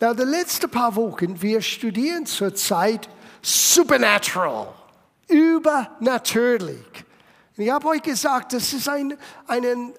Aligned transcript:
Na, 0.00 0.14
die 0.14 0.22
letzten 0.22 0.70
paar 0.70 0.94
Wochen, 0.94 1.40
wir 1.42 1.60
studieren 1.60 2.24
zurzeit 2.24 3.08
Supernatural, 3.42 4.72
übernatürlich. 5.26 7.04
Und 7.56 7.64
ich 7.64 7.70
habe 7.70 7.88
euch 7.88 8.02
gesagt, 8.02 8.52
das 8.52 8.72
ist 8.72 8.88
ein, 8.88 9.16
ein 9.48 9.92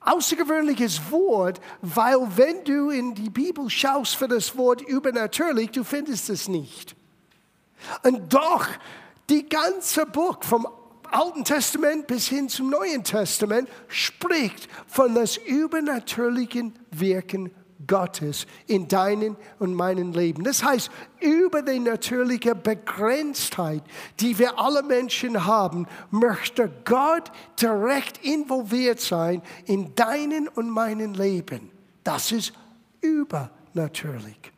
außergewöhnliches 0.00 1.10
Wort, 1.10 1.58
weil 1.80 2.18
wenn 2.36 2.64
du 2.64 2.90
in 2.90 3.14
die 3.14 3.30
Bibel 3.30 3.70
schaust 3.70 4.16
für 4.16 4.28
das 4.28 4.56
Wort 4.58 4.82
übernatürlich, 4.82 5.70
du 5.70 5.84
findest 5.84 6.28
es 6.28 6.46
nicht. 6.46 6.94
Und 8.02 8.32
doch, 8.32 8.66
die 9.30 9.48
ganze 9.48 10.04
Buch 10.04 10.36
vom 10.42 10.68
Alten 11.10 11.44
Testament 11.44 12.06
bis 12.06 12.28
hin 12.28 12.48
zum 12.48 12.68
Neuen 12.68 13.02
Testament 13.04 13.68
spricht 13.88 14.68
von 14.86 15.14
das 15.14 15.38
übernatürlichen 15.38 16.74
Wirken 16.90 17.50
Gottes 17.90 18.46
in 18.68 18.86
deinem 18.86 19.36
und 19.58 19.74
meinem 19.74 20.12
Leben. 20.12 20.44
Das 20.44 20.62
heißt, 20.62 20.90
über 21.20 21.60
die 21.60 21.80
natürliche 21.80 22.54
Begrenztheit, 22.54 23.82
die 24.20 24.38
wir 24.38 24.58
alle 24.60 24.84
Menschen 24.84 25.44
haben, 25.44 25.88
möchte 26.12 26.70
Gott 26.84 27.32
direkt 27.60 28.24
involviert 28.24 29.00
sein 29.00 29.42
in 29.66 29.92
deinem 29.96 30.48
und 30.54 30.70
meinem 30.70 31.14
Leben. 31.14 31.72
Das 32.04 32.30
ist 32.30 32.52
übernatürlich. 33.00 34.52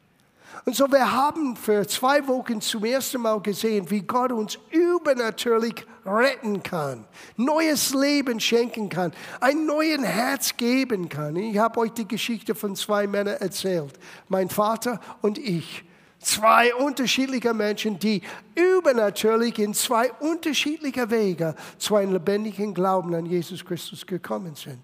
Und 0.65 0.77
so, 0.77 0.91
wir 0.93 1.11
haben 1.11 1.57
für 1.57 1.87
zwei 1.89 2.27
Wochen 2.29 2.61
zum 2.61 2.85
ersten 2.85 3.21
Mal 3.21 3.41
gesehen, 3.41 3.91
wie 3.91 4.03
Gott 4.03 4.31
uns 4.31 4.59
übernatürlich 4.71 5.85
retten 6.07 6.63
kann, 6.63 7.05
neues 7.37 7.95
Leben 7.95 8.39
schenken 8.39 8.89
kann, 8.89 9.13
ein 9.41 9.67
neues 9.67 10.03
Herz 10.03 10.57
geben 10.57 11.09
kann. 11.09 11.35
Ich 11.35 11.59
habe 11.59 11.81
euch 11.81 11.93
die 11.93 12.07
Geschichte 12.07 12.55
von 12.55 12.77
zwei 12.77 13.09
Männern 13.09 13.37
erzählt, 13.41 13.99
mein 14.29 14.49
Vater 14.49 15.01
und 15.21 15.39
ich. 15.39 15.85
Zwei 16.21 16.73
unterschiedliche 16.77 17.53
Menschen, 17.53 17.99
die 17.99 18.23
übernatürlich 18.55 19.59
in 19.59 19.75
zwei 19.75 20.13
unterschiedliche 20.13 21.11
Wege 21.11 21.57
zu 21.79 21.97
einem 21.97 22.13
lebendigen 22.13 22.73
Glauben 22.73 23.13
an 23.17 23.27
Jesus 23.27 23.65
Christus 23.65 24.07
gekommen 24.07 24.55
sind. 24.55 24.79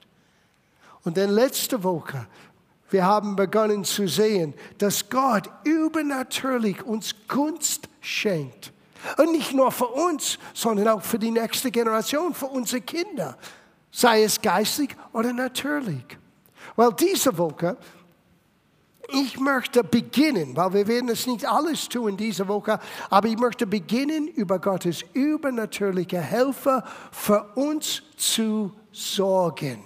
Und 1.05 1.17
dann 1.17 1.31
letzte 1.31 1.85
Woche 1.85 2.27
wir 2.91 3.05
haben 3.05 3.37
begonnen 3.37 3.85
zu 3.85 4.09
sehen, 4.09 4.55
dass 4.79 5.09
Gott 5.11 5.51
übernatürlich 5.65 6.83
uns 6.85 7.15
Gunst 7.27 7.89
schenkt. 8.01 8.73
Und 9.17 9.33
nicht 9.33 9.53
nur 9.53 9.71
für 9.71 9.87
uns, 9.87 10.39
sondern 10.55 10.89
auch 10.89 11.03
für 11.03 11.19
die 11.19 11.31
nächste 11.31 11.71
Generation, 11.71 12.35
für 12.35 12.47
unsere 12.47 12.81
Kinder, 12.81 13.37
sei 13.91 14.25
es 14.25 14.41
geistig 14.41 14.97
oder 15.13 15.33
natürlich. 15.33 16.05
Weil 16.77 16.93
diese 16.95 17.37
Woche, 17.37 17.77
ich 19.11 19.39
möchte 19.39 19.85
beginnen, 19.85 20.57
weil 20.57 20.73
wir 20.75 20.87
werden 20.87 21.09
es 21.11 21.27
nicht 21.27 21.47
alles 21.47 21.89
tun 21.89 22.17
diese 22.17 22.47
Woche, 22.49 22.79
aber 23.09 23.29
ich 23.29 23.39
möchte 23.39 23.67
beginnen, 23.67 24.29
über 24.29 24.59
Gottes 24.59 25.05
übernatürliche 25.13 26.21
Helfer 26.21 26.85
für 27.11 27.53
uns 27.55 28.03
zu 28.17 28.73
sorgen. 28.93 29.85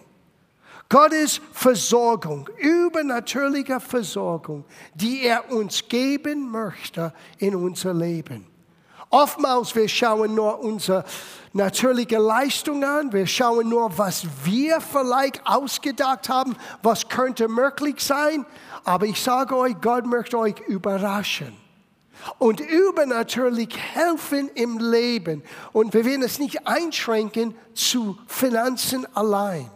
Gottes 0.92 1.40
Versorgung, 1.52 2.50
übernatürliche 2.58 3.80
Versorgung, 3.80 4.66
die 4.92 5.22
er 5.22 5.50
uns 5.50 5.88
geben 5.88 6.50
möchte 6.50 7.14
in 7.38 7.56
unser 7.56 7.94
Leben. 7.94 8.46
Oftmals 9.08 9.74
wir 9.74 9.88
schauen 9.88 10.34
nur 10.34 10.60
unsere 10.60 11.02
natürliche 11.54 12.18
Leistung 12.18 12.84
an, 12.84 13.10
wir 13.10 13.26
schauen 13.26 13.70
nur, 13.70 13.96
was 13.96 14.26
wir 14.44 14.82
vielleicht 14.82 15.40
ausgedacht 15.46 16.28
haben, 16.28 16.56
was 16.82 17.08
könnte 17.08 17.48
möglich 17.48 18.04
sein. 18.04 18.44
Aber 18.84 19.06
ich 19.06 19.18
sage 19.18 19.56
euch, 19.56 19.80
Gott 19.80 20.04
möchte 20.04 20.36
euch 20.36 20.60
überraschen 20.68 21.56
und 22.36 22.60
übernatürlich 22.60 23.78
helfen 23.78 24.50
im 24.54 24.78
Leben. 24.78 25.42
Und 25.72 25.94
wir 25.94 26.04
werden 26.04 26.22
es 26.22 26.38
nicht 26.38 26.66
einschränken 26.66 27.54
zu 27.72 28.18
Finanzen 28.26 29.06
allein. 29.16 29.70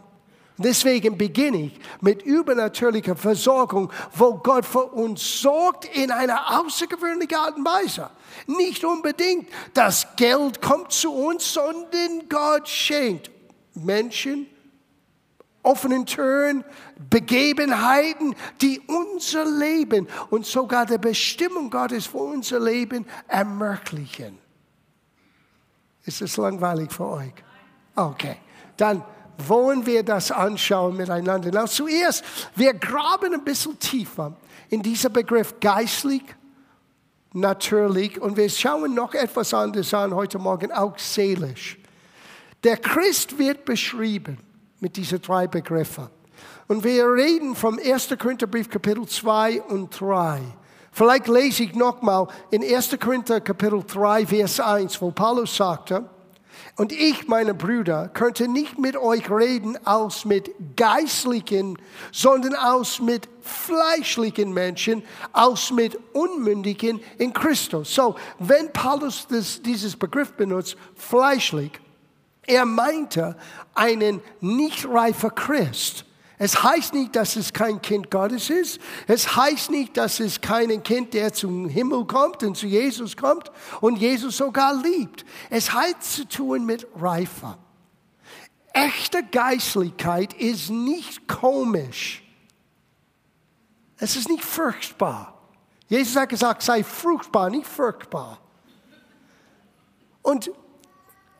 Deswegen 0.59 1.19
beginne 1.19 1.65
ich 1.65 1.81
mit 2.01 2.23
übernatürlicher 2.23 3.15
Versorgung, 3.15 3.93
wo 4.15 4.35
Gott 4.35 4.65
für 4.65 4.87
uns 4.87 5.43
sorgt 5.43 5.85
in 5.97 6.11
einer 6.11 6.61
außergewöhnlichen 6.61 7.37
Art 7.37 7.57
und 7.57 7.65
Weise. 7.67 8.09
Nicht 8.47 8.83
unbedingt 8.83 9.49
das 9.75 10.07
Geld 10.17 10.63
kommt 10.63 10.93
zu 10.93 11.13
uns, 11.13 11.53
sondern 11.53 12.27
Gott 12.29 12.69
schenkt 12.69 13.31
Menschen, 13.75 14.47
offenen 15.63 16.07
Türen, 16.07 16.65
Begebenheiten, 17.11 18.35
die 18.63 18.81
unser 18.87 19.45
Leben 19.45 20.09
und 20.31 20.47
sogar 20.47 20.87
die 20.87 20.97
Bestimmung 20.97 21.69
Gottes 21.69 22.07
für 22.07 22.19
unser 22.19 22.61
Leben 22.61 23.05
ermöglichen. 23.29 24.39
Ist 26.05 26.23
es 26.23 26.37
langweilig 26.39 26.93
für 26.93 27.07
euch? 27.09 27.33
Okay, 27.97 28.37
dann 28.77 29.03
wollen 29.39 29.87
wir 29.87 30.03
das 30.03 30.31
anschauen 30.31 30.97
miteinander. 30.97 31.51
Na, 31.53 31.67
zuerst, 31.67 32.25
wir 32.55 32.75
graben 32.75 33.35
ein 33.35 33.45
bisschen 33.45 33.79
tiefer 33.79 34.35
in 34.69 34.83
diesen 34.83 35.13
Begriff 35.13 35.55
geistlich, 35.61 36.23
natürlich 37.33 38.21
und 38.21 38.37
wir 38.37 38.49
schauen 38.49 38.95
noch 38.95 39.15
etwas 39.15 39.53
anderes 39.53 39.93
an 39.95 40.15
heute 40.15 40.39
Morgen, 40.39 40.73
auch 40.73 40.99
seelisch. 40.99 41.79
Der 42.65 42.79
Christ 42.79 43.39
wird 43.39 43.65
beschrieben 43.65 44.39
mit 44.81 44.97
diesen 44.97 45.21
drei 45.21 45.47
Begriffen. 45.47 46.09
Und 46.69 46.83
wir 46.83 47.07
reden 47.13 47.55
vom 47.55 47.79
1. 47.79 48.17
Korintherbrief 48.19 48.69
Kapitel 48.69 49.07
2 49.07 49.63
und 49.63 50.01
3. 50.01 50.41
Vielleicht 50.91 51.29
lese 51.29 51.65
ich 51.65 51.75
nochmal 51.75 52.27
in 52.51 52.65
1. 52.65 52.97
Korinther 52.99 53.41
Kapitel 53.41 53.85
3, 53.87 54.27
Vers 54.27 54.59
1, 54.59 55.01
wo 55.01 55.11
Paulus 55.11 55.55
sagte, 55.55 56.09
und 56.77 56.93
ich, 56.93 57.29
meine 57.29 57.55
Brüder, 57.55 58.09
könnte 58.09 58.49
nicht 58.49 58.79
mit 58.79 58.97
euch 58.97 59.31
reden 59.31 59.79
aus 59.87 60.25
mit 60.25 60.51
geistlichen, 60.77 61.79
sondern 62.13 62.55
aus 62.55 63.01
mit 63.01 63.29
fleischlichen 63.43 64.53
Menschen, 64.53 65.03
aus 65.33 65.71
mit 65.71 65.99
Unmündigen 66.13 67.01
in 67.19 67.33
Christus. 67.33 67.95
So, 67.95 68.17
wenn 68.39 68.73
Paulus 68.73 69.27
das, 69.29 69.61
dieses 69.63 69.97
Begriff 69.97 70.33
benutzt, 70.33 70.77
fleischlich, 70.95 71.73
er 72.47 72.65
meinte 72.65 73.37
einen 73.75 74.23
nicht 74.41 74.89
reifer 74.89 75.31
Christ. 75.31 76.06
Es 76.39 76.63
heißt 76.63 76.93
nicht, 76.93 77.17
dass 77.17 77.37
es 77.37 77.53
kein 77.53 77.81
Kind 77.81 78.11
Gottes 78.11 78.51
ist. 78.51 78.79
Es 79.07 79.37
heißt 79.37 79.71
nicht, 79.71 79.97
dass 79.97 80.21
es 80.21 80.41
kein 80.41 80.83
Kind, 80.83 81.15
der 81.15 81.33
zum 81.33 81.69
Himmel 81.69 82.05
kommt 82.05 82.43
und 82.43 82.57
zu 82.57 82.67
Jesus 82.67 83.17
kommt 83.17 83.51
und 83.81 83.97
Jesus 83.97 84.37
sogar 84.37 84.75
liebt. 84.75 85.25
Es 85.49 85.73
hat 85.73 86.03
zu 86.03 86.29
tun 86.29 86.67
mit 86.67 86.87
Reife. 87.01 87.57
Echte 88.73 89.23
Geistlichkeit 89.25 90.35
ist 90.35 90.69
nicht 90.69 91.27
komisch. 91.27 92.23
Es 93.99 94.17
ist 94.17 94.29
nicht 94.29 94.45
furchtbar. 94.45 95.33
Jesus 95.89 96.17
hat 96.17 96.29
gesagt, 96.29 96.63
sei 96.63 96.85
fruchtbar, 96.85 97.49
nicht 97.49 97.67
furchtbar. 97.67 98.39
Und 100.21 100.51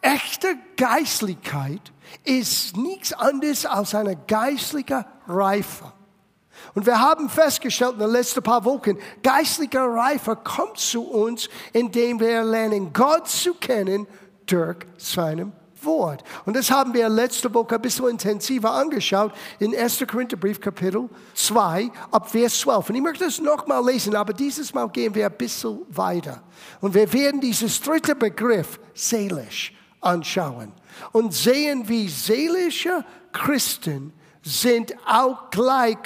echte 0.01 0.57
Geistlichkeit 0.77 1.93
ist 2.25 2.77
nichts 2.77 3.13
anderes 3.13 3.67
als 3.67 3.95
eine 3.95 4.17
geistliche 4.17 5.07
Reife. 5.27 5.93
Und 6.75 6.87
wir 6.87 6.99
haben 6.99 7.29
festgestellt 7.29 7.95
in 7.95 8.01
den 8.01 8.11
letzten 8.11 8.43
paar 8.43 8.65
Wochen, 8.65 8.99
geistliche 9.23 9.81
Reife 9.81 10.37
kommt 10.37 10.79
zu 10.79 11.03
uns, 11.03 11.49
indem 11.73 12.21
wir 12.21 12.43
lernen, 12.45 12.93
Gott 12.93 13.29
zu 13.29 13.55
kennen 13.55 14.07
durch 14.47 14.79
seinem 14.97 15.53
Wort. 15.83 16.25
Und 16.45 16.57
das 16.57 16.71
haben 16.71 16.95
wir 16.95 17.09
letzte 17.09 17.53
Woche 17.53 17.77
ein 17.77 17.83
bisschen 17.83 18.09
intensiver 18.09 18.73
angeschaut 18.73 19.33
in 19.59 19.75
1. 19.75 20.05
Korintherbrief 20.07 20.61
Kapitel 20.61 21.09
2 21.35 21.91
ab 22.11 22.31
Vers 22.31 22.61
12. 22.61 22.91
Und 22.91 22.95
ich 22.97 23.03
möchte 23.03 23.25
das 23.25 23.41
nochmal 23.41 23.85
lesen, 23.85 24.15
aber 24.17 24.33
dieses 24.33 24.73
Mal 24.75 24.89
gehen 24.89 25.15
wir 25.15 25.27
ein 25.27 25.37
bisschen 25.37 25.81
weiter. 25.89 26.43
Und 26.81 26.95
wir 26.95 27.13
werden 27.13 27.41
dieses 27.41 27.81
dritte 27.81 28.15
Begriff 28.15 28.81
seelisch 28.95 29.73
anschauen 30.01 30.73
und 31.13 31.35
sehen, 31.35 31.89
wie 31.89 32.09
seelische 32.09 33.05
Christen 33.33 34.13
sind 34.43 34.95
auch 35.07 35.51
gleich 35.51 35.99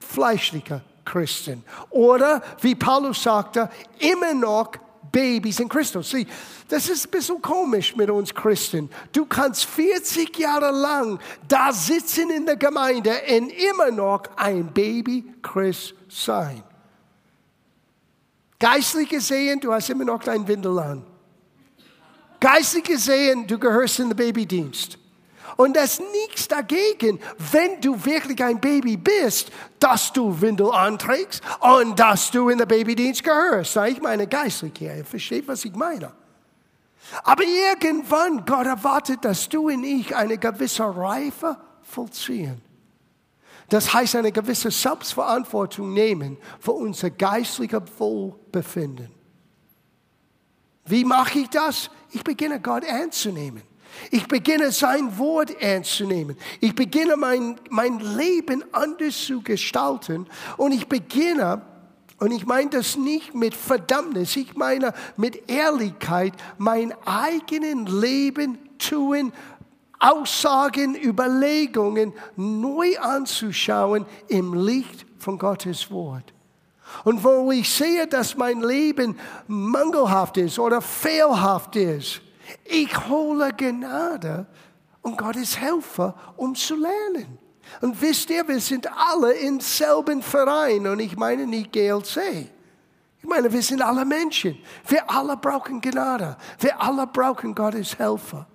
fleischliche 0.00 0.82
Christen. 1.04 1.64
Oder, 1.90 2.42
wie 2.60 2.74
Paulus 2.74 3.22
sagte, 3.22 3.70
immer 3.98 4.34
noch 4.34 4.72
Babys 5.12 5.60
in 5.60 5.68
Christus. 5.68 6.10
Sieh, 6.10 6.26
das 6.68 6.88
ist 6.88 7.06
ein 7.06 7.10
bisschen 7.10 7.40
komisch 7.40 7.94
mit 7.94 8.10
uns 8.10 8.34
Christen. 8.34 8.90
Du 9.12 9.26
kannst 9.26 9.64
40 9.66 10.36
Jahre 10.36 10.72
lang 10.72 11.20
da 11.46 11.72
sitzen 11.72 12.30
in 12.30 12.46
der 12.46 12.56
Gemeinde 12.56 13.12
und 13.28 13.50
immer 13.50 13.90
noch 13.90 14.22
ein 14.36 14.66
Baby 14.72 15.24
Christ 15.40 15.94
sein. 16.08 16.64
Geistlich 18.58 19.08
gesehen, 19.08 19.60
du 19.60 19.72
hast 19.72 19.90
immer 19.90 20.04
noch 20.04 20.22
dein 20.24 20.48
Windel 20.48 20.78
an. 20.78 21.06
Geistlich 22.44 22.84
gesehen, 22.84 23.46
du 23.46 23.58
gehörst 23.58 24.00
in 24.00 24.10
den 24.10 24.16
Babydienst. 24.18 24.98
Und 25.56 25.74
das 25.74 25.98
nichts 25.98 26.46
dagegen, 26.46 27.18
wenn 27.38 27.80
du 27.80 28.04
wirklich 28.04 28.44
ein 28.44 28.60
Baby 28.60 28.98
bist, 28.98 29.50
dass 29.78 30.12
du 30.12 30.38
Windel 30.42 30.70
anträgst 30.70 31.40
und 31.60 31.98
dass 31.98 32.30
du 32.30 32.50
in 32.50 32.58
der 32.58 32.66
Babydienst 32.66 33.24
gehörst. 33.24 33.78
Ich 33.88 34.02
meine 34.02 34.26
geistlich 34.26 34.74
hier, 34.76 34.94
ihr 34.94 35.06
versteht, 35.06 35.48
was 35.48 35.64
ich 35.64 35.74
meine. 35.74 36.12
Aber 37.22 37.44
irgendwann, 37.44 38.44
Gott 38.44 38.66
erwartet, 38.66 39.24
dass 39.24 39.48
du 39.48 39.70
und 39.70 39.82
ich 39.82 40.14
eine 40.14 40.36
gewisse 40.36 40.84
Reife 40.84 41.56
vollziehen. 41.80 42.60
Das 43.70 43.94
heißt, 43.94 44.16
eine 44.16 44.32
gewisse 44.32 44.70
Selbstverantwortung 44.70 45.94
nehmen 45.94 46.36
für 46.60 46.72
unser 46.72 47.08
geistliches 47.08 47.84
Wohlbefinden. 47.96 49.08
Wie 50.84 51.06
mache 51.06 51.38
ich 51.38 51.48
das? 51.48 51.90
Ich 52.14 52.22
beginne 52.22 52.60
Gott 52.60 52.84
ernst 52.84 53.20
zu 53.20 53.30
nehmen. 53.30 53.62
Ich 54.10 54.26
beginne 54.28 54.70
sein 54.70 55.18
Wort 55.18 55.50
ernst 55.60 55.96
zu 55.96 56.06
nehmen. 56.06 56.36
Ich 56.60 56.74
beginne 56.74 57.16
mein, 57.16 57.56
mein 57.70 57.98
Leben 57.98 58.64
anders 58.72 59.26
zu 59.26 59.42
gestalten. 59.42 60.26
Und 60.56 60.72
ich 60.72 60.86
beginne, 60.86 61.62
und 62.20 62.30
ich 62.30 62.46
meine 62.46 62.70
das 62.70 62.96
nicht 62.96 63.34
mit 63.34 63.54
Verdammnis, 63.54 64.36
ich 64.36 64.54
meine 64.54 64.94
mit 65.16 65.50
Ehrlichkeit, 65.50 66.34
mein 66.56 66.94
eigenes 67.04 67.92
Leben 67.92 68.58
tun, 68.78 69.32
Aussagen, 69.98 70.94
Überlegungen 70.94 72.12
neu 72.36 72.96
anzuschauen 73.00 74.06
im 74.28 74.54
Licht 74.54 75.04
von 75.18 75.36
Gottes 75.36 75.90
Wort. 75.90 76.32
Und 77.02 77.24
wo 77.24 77.50
ich 77.50 77.72
sehe, 77.72 78.06
dass 78.06 78.36
mein 78.36 78.60
Leben 78.60 79.18
mangelhaft 79.46 80.36
ist 80.36 80.58
oder 80.58 80.80
fehlhaft 80.80 81.76
ist, 81.76 82.20
ich 82.64 83.08
hole 83.08 83.52
Gnade 83.52 84.46
und 85.02 85.18
Gottes 85.18 85.58
Helfer, 85.58 86.14
um 86.36 86.54
zu 86.54 86.76
lernen. 86.76 87.38
Und 87.80 88.00
wisst 88.00 88.30
ihr, 88.30 88.46
wir 88.46 88.60
sind 88.60 88.88
alle 89.12 89.32
im 89.32 89.60
selben 89.60 90.22
Verein 90.22 90.86
und 90.86 91.00
ich 91.00 91.16
meine 91.16 91.46
nicht 91.46 91.72
GLC. 91.72 92.48
Ich 93.18 93.28
meine, 93.28 93.50
wir 93.50 93.62
sind 93.62 93.80
alle 93.80 94.04
Menschen. 94.04 94.58
Wir 94.86 95.10
alle 95.10 95.36
brauchen 95.36 95.80
Gnade. 95.80 96.36
Wir 96.58 96.80
alle 96.80 97.06
brauchen 97.06 97.54
Gottes 97.54 97.98
Helfer. 97.98 98.46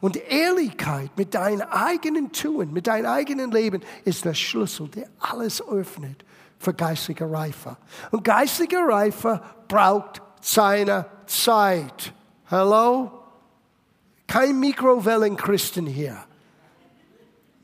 Und 0.00 0.16
Ehrlichkeit 0.16 1.10
mit 1.16 1.34
deinem 1.34 1.68
eigenen 1.68 2.32
Tun, 2.32 2.72
mit 2.72 2.86
deinem 2.86 3.06
eigenen 3.06 3.50
Leben 3.50 3.82
ist 4.04 4.24
der 4.24 4.34
Schlüssel, 4.34 4.88
der 4.88 5.08
alles 5.20 5.62
öffnet 5.62 6.24
für 6.58 6.74
geistige 6.74 7.30
Reife. 7.30 7.76
Und 8.10 8.24
geistige 8.24 8.78
Reife 8.78 9.40
braucht 9.68 10.22
seine 10.40 11.06
Zeit. 11.26 12.12
Hallo? 12.50 13.10
Kein 14.26 14.58
Mikrowellenchristen 14.58 15.86
hier. 15.86 16.16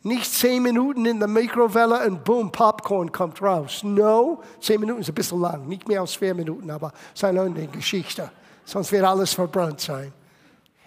Nicht 0.04 0.32
zehn 0.32 0.62
Minuten 0.62 1.06
in 1.06 1.18
der 1.20 1.28
Mikrowelle 1.28 2.04
und 2.06 2.24
boom, 2.24 2.50
Popcorn 2.50 3.12
kommt 3.12 3.40
raus. 3.40 3.82
No, 3.84 4.42
zehn 4.60 4.80
Minuten 4.80 5.00
ist 5.00 5.08
ein 5.08 5.14
bisschen 5.14 5.40
lang, 5.40 5.68
nicht 5.68 5.86
mehr 5.86 6.00
als 6.00 6.16
vier 6.16 6.34
Minuten, 6.34 6.70
aber 6.70 6.92
es 7.14 7.22
ist 7.22 7.72
Geschichte. 7.72 8.30
Sonst 8.64 8.90
wird 8.90 9.04
alles 9.04 9.32
verbrannt 9.34 9.80
sein. 9.80 10.12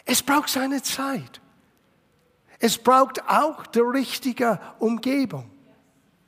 Es 0.06 0.22
braucht 0.22 0.50
seine 0.50 0.82
Zeit. 0.82 1.42
Es 2.60 2.78
braucht 2.78 3.22
auch 3.28 3.66
die 3.68 3.80
richtige 3.80 4.60
Umgebung. 4.80 5.50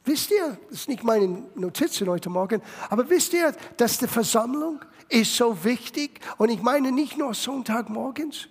Wisst 0.07 0.31
ihr, 0.31 0.57
das 0.69 0.79
ist 0.79 0.87
nicht 0.87 1.03
meine 1.03 1.43
Notizen 1.55 2.07
heute 2.07 2.29
Morgen, 2.29 2.61
aber 2.89 3.09
wisst 3.09 3.33
ihr, 3.33 3.53
dass 3.75 3.97
die 3.97 4.07
Versammlung 4.07 4.79
ist 5.09 5.35
so 5.35 5.65
wichtig 5.65 6.21
und 6.37 6.49
ich 6.49 6.61
meine 6.61 6.93
nicht 6.93 7.17
nur 7.17 7.33
Sonntagmorgens. 7.33 8.47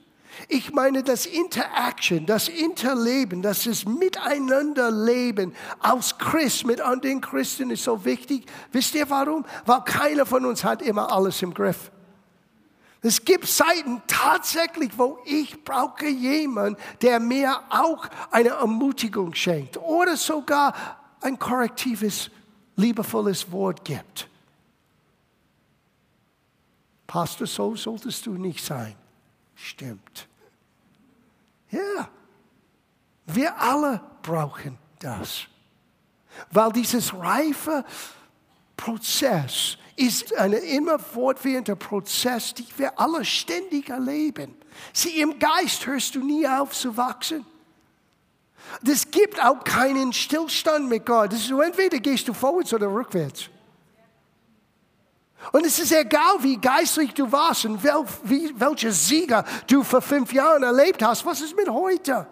Ich 0.48 0.74
meine 0.74 1.02
das 1.02 1.24
Interaction, 1.24 2.26
das 2.26 2.48
Interleben, 2.48 3.40
das 3.40 3.66
ist 3.66 3.88
Miteinanderleben 3.88 5.54
als 5.78 6.18
Christ 6.18 6.66
mit 6.66 6.82
anderen 6.82 7.22
Christen 7.22 7.70
ist 7.70 7.84
so 7.84 8.04
wichtig. 8.04 8.44
Wisst 8.70 8.94
ihr 8.94 9.08
warum? 9.08 9.46
Weil 9.64 9.80
keiner 9.80 10.26
von 10.26 10.44
uns 10.44 10.62
hat 10.62 10.82
immer 10.82 11.10
alles 11.10 11.40
im 11.40 11.54
Griff. 11.54 11.90
Es 13.00 13.24
gibt 13.24 13.46
Zeiten 13.46 14.02
tatsächlich, 14.06 14.90
wo 14.98 15.20
ich 15.24 15.64
brauche 15.64 16.06
jemanden, 16.06 16.78
der 17.00 17.18
mir 17.18 17.58
auch 17.70 18.06
eine 18.30 18.50
Ermutigung 18.50 19.32
schenkt 19.32 19.78
oder 19.78 20.18
sogar 20.18 20.74
ein 21.26 21.38
korrektives, 21.38 22.30
liebevolles 22.76 23.50
Wort 23.50 23.84
gibt. 23.84 24.28
Pastor, 27.06 27.46
so 27.46 27.74
solltest 27.74 28.26
du 28.26 28.32
nicht 28.34 28.64
sein. 28.64 28.94
Stimmt. 29.54 30.28
Ja, 31.70 32.08
wir 33.26 33.60
alle 33.60 34.00
brauchen 34.22 34.78
das. 35.00 35.46
Weil 36.50 36.72
dieses 36.72 37.12
reife 37.12 37.84
Prozess 38.76 39.78
ist 39.96 40.36
ein 40.36 40.52
immer 40.52 40.98
fortwährender 40.98 41.74
Prozess, 41.74 42.54
den 42.54 42.66
wir 42.76 42.98
alle 43.00 43.24
ständig 43.24 43.88
erleben. 43.88 44.54
Sie 44.92 45.20
im 45.20 45.38
Geist 45.38 45.86
hörst 45.86 46.14
du 46.14 46.24
nie 46.24 46.46
auf 46.46 46.72
zu 46.72 46.96
wachsen. 46.96 47.44
Es 48.86 49.10
gibt 49.10 49.42
auch 49.42 49.62
keinen 49.64 50.12
Stillstand 50.12 50.88
mit 50.88 51.06
Gott. 51.06 51.32
Das 51.32 51.40
ist, 51.40 51.50
entweder 51.50 51.98
gehst 51.98 52.28
du 52.28 52.32
vorwärts 52.32 52.72
oder 52.74 52.88
rückwärts. 52.88 53.48
Und 55.52 55.64
es 55.64 55.78
ist 55.78 55.92
egal, 55.92 56.36
wie 56.40 56.56
geistlich 56.56 57.14
du 57.14 57.30
warst 57.30 57.66
und 57.66 57.82
wel, 57.82 58.04
wie, 58.24 58.52
welche 58.58 58.90
Sieger 58.90 59.44
du 59.66 59.82
vor 59.82 60.02
fünf 60.02 60.32
Jahren 60.32 60.62
erlebt 60.62 61.02
hast. 61.02 61.24
Was 61.24 61.40
ist 61.40 61.56
mit 61.56 61.68
heute? 61.68 62.26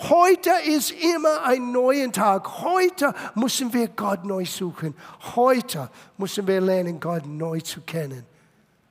Heute 0.00 0.50
ist 0.64 0.90
immer 0.90 1.44
ein 1.44 1.70
neuer 1.70 2.10
Tag. 2.10 2.62
Heute 2.62 3.14
müssen 3.34 3.72
wir 3.72 3.88
Gott 3.88 4.24
neu 4.24 4.44
suchen. 4.44 4.96
Heute 5.36 5.90
müssen 6.18 6.46
wir 6.46 6.60
lernen, 6.60 6.98
Gott 6.98 7.24
neu 7.26 7.60
zu 7.60 7.82
kennen, 7.82 8.24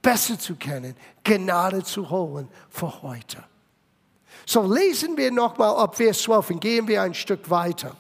besser 0.02 0.40
zu 0.40 0.56
kennen, 0.56 0.96
Gnade 1.24 1.84
zu 1.84 2.10
holen 2.10 2.48
für 2.70 3.02
heute. 3.02 3.44
So 4.46 4.62
lesen 4.62 5.18
wir 5.18 5.32
nochmal 5.32 5.76
ab 5.76 5.96
Vers 5.96 6.22
12 6.24 6.52
und 6.52 6.60
gehen 6.62 6.88
wir 6.88 7.02
ein 7.02 7.14
Stück 7.14 7.50
weiter. 7.50 7.96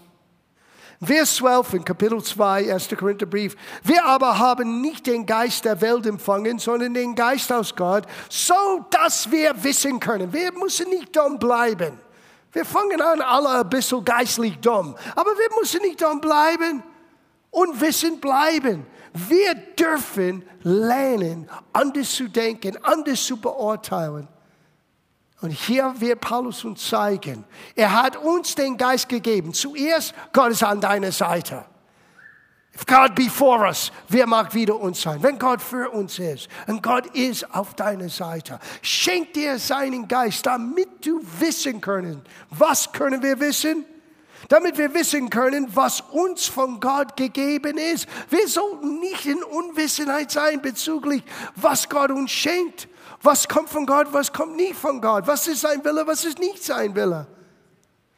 Vers 1.03 1.36
12 1.36 1.74
in 1.74 1.86
Kapitel 1.86 2.24
2, 2.24 2.74
1. 2.74 2.89
Korintherbrief. 2.97 3.56
Wir 3.83 4.06
aber 4.06 4.38
haben 4.38 4.81
nicht 4.81 5.07
den 5.07 5.25
Geist 5.25 5.65
der 5.65 5.80
Welt 5.81 6.06
empfangen, 6.06 6.57
sondern 6.57 6.94
den 6.94 7.15
Geist 7.15 7.51
aus 7.51 7.75
Gott, 7.75 8.06
so 8.30 8.86
dass 8.89 9.30
wir 9.30 9.63
wissen 9.63 10.00
können. 10.00 10.31
Wir 10.31 10.51
müssen 10.53 10.89
nicht 10.89 11.15
dumm 11.15 11.38
bleiben. 11.38 12.00
Wir 12.53 12.63
fangen 12.63 13.01
an, 13.01 13.21
alle 13.21 13.50
ein 13.50 13.69
bisschen 13.69 14.06
geistlich 14.06 14.57
dumm. 14.59 14.95
Aber 15.15 15.31
wir 15.31 15.59
müssen 15.59 15.81
nicht 15.81 16.01
dumm 16.01 16.21
bleiben 16.21 16.81
und 17.51 17.81
wissen 17.81 18.19
bleiben. 18.21 18.86
Wir 19.13 19.56
dürfen 19.56 20.44
lernen, 20.63 21.50
anders 21.74 22.12
zu 22.12 22.29
denken, 22.29 22.77
anders 22.84 23.24
zu 23.25 23.38
beurteilen. 23.38 24.27
Und 25.46 25.52
hier 25.52 25.94
wird 26.00 26.22
Paulus 26.22 26.66
uns 26.66 26.90
zeigen, 26.90 27.44
er 27.75 27.94
hat 27.94 28.18
uns 28.18 28.56
den 28.56 28.78
Geist 28.78 29.08
gegeben. 29.08 29.54
Zuerst, 29.54 30.16
Gott 30.34 30.50
ist 30.50 30.64
an 30.64 30.82
deiner 30.82 31.12
Seite. 31.12 31.64
If 32.74 32.88
God 32.88 33.14
be 33.14 33.30
for 33.30 33.60
us, 33.60 33.92
wer 34.10 34.25
mag 34.25 34.56
wieder 34.56 34.75
uns 34.75 35.04
sein? 35.04 35.22
Wenn 35.22 35.38
Gott 35.38 35.62
für 35.62 35.92
uns 35.92 36.18
ist 36.18 36.48
und 36.66 36.82
Gott 36.82 37.06
ist 37.16 37.54
auf 37.54 37.75
deiner 37.75 38.10
Seite, 38.10 38.60
schenkt 38.82 39.36
dir 39.36 39.60
seinen 39.60 40.08
Geist, 40.08 40.48
damit 40.48 41.06
du 41.06 41.22
wissen 41.38 41.80
können. 41.80 42.24
Was 42.50 42.92
können 42.92 43.22
wir 43.22 43.40
wissen? 43.40 43.86
Damit 44.48 44.78
wir 44.78 44.94
wissen 44.94 45.30
können, 45.30 45.75
was 45.75 46.02
uns 46.12 46.46
von 46.46 46.80
Gott 46.80 47.18
gegeben 47.18 47.78
ist. 47.78 48.08
Wir 48.30 48.48
sollten 48.48 49.00
nicht 49.00 49.25
in 49.25 49.44
Unwissenheit 49.44 50.32
sein 50.32 50.62
bezüglich, 50.62 51.24
was 51.56 51.90
Gott 51.90 52.12
uns 52.12 52.32
schenkt. 52.32 52.88
Was 53.22 53.48
kommt 53.48 53.70
von 53.70 53.86
Gott, 53.86 54.08
was 54.12 54.32
kommt 54.32 54.56
nicht 54.56 54.75
von 54.75 55.02
Gott? 55.02 55.25
Was 55.25 55.48
ist 55.48 55.62
sein 55.62 55.84
Wille, 55.84 56.06
was 56.06 56.25
ist 56.25 56.38
nicht 56.38 56.64
sein 56.64 56.94
Wille? 56.96 57.25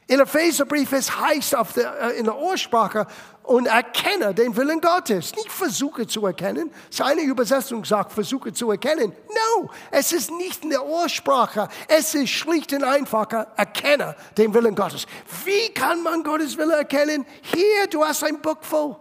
In 0.08 0.20
Epheserbrief 0.20 0.94
es 0.94 1.20
heißt 1.20 1.56
auf 1.56 1.74
der, 1.74 2.12
äh, 2.12 2.20
in 2.20 2.26
der 2.26 2.38
Ursprache, 2.38 3.06
und 3.44 3.66
erkenne 3.66 4.34
den 4.34 4.54
Willen 4.58 4.82
Gottes. 4.82 5.34
Nicht 5.34 5.50
versuche 5.50 6.06
zu 6.06 6.26
erkennen. 6.26 6.70
Seine 6.90 7.22
Übersetzung 7.22 7.86
sagt, 7.86 8.12
versuche 8.12 8.52
zu 8.52 8.70
erkennen. 8.72 9.14
No, 9.30 9.70
es 9.90 10.12
ist 10.12 10.32
nicht 10.32 10.66
in 10.66 10.72
der 10.72 10.86
Ursprache. 10.86 11.70
Es 11.88 12.14
ist 12.14 12.30
schlicht 12.30 12.74
und 12.74 12.84
einfach, 12.84 13.32
erkenne 13.56 14.18
den 14.38 14.54
Willen 14.54 14.76
Gottes. 14.76 15.06
Wie 15.46 15.74
kann 15.74 16.04
man 16.04 16.24
Gottes 16.24 16.58
Willen 16.58 16.72
erkennen? 16.72 17.26
Hier, 17.42 17.88
du 17.90 18.04
hast 18.04 18.26
ein 18.26 18.42
Buch 18.42 18.58
voll. 18.60 18.98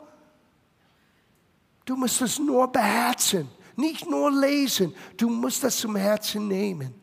Du 1.84 1.96
musst 1.96 2.20
es 2.22 2.38
nur 2.38 2.70
beherzen 2.70 3.50
nicht 3.76 4.08
nur 4.08 4.30
lesen, 4.30 4.94
du 5.16 5.28
musst 5.28 5.62
das 5.62 5.76
zum 5.76 5.96
Herzen 5.96 6.48
nehmen. 6.48 6.94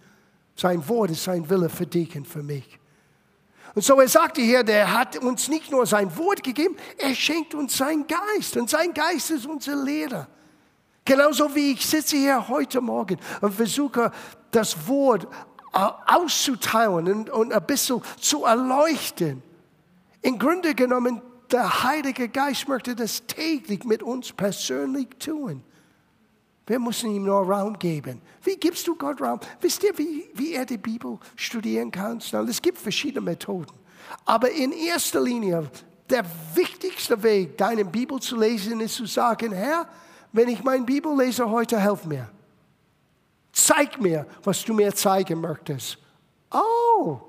Sein 0.55 0.87
Wort 0.87 1.11
ist 1.11 1.23
sein 1.23 1.47
Wille 1.49 1.69
für 1.69 1.85
dich 1.85 2.15
und 2.15 2.27
für 2.27 2.43
mich. 2.43 2.79
Und 3.75 3.83
so 3.83 3.99
er 3.99 4.07
sagte 4.07 4.41
hier, 4.41 4.63
der 4.63 4.93
hat 4.93 5.17
uns 5.17 5.47
nicht 5.47 5.71
nur 5.71 5.85
sein 5.85 6.15
Wort 6.17 6.43
gegeben, 6.43 6.75
er 6.97 7.15
schenkt 7.15 7.55
uns 7.55 7.77
seinen 7.77 8.05
Geist. 8.07 8.55
Und 8.57 8.69
sein 8.69 8.93
Geist 8.93 9.31
ist 9.31 9.47
unser 9.47 9.75
Lehrer. 9.75 10.27
Genauso 11.05 11.53
wie 11.55 11.71
ich 11.71 11.85
sitze 11.85 12.15
hier 12.15 12.47
heute 12.47 12.79
Morgen 12.79 13.17
und 13.41 13.53
versuche, 13.53 14.11
das 14.51 14.87
Wort 14.87 15.27
auszuteilen 15.73 17.07
und, 17.07 17.29
und 17.29 17.51
ein 17.51 17.65
bisschen 17.65 18.01
zu 18.19 18.45
erleuchten. 18.45 19.41
Im 20.21 20.37
Grunde 20.37 20.75
genommen, 20.75 21.21
der 21.51 21.83
Heilige 21.83 22.29
Geist 22.29 22.67
möchte 22.67 22.95
das 22.95 23.25
täglich 23.25 23.83
mit 23.83 24.03
uns 24.03 24.31
persönlich 24.31 25.09
tun. 25.19 25.63
Wir 26.65 26.79
müssen 26.79 27.11
ihm 27.11 27.25
nur 27.25 27.41
Raum 27.41 27.77
geben. 27.77 28.21
Wie 28.41 28.55
gibst 28.55 28.87
du 28.87 28.95
Gott 28.95 29.19
Raum? 29.21 29.39
Wisst 29.59 29.83
ihr, 29.83 29.97
wie, 29.97 30.29
wie 30.33 30.53
er 30.53 30.65
die 30.65 30.77
Bibel 30.77 31.19
studieren 31.35 31.91
kann? 31.91 32.19
Es 32.19 32.61
gibt 32.61 32.77
verschiedene 32.77 33.21
Methoden. 33.21 33.73
Aber 34.25 34.49
in 34.49 34.71
erster 34.71 35.21
Linie, 35.21 35.69
der 36.09 36.23
wichtigste 36.53 37.21
Weg, 37.21 37.57
deine 37.57 37.83
Bibel 37.83 38.19
zu 38.19 38.37
lesen, 38.37 38.79
ist 38.79 38.95
zu 38.95 39.05
sagen, 39.05 39.51
Herr, 39.51 39.87
wenn 40.31 40.47
ich 40.47 40.63
meine 40.63 40.85
Bibel 40.85 41.15
lese 41.17 41.49
heute, 41.49 41.79
helf 41.79 42.05
mir. 42.05 42.29
Zeig 43.51 44.01
mir, 44.01 44.25
was 44.43 44.63
du 44.63 44.73
mir 44.73 44.93
zeigen 44.95 45.41
möchtest. 45.41 45.97
Oh, 46.49 47.19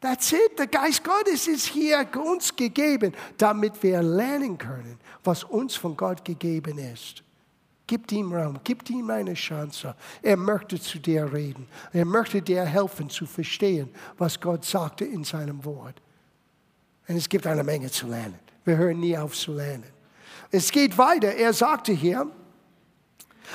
that's 0.00 0.32
it. 0.32 0.58
Der 0.58 0.66
Geist 0.66 1.04
Gottes 1.04 1.46
ist 1.46 1.66
hier 1.66 2.08
uns 2.16 2.54
gegeben, 2.56 3.12
damit 3.36 3.80
wir 3.82 4.02
lernen 4.02 4.58
können, 4.58 4.98
was 5.22 5.44
uns 5.44 5.76
von 5.76 5.96
Gott 5.96 6.24
gegeben 6.24 6.78
ist. 6.78 7.22
Gib 7.90 8.12
ihm 8.12 8.32
Raum, 8.32 8.60
gib 8.62 8.88
ihm 8.88 9.10
eine 9.10 9.34
Chance. 9.34 9.96
Er 10.22 10.36
möchte 10.36 10.80
zu 10.80 11.00
dir 11.00 11.32
reden. 11.32 11.66
Er 11.92 12.04
möchte 12.04 12.40
dir 12.40 12.64
helfen 12.64 13.10
zu 13.10 13.26
verstehen, 13.26 13.92
was 14.16 14.40
Gott 14.40 14.64
sagte 14.64 15.04
in 15.04 15.24
seinem 15.24 15.64
Wort. 15.64 16.00
Und 17.08 17.16
es 17.16 17.28
gibt 17.28 17.48
eine 17.48 17.64
Menge 17.64 17.90
zu 17.90 18.06
lernen. 18.06 18.38
Wir 18.64 18.76
hören 18.76 19.00
nie 19.00 19.18
auf 19.18 19.34
zu 19.34 19.54
lernen. 19.54 19.82
Es 20.52 20.70
geht 20.70 20.96
weiter. 20.98 21.34
Er 21.34 21.52
sagte 21.52 21.90
hier, 21.90 22.30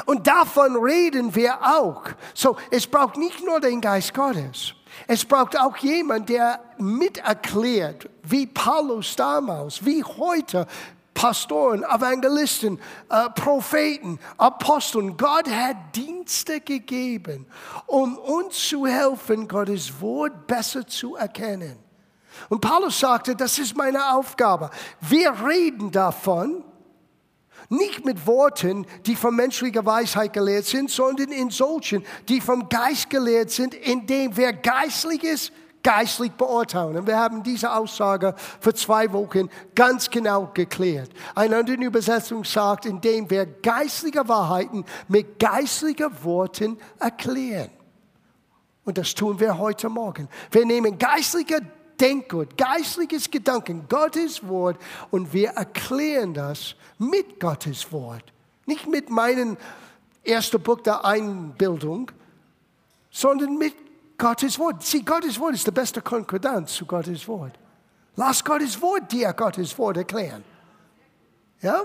und 0.05 0.27
davon 0.27 0.75
reden 0.75 1.33
wir 1.33 1.57
auch. 1.61 2.03
So, 2.33 2.57
es 2.71 2.85
braucht 2.85 3.15
nicht 3.15 3.41
nur 3.41 3.61
den 3.61 3.79
Geist 3.79 4.13
Gottes. 4.13 4.73
Es 5.07 5.23
braucht 5.23 5.57
auch 5.57 5.77
jemand, 5.77 6.27
der 6.27 6.59
miterklärt, 6.77 8.09
wie 8.23 8.47
Paulus 8.47 9.15
damals, 9.15 9.85
wie 9.85 10.03
heute, 10.03 10.67
Pastoren, 11.15 11.83
Evangelisten, 11.83 12.79
äh, 13.09 13.29
Propheten, 13.31 14.19
Aposteln. 14.37 15.17
Gott 15.17 15.49
hat 15.49 15.95
Dienste 15.95 16.61
gegeben, 16.61 17.47
um 17.87 18.17
uns 18.17 18.69
zu 18.69 18.85
helfen, 18.85 19.47
Gottes 19.47 19.99
Wort 19.99 20.45
besser 20.45 20.85
zu 20.85 21.15
erkennen. 21.15 21.79
Und 22.49 22.61
Paulus 22.61 22.99
sagte, 22.99 23.35
das 23.35 23.57
ist 23.57 23.75
meine 23.75 24.13
Aufgabe. 24.13 24.69
Wir 24.99 25.33
reden 25.47 25.89
davon, 25.89 26.63
nicht 27.69 28.05
mit 28.05 28.27
Worten, 28.27 28.85
die 29.05 29.15
von 29.15 29.35
menschlicher 29.35 29.85
Weisheit 29.85 30.33
gelehrt 30.33 30.65
sind, 30.65 30.91
sondern 30.91 31.31
in 31.31 31.49
solchen, 31.49 32.05
die 32.27 32.41
vom 32.41 32.69
Geist 32.69 33.09
gelehrt 33.09 33.49
sind, 33.49 33.73
indem 33.73 34.35
wer 34.37 34.53
geistlich 34.53 35.23
ist, 35.23 35.51
geistlich 35.85 36.31
beurteilen. 36.31 36.97
Und 36.97 37.05
wir 37.05 37.19
haben 37.19 37.43
diese 37.43 37.71
Aussage 37.71 38.33
für 38.59 38.73
zwei 38.73 39.13
Wochen 39.13 39.49
ganz 39.75 40.09
genau 40.09 40.49
geklärt. 40.51 41.11
Eine 41.35 41.57
andere 41.57 41.75
Übersetzung 41.75 42.43
sagt, 42.43 42.87
indem 42.87 43.29
wir 43.29 43.45
geistliche 43.45 44.27
Wahrheiten 44.27 44.83
mit 45.07 45.37
geistlichen 45.37 46.11
Worten 46.23 46.79
erklären. 46.99 47.69
Und 48.83 48.97
das 48.97 49.13
tun 49.13 49.39
wir 49.39 49.59
heute 49.59 49.87
Morgen. 49.87 50.27
Wir 50.49 50.65
nehmen 50.65 50.97
geistliche 50.97 51.61
Denkgut, 52.01 52.57
geistliches 52.57 53.29
Gedanken, 53.29 53.85
Gottes 53.87 54.45
Wort 54.47 54.77
und 55.11 55.33
wir 55.33 55.49
erklären 55.49 56.33
das 56.33 56.75
mit 56.97 57.39
Gottes 57.39 57.91
Wort. 57.91 58.23
Nicht 58.65 58.87
mit 58.87 59.11
meinem 59.11 59.55
ersten 60.23 60.59
Buch 60.59 60.81
der 60.81 61.05
Einbildung, 61.05 62.11
sondern 63.11 63.57
mit 63.59 63.84
Gottes 64.17 64.57
Wort. 64.59 64.83
Sieh, 64.83 65.03
Gottes 65.03 65.39
Wort 65.39 65.55
ist 65.55 65.67
der 65.67 65.71
beste 65.71 66.01
Konkordanz 66.01 66.73
zu 66.73 66.85
Gottes 66.85 67.27
Wort. 67.27 67.53
Lass 68.15 68.43
Gottes 68.43 68.81
Wort 68.81 69.11
dir 69.11 69.33
Gottes 69.33 69.77
Wort 69.77 69.97
erklären. 69.97 70.43
Ja? 71.61 71.83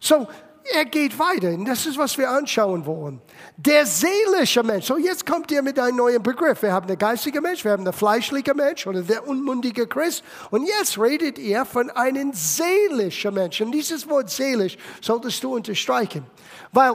So, 0.00 0.28
er 0.74 0.84
geht 0.84 1.18
weiter 1.18 1.48
und 1.48 1.64
das 1.64 1.86
ist, 1.86 1.96
was 1.96 2.18
wir 2.18 2.30
anschauen 2.30 2.84
wollen. 2.86 3.20
Der 3.56 3.86
seelische 3.86 4.62
Mensch. 4.62 4.86
So, 4.86 4.96
jetzt 4.96 5.24
kommt 5.24 5.50
ihr 5.50 5.62
mit 5.62 5.78
einem 5.78 5.96
neuen 5.96 6.22
Begriff. 6.22 6.62
Wir 6.62 6.72
haben 6.72 6.86
den 6.86 6.98
geistigen 6.98 7.42
Mensch, 7.42 7.64
wir 7.64 7.72
haben 7.72 7.84
den 7.84 7.92
fleischlichen 7.92 8.56
Mensch 8.56 8.86
oder 8.86 9.02
der 9.02 9.26
unmundige 9.26 9.86
Christ. 9.86 10.24
Und 10.50 10.66
jetzt 10.66 10.98
redet 10.98 11.38
ihr 11.38 11.64
von 11.64 11.90
einem 11.90 12.32
seelischen 12.32 13.34
Mensch. 13.34 13.60
Und 13.60 13.72
dieses 13.72 14.08
Wort 14.08 14.30
seelisch 14.30 14.76
solltest 15.00 15.42
du 15.44 15.54
unterstreichen. 15.54 16.26
Weil 16.72 16.94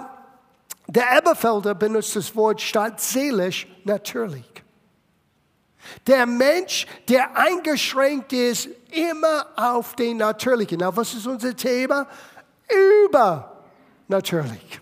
der 0.87 1.17
Eberfelder 1.17 1.73
benutzt 1.73 2.15
das 2.15 2.35
Wort 2.35 2.59
statt 2.59 2.99
seelisch 2.99 3.67
natürlich. 3.85 4.60
Der 6.07 6.25
Mensch, 6.25 6.87
der 7.09 7.35
eingeschränkt 7.35 8.33
ist, 8.33 8.69
immer 8.91 9.47
auf 9.55 9.95
den 9.95 10.17
Natürlichen. 10.17 10.79
Na, 10.79 10.95
was 10.95 11.13
ist 11.13 11.27
unser 11.27 11.55
Thema? 11.55 12.07
Übernatürlich. 13.05 14.81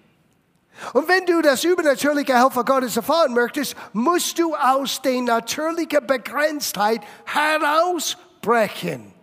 Und 0.93 1.07
wenn 1.07 1.25
du 1.25 1.41
das 1.41 1.63
übernatürliche 1.63 2.37
Helfer 2.41 2.63
Gottes 2.63 2.95
erfahren 2.95 3.33
möchtest, 3.33 3.75
musst 3.93 4.39
du 4.39 4.55
aus 4.55 5.01
der 5.01 5.21
natürlichen 5.21 6.05
Begrenztheit 6.07 7.01
herausbrechen. 7.25 9.13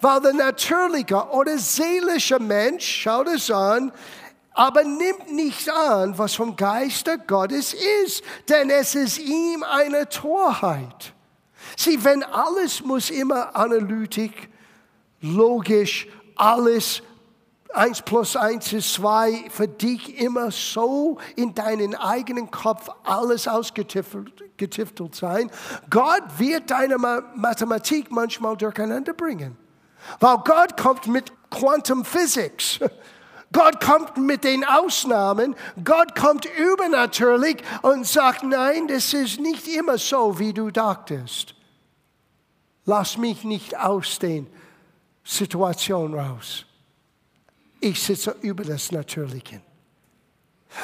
Weil 0.00 0.20
der 0.20 0.32
natürliche 0.32 1.28
oder 1.30 1.56
seelische 1.58 2.38
Mensch, 2.38 3.02
schau 3.02 3.22
das 3.22 3.50
an, 3.50 3.92
aber 4.52 4.84
nimmt 4.84 5.32
nicht 5.32 5.68
an, 5.68 6.16
was 6.16 6.34
vom 6.34 6.56
Geiste 6.56 7.18
Gottes 7.18 7.74
ist, 8.04 8.22
denn 8.48 8.70
es 8.70 8.94
ist 8.94 9.18
ihm 9.18 9.62
eine 9.62 10.08
Torheit. 10.08 11.12
Sieh, 11.76 12.02
wenn 12.02 12.22
alles 12.22 12.84
muss 12.84 13.10
immer 13.10 13.54
analytisch, 13.56 14.48
logisch, 15.20 16.06
alles 16.36 17.02
eins 17.74 18.02
plus 18.02 18.36
eins 18.36 18.72
ist 18.72 18.94
zwei, 18.94 19.44
für 19.50 19.68
dich 19.68 20.20
immer 20.20 20.50
so 20.50 21.18
in 21.36 21.54
deinen 21.54 21.94
eigenen 21.94 22.50
Kopf 22.50 22.88
alles 23.02 23.48
ausgetiftelt 23.48 25.14
sein. 25.14 25.50
Gott 25.90 26.22
wird 26.38 26.70
deine 26.70 26.98
Mathematik 26.98 28.10
manchmal 28.10 28.56
durcheinander 28.56 29.12
bringen. 29.12 29.56
Weil 30.20 30.38
Gott 30.38 30.76
kommt 30.76 31.06
mit 31.06 31.32
Quantum 31.50 32.04
Physics. 32.04 32.78
Gott 33.52 33.80
kommt 33.80 34.16
mit 34.16 34.44
den 34.44 34.64
Ausnahmen. 34.64 35.54
Gott 35.84 36.16
kommt 36.16 36.46
übernatürlich 36.58 37.56
und 37.82 38.06
sagt, 38.06 38.42
nein, 38.42 38.88
das 38.88 39.14
ist 39.14 39.40
nicht 39.40 39.68
immer 39.68 39.96
so, 39.96 40.38
wie 40.38 40.52
du 40.52 40.70
dachtest. 40.70 41.54
Lass 42.86 43.16
mich 43.16 43.44
nicht 43.44 43.76
aus 43.76 44.18
den 44.18 44.46
Situationen 45.22 46.18
raus. 46.18 46.66
Ich 47.80 48.02
sitze 48.02 48.36
über 48.42 48.64
das 48.64 48.92
Natürliche. 48.92 49.60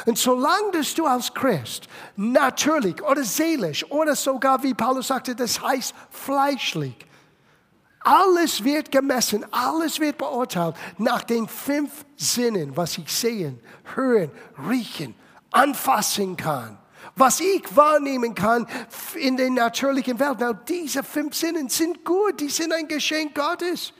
Und 0.06 0.16
solange 0.16 0.82
du 0.96 1.04
als 1.04 1.32
Christ 1.34 1.88
natürlich 2.16 3.02
oder 3.02 3.24
seelisch 3.24 3.84
oder 3.90 4.14
sogar, 4.14 4.62
wie 4.62 4.72
Paulus 4.72 5.08
sagte, 5.08 5.34
das 5.34 5.60
heißt 5.60 5.94
fleischlich, 6.10 6.94
alles 8.00 8.64
wird 8.64 8.90
gemessen, 8.90 9.44
alles 9.52 10.00
wird 10.00 10.16
beurteilt 10.16 10.76
nach 10.96 11.22
den 11.22 11.48
fünf 11.48 12.06
Sinnen, 12.16 12.74
was 12.76 12.96
ich 12.96 13.12
sehen, 13.12 13.60
hören, 13.94 14.30
riechen, 14.68 15.14
anfassen 15.50 16.36
kann 16.36 16.78
was 17.20 17.40
ich 17.40 17.76
wahrnehmen 17.76 18.34
kann 18.34 18.66
in 19.14 19.36
der 19.36 19.50
natürlichen 19.50 20.18
Welt. 20.18 20.38
Na, 20.40 20.52
diese 20.54 21.02
fünf 21.02 21.34
Sinnen 21.34 21.68
sind 21.68 22.04
gut, 22.04 22.40
die 22.40 22.48
sind 22.48 22.72
ein 22.72 22.88
Geschenk 22.88 23.34
Gottes. 23.34 23.92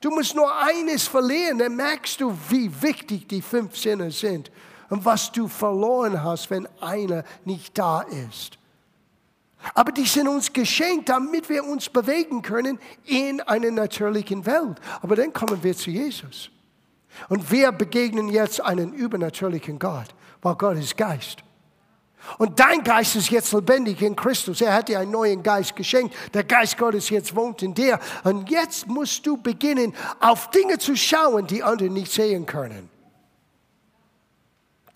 Du 0.00 0.10
musst 0.10 0.34
nur 0.34 0.54
eines 0.62 1.06
verlieren, 1.06 1.58
dann 1.58 1.76
merkst 1.76 2.20
du, 2.20 2.36
wie 2.48 2.70
wichtig 2.82 3.28
die 3.28 3.42
fünf 3.42 3.76
Sinne 3.76 4.10
sind 4.10 4.50
und 4.90 5.04
was 5.04 5.32
du 5.32 5.48
verloren 5.48 6.22
hast, 6.22 6.50
wenn 6.50 6.68
einer 6.80 7.24
nicht 7.44 7.76
da 7.76 8.02
ist. 8.02 8.58
Aber 9.72 9.92
die 9.92 10.04
sind 10.04 10.28
uns 10.28 10.52
geschenkt, 10.52 11.08
damit 11.08 11.48
wir 11.48 11.64
uns 11.64 11.88
bewegen 11.88 12.42
können 12.42 12.78
in 13.04 13.40
einer 13.40 13.70
natürlichen 13.70 14.44
Welt. 14.44 14.78
Aber 15.00 15.16
dann 15.16 15.32
kommen 15.32 15.62
wir 15.62 15.74
zu 15.74 15.90
Jesus. 15.90 16.50
Und 17.28 17.50
wir 17.50 17.72
begegnen 17.72 18.28
jetzt 18.28 18.60
einen 18.60 18.92
übernatürlichen 18.92 19.78
Gott, 19.78 20.08
weil 20.42 20.54
Gott 20.56 20.76
ist 20.76 20.96
Geist. 20.96 21.43
Und 22.38 22.58
dein 22.58 22.82
Geist 22.82 23.16
ist 23.16 23.30
jetzt 23.30 23.52
lebendig 23.52 24.00
in 24.02 24.16
Christus. 24.16 24.60
Er 24.60 24.74
hat 24.74 24.88
dir 24.88 25.00
einen 25.00 25.10
neuen 25.10 25.42
Geist 25.42 25.76
geschenkt. 25.76 26.14
Der 26.32 26.44
Geist 26.44 26.76
Gottes 26.78 27.10
jetzt 27.10 27.34
wohnt 27.36 27.62
in 27.62 27.74
dir. 27.74 27.98
Und 28.24 28.50
jetzt 28.50 28.86
musst 28.86 29.26
du 29.26 29.36
beginnen, 29.36 29.94
auf 30.20 30.50
Dinge 30.50 30.78
zu 30.78 30.96
schauen, 30.96 31.46
die 31.46 31.62
andere 31.62 31.90
nicht 31.90 32.12
sehen 32.12 32.46
können. 32.46 32.90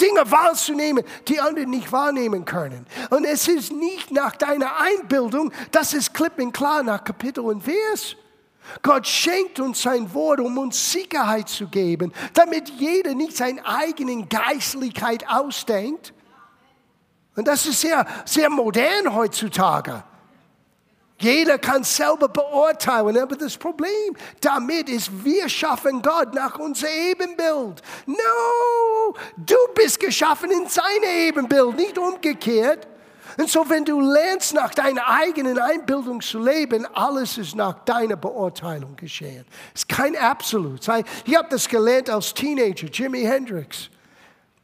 Dinge 0.01 0.31
wahrzunehmen, 0.31 1.05
die 1.27 1.41
andere 1.41 1.67
nicht 1.67 1.91
wahrnehmen 1.91 2.45
können. 2.45 2.87
Und 3.11 3.25
es 3.25 3.49
ist 3.49 3.73
nicht 3.73 4.11
nach 4.13 4.37
deiner 4.37 4.81
Einbildung, 4.81 5.53
das 5.73 5.93
ist 5.93 6.15
klipp 6.15 6.39
und 6.39 6.53
klar 6.53 6.83
nach 6.83 7.03
Kapitel 7.03 7.41
und 7.41 7.65
Vers. 7.65 8.17
Gott 8.83 9.07
schenkt 9.07 9.61
uns 9.61 9.83
sein 9.83 10.13
Wort, 10.15 10.41
um 10.41 10.57
uns 10.59 10.93
Sicherheit 10.93 11.49
zu 11.49 11.69
geben, 11.69 12.13
damit 12.35 12.69
jeder 12.69 13.15
nicht 13.15 13.37
seine 13.37 13.65
eigene 13.67 14.27
Geistlichkeit 14.27 15.29
ausdenkt, 15.29 16.13
Und 17.39 17.47
das 17.47 17.65
ist 17.67 17.81
sehr, 17.81 18.05
sehr 18.25 18.51
modern 18.51 19.15
heutzutage. 19.15 20.03
Jeder 21.21 21.57
kann 21.57 21.85
selber 21.85 22.29
beurteilen, 22.29 23.17
aber 23.17 23.37
das 23.37 23.57
Problem 23.57 24.17
damit 24.41 24.89
ist, 24.89 25.25
wir 25.25 25.49
schaffen 25.49 26.03
Gott 26.03 26.35
nach 26.35 26.59
unserem 26.59 26.93
Ebenbild. 26.93 27.81
No, 28.07 29.15
du 29.37 29.55
bist 29.73 30.01
geschaffen 30.01 30.51
in 30.51 30.67
seinem 30.67 31.29
Ebenbild, 31.29 31.77
nicht 31.77 31.97
umgekehrt. 31.97 32.89
Und 33.37 33.49
so, 33.49 33.71
wenn 33.71 33.85
du 33.85 34.01
lernst, 34.01 34.55
nach 34.55 34.75
deiner 34.75 35.07
eigenen 35.07 35.61
Einbildung 35.61 36.21
zu 36.21 36.41
leben, 36.41 36.87
alles 36.93 37.39
ist 37.39 37.55
nach 37.55 37.85
deiner 37.85 38.17
Beurteilung 38.17 38.97
geschehen. 38.97 39.45
Es 39.77 39.83
ist 39.83 39.89
kein 39.89 40.17
Absolut. 40.17 40.81
Ich 41.25 41.37
habe 41.37 41.47
das 41.49 41.69
gelernt 41.69 42.11
als 42.11 42.35
Teenager, 42.35 42.89
Jimi 42.89 43.23
Hendrix. 43.23 43.91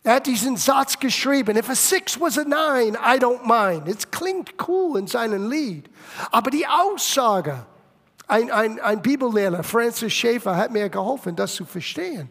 Er 0.07 0.17
hat 0.17 0.27
diesen 0.27 0.59
Satz 0.59 0.99
geschrieben, 0.99 1.57
if 1.57 1.71
a 1.71 1.75
six 1.75 2.21
was 2.21 2.37
a 2.37 2.45
nine, 2.45 2.95
I 2.95 3.19
don't 3.19 3.45
mind. 3.45 3.89
Es 3.89 4.11
klingt 4.11 4.53
cool 4.69 4.99
in 4.99 5.07
seinem 5.07 5.51
Lied. 5.51 5.89
Aber 6.31 6.51
die 6.51 6.67
Aussage, 6.67 7.65
ein, 8.29 8.51
ein, 8.51 8.79
ein 8.81 9.01
Bibellehrer, 9.01 9.63
Francis 9.63 10.13
Schaeffer, 10.13 10.57
hat 10.57 10.71
mir 10.71 10.91
geholfen, 10.91 11.35
das 11.35 11.55
zu 11.55 11.65
verstehen. 11.65 12.29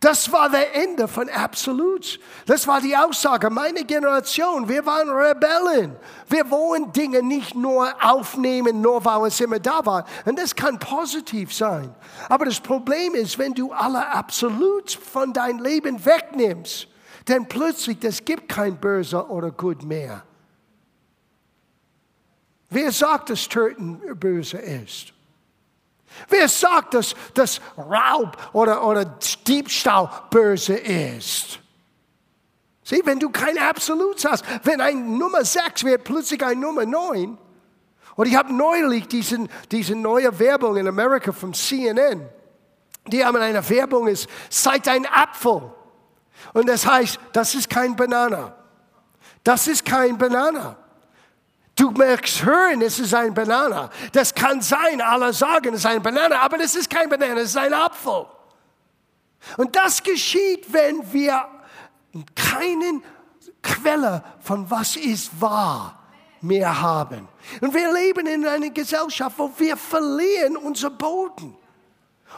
Das 0.00 0.30
war 0.30 0.50
der 0.50 0.76
Ende 0.76 1.08
von 1.08 1.30
Absolut. 1.30 2.20
Das 2.46 2.68
war 2.68 2.80
die 2.80 2.96
Aussage 2.96 3.48
meiner 3.48 3.82
Generation. 3.82 4.68
Wir 4.68 4.84
waren 4.84 5.08
Rebellen. 5.08 5.96
Wir 6.28 6.48
wollen 6.50 6.92
Dinge 6.92 7.22
nicht 7.22 7.54
nur 7.54 7.92
aufnehmen, 8.00 8.82
nur 8.82 9.04
weil 9.04 9.28
es 9.28 9.40
immer 9.40 9.58
da 9.58 9.84
war. 9.84 10.04
Und 10.26 10.38
das 10.38 10.54
kann 10.54 10.78
positiv 10.78 11.54
sein. 11.54 11.92
Aber 12.28 12.44
das 12.44 12.60
Problem 12.60 13.14
ist, 13.14 13.38
wenn 13.38 13.54
du 13.54 13.72
alle 13.72 14.06
Absolut 14.06 14.92
von 14.92 15.32
deinem 15.32 15.60
Leben 15.60 16.04
wegnimmst, 16.04 16.87
dann 17.28 17.46
plötzlich, 17.46 17.98
es 18.02 18.24
gibt 18.24 18.48
kein 18.48 18.76
Böse 18.76 19.26
oder 19.28 19.50
Gut 19.50 19.82
mehr. 19.82 20.22
Wer 22.70 22.92
sagt, 22.92 23.30
dass 23.30 23.48
Töten 23.48 24.00
böse 24.18 24.58
ist? 24.58 25.12
Wer 26.28 26.48
sagt, 26.48 26.94
dass, 26.94 27.14
dass 27.34 27.60
Raub 27.76 28.36
oder, 28.52 28.84
oder 28.86 29.04
Diebstahl 29.46 30.10
böse 30.30 30.74
ist? 30.74 31.60
Sieh, 32.82 33.02
wenn 33.04 33.18
du 33.18 33.30
kein 33.30 33.58
Absolut 33.58 34.24
hast, 34.24 34.44
wenn 34.64 34.80
ein 34.80 35.18
Nummer 35.18 35.44
6 35.44 35.84
wird 35.84 36.04
plötzlich 36.04 36.42
ein 36.44 36.60
Nummer 36.60 36.86
9. 36.86 37.36
Und 38.16 38.26
ich 38.26 38.34
habe 38.34 38.52
neulich 38.52 39.06
diesen, 39.08 39.48
diese 39.70 39.94
neue 39.94 40.38
Werbung 40.38 40.76
in 40.76 40.88
Amerika 40.88 41.32
von 41.32 41.54
CNN. 41.54 42.28
Die 43.06 43.24
haben 43.24 43.36
eine 43.36 43.68
Werbung, 43.68 44.08
es 44.08 44.26
zeigt 44.50 44.88
ein 44.88 45.06
Apfel. 45.06 45.70
Und 46.52 46.68
das 46.68 46.86
heißt, 46.86 47.18
das 47.32 47.54
ist 47.54 47.68
kein 47.68 47.94
Banana. 47.96 48.54
Das 49.44 49.66
ist 49.66 49.84
kein 49.84 50.16
Banana. 50.18 50.76
Du 51.74 51.90
merkst 51.90 52.44
hören, 52.44 52.82
es 52.82 52.98
ist 52.98 53.14
ein 53.14 53.32
Banana. 53.32 53.88
Das 54.12 54.34
kann 54.34 54.60
sein, 54.60 55.00
alle 55.00 55.32
sagen, 55.32 55.74
es 55.74 55.80
ist 55.80 55.86
ein 55.86 56.02
Banana, 56.02 56.40
aber 56.40 56.58
das 56.58 56.74
ist 56.74 56.90
kein 56.90 57.08
Banana, 57.08 57.40
es 57.40 57.50
ist 57.50 57.56
ein 57.56 57.72
Apfel. 57.72 58.26
Und 59.56 59.76
das 59.76 60.02
geschieht, 60.02 60.72
wenn 60.72 61.12
wir 61.12 61.46
keinen 62.34 63.02
Quelle 63.62 64.24
von 64.40 64.68
was 64.70 64.96
ist 64.96 65.40
wahr 65.40 65.98
mehr 66.40 66.80
haben. 66.80 67.28
Und 67.60 67.74
wir 67.74 67.92
leben 67.92 68.26
in 68.26 68.46
einer 68.46 68.70
Gesellschaft, 68.70 69.38
wo 69.38 69.50
wir 69.56 69.76
verlieren 69.76 70.56
unser 70.56 70.90
Boden. 70.90 71.56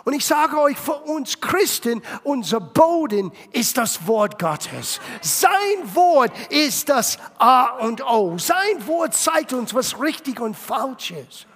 Und 0.05 0.15
ich 0.15 0.25
sage 0.25 0.59
euch, 0.59 0.79
für 0.79 0.95
uns 0.95 1.41
Christen, 1.41 2.03
unser 2.23 2.61
Boden 2.61 3.33
ist 3.53 3.77
das 3.77 4.07
Wort 4.07 4.39
Gottes. 4.39 5.01
Sein 5.21 5.95
Wort 5.95 6.33
ist 6.51 6.89
das 6.89 7.19
A 7.39 7.77
und 7.79 8.05
O. 8.05 8.39
Sein 8.39 8.87
Wort 8.87 9.15
zeigt 9.15 9.53
uns, 9.53 9.75
was 9.75 10.01
richtig 10.01 10.41
und 10.41 10.57
falsch 10.57 11.11
ist. 11.11 11.47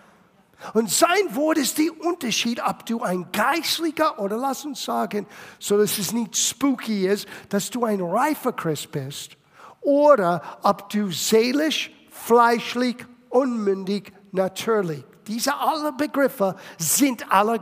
Und 0.73 0.91
sein 0.91 1.35
Wort 1.35 1.59
ist 1.59 1.79
der 1.79 1.91
Unterschied, 2.01 2.63
ob 2.67 2.87
du 2.87 3.03
ein 3.03 3.27
Geistlicher 3.33 4.19
oder 4.19 4.37
lass 4.37 4.65
uns 4.65 4.83
sagen, 4.83 5.27
so 5.59 5.77
dass 5.77 5.99
es 5.99 6.13
nicht 6.13 6.37
spooky 6.37 7.07
ist, 7.07 7.27
dass 7.51 7.71
du 7.71 7.85
ein 7.85 8.01
reifer 8.01 8.53
Christ 8.53 8.91
bist 8.91 9.37
oder 9.83 10.43
ob 10.63 10.89
du 10.89 11.11
seelisch, 11.11 11.93
fleischlich, 12.11 12.97
unmündig, 13.29 14.13
natürlich. 14.33 15.05
Diese 15.27 15.55
alle 15.55 15.93
Begriffe 15.93 16.57
sind 16.79 17.31
alle 17.31 17.61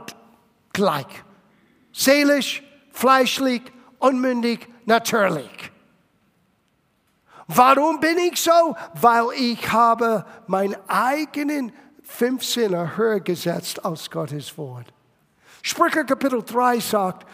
gleich. 0.73 1.07
Seelisch, 1.91 2.63
fleischlich, 2.91 3.61
unmündig, 3.99 4.67
natürlich. 4.85 5.71
Warum 7.47 7.99
bin 7.99 8.17
ich 8.17 8.41
so? 8.41 8.75
Weil 8.95 9.25
ich 9.37 9.71
habe 9.71 10.25
meinen 10.47 10.75
eigenen 10.87 11.71
fünf 12.01 12.43
Sinne 12.43 12.97
höher 12.97 13.19
gesetzt 13.19 13.83
als 13.85 14.09
Gottes 14.09 14.57
Wort. 14.57 14.87
Sprüche 15.61 16.05
Kapitel 16.05 16.43
3 16.43 16.79
sagt, 16.79 17.27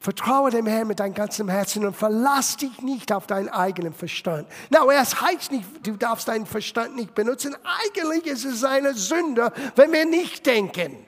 Vertraue 0.00 0.50
dem 0.50 0.66
Herrn 0.66 0.86
mit 0.86 1.00
deinem 1.00 1.14
ganzen 1.14 1.48
Herzen 1.48 1.84
und 1.84 1.96
verlass 1.96 2.56
dich 2.56 2.80
nicht 2.82 3.10
auf 3.12 3.26
deinen 3.26 3.48
eigenen 3.48 3.92
Verstand. 3.92 4.46
Na, 4.70 4.84
es 4.92 5.20
heißt 5.20 5.50
nicht, 5.50 5.66
du 5.84 5.96
darfst 5.96 6.28
deinen 6.28 6.46
Verstand 6.46 6.94
nicht 6.94 7.16
benutzen. 7.16 7.56
Eigentlich 7.84 8.26
ist 8.26 8.44
es 8.44 8.62
eine 8.62 8.94
Sünde, 8.94 9.52
wenn 9.74 9.92
wir 9.92 10.06
nicht 10.06 10.46
denken. 10.46 11.07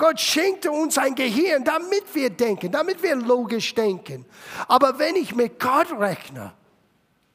Gott 0.00 0.18
schenkte 0.18 0.72
uns 0.72 0.96
ein 0.96 1.14
Gehirn, 1.14 1.62
damit 1.62 2.04
wir 2.14 2.30
denken, 2.30 2.72
damit 2.72 3.02
wir 3.02 3.14
logisch 3.14 3.74
denken. 3.74 4.24
Aber 4.66 4.98
wenn 4.98 5.14
ich 5.14 5.34
mit 5.34 5.60
Gott 5.60 5.92
rechne, 5.92 6.54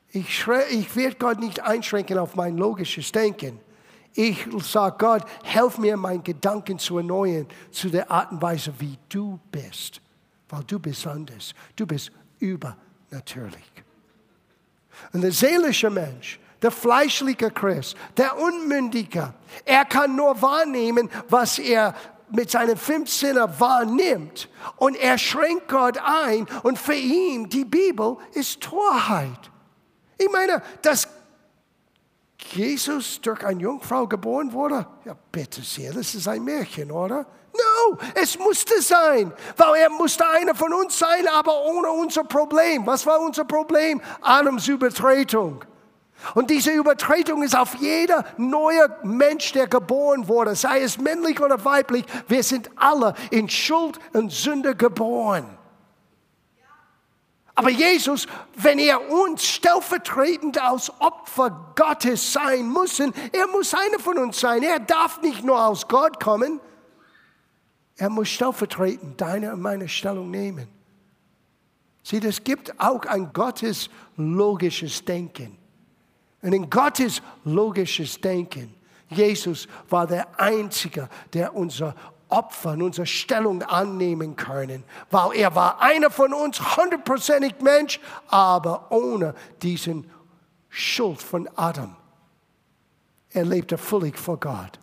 ich, 0.10 0.47
ich 0.71 0.95
werde 0.95 1.15
Gott 1.17 1.39
nicht 1.39 1.62
einschränken 1.62 2.17
auf 2.17 2.36
mein 2.36 2.58
logisches 2.58 3.12
Denken. 3.12 3.60
Ich 4.13 4.47
sage 4.63 4.95
Gott, 4.97 5.23
helf 5.43 5.78
mir, 5.78 5.95
meinen 5.95 6.23
Gedanken 6.23 6.80
zu 6.80 6.97
erneuern 6.97 7.47
zu 7.69 7.89
der 7.89 8.10
Art 8.10 8.32
und 8.32 8.41
Weise, 8.41 8.73
wie 8.80 8.97
du 9.10 9.39
bist. 9.51 10.01
Weil 10.49 10.63
du 10.63 10.80
bist 10.80 11.06
anders. 11.06 11.54
Du 11.75 11.86
bist 11.86 12.12
übernatürlich. 12.39 13.71
Und 15.13 15.21
der 15.21 15.34
seelische 15.34 15.89
Mensch, 15.89 16.39
der 16.62 16.71
fleischliche 16.71 17.51
Christ, 17.51 17.95
der 18.17 18.39
Unmündige, 18.39 19.34
er 19.65 19.86
kann 19.86 20.15
nur 20.15 20.41
wahrnehmen, 20.41 21.12
was 21.30 21.60
er 21.60 21.93
mit 22.29 22.51
seinen 22.51 22.77
fünf 22.77 23.09
Sinnen 23.09 23.47
wahrnimmt 23.59 24.49
und 24.77 24.95
er 24.95 25.17
schränkt 25.17 25.67
Gott 25.67 25.97
ein 25.97 26.47
und 26.63 26.79
für 26.79 26.95
ihn 26.95 27.49
die 27.49 27.65
Bibel 27.65 28.17
ist 28.33 28.61
Torheit. 28.61 29.51
Ich 30.17 30.31
meine, 30.31 30.61
dass 30.81 31.07
Jesus 32.51 33.19
durch 33.21 33.43
eine 33.43 33.61
Jungfrau 33.61 34.07
geboren 34.07 34.51
wurde, 34.53 34.88
ja 35.03 35.15
bitte 35.31 35.61
sehr, 35.61 35.93
das 35.93 36.15
ist 36.15 36.27
ein 36.27 36.43
Märchen, 36.43 36.91
oder? 36.91 37.25
No, 37.53 37.97
es 38.15 38.38
musste 38.38 38.81
sein, 38.81 39.31
weil 39.55 39.81
er 39.81 39.89
musste 39.89 40.27
einer 40.27 40.53
von 40.53 40.73
uns 40.73 40.99
sein, 40.99 41.27
aber 41.27 41.63
ohne 41.63 41.89
unser 41.89 42.25
Problem. 42.25 42.85
Was 42.85 43.05
war 43.05 43.19
unser 43.19 43.45
Problem? 43.45 44.01
Adams 44.21 44.67
Übertretung. 44.67 45.63
Und 46.33 46.49
diese 46.49 46.71
Übertretung 46.71 47.43
ist 47.43 47.55
auf 47.55 47.75
jeder 47.75 48.25
neue 48.38 48.97
Mensch, 49.03 49.51
der 49.51 49.67
geboren 49.67 50.27
wurde, 50.27 50.55
sei 50.55 50.81
es 50.81 50.97
männlich 50.97 51.39
oder 51.39 51.63
weiblich. 51.63 52.05
Wir 52.27 52.43
sind 52.43 52.69
alle 52.75 53.13
in 53.29 53.47
Schuld 53.47 53.99
und 54.13 54.31
Sünde 54.31 54.75
geboren. 54.75 55.57
Aber 57.57 57.69
Jesus, 57.69 58.27
wenn 58.55 58.79
er 58.79 59.09
uns 59.09 59.45
stellvertretend 59.45 60.61
als 60.61 60.91
Opfer 60.99 61.73
Gottes 61.75 62.33
sein 62.33 62.67
muss, 62.67 62.99
er 62.99 63.47
muss 63.53 63.73
einer 63.73 63.99
von 63.99 64.17
uns 64.17 64.41
sein. 64.41 64.61
Er 64.61 64.79
darf 64.79 65.21
nicht 65.21 65.43
nur 65.43 65.65
aus 65.65 65.88
Gott 65.88 66.21
kommen. 66.21 66.59
Er 67.95 68.09
muss 68.09 68.27
stellvertretend 68.27 69.21
deine 69.21 69.53
und 69.53 69.61
meine 69.61 69.88
Stellung 69.88 70.29
nehmen. 70.29 70.67
Sieh, 72.03 72.17
es 72.17 72.43
gibt 72.43 72.77
auch 72.79 73.05
ein 73.05 73.31
Gottes 73.31 73.89
logisches 74.17 75.05
Denken. 75.05 75.57
Und 76.45 76.53
in 76.53 76.69
Gottes 76.69 77.23
logisches 77.43 78.21
Denken, 78.21 78.71
Jesus 79.10 79.67
war 79.89 80.05
der 80.05 80.39
Einzige, 80.39 81.10
der 81.34 81.55
unser 81.55 81.95
Opfer 82.29 82.73
und 82.73 82.84
unsere 82.84 83.08
Stellung 83.08 83.63
annehmen 83.63 84.36
können, 84.36 84.84
weil 85.10 85.38
er 85.38 85.55
war 85.55 85.81
einer 85.81 86.12
von 86.12 86.36
uns, 86.36 86.77
hundertprozentig 86.77 87.55
Mensch, 87.62 87.99
aber 88.27 88.91
ohne 88.91 89.34
diesen 89.63 90.08
Schuld 90.69 91.19
von 91.19 91.49
Adam. 91.55 91.95
Er 93.31 93.45
lebte 93.45 93.79
völlig 93.79 94.15
vor 94.15 94.39
Gott. 94.39 94.79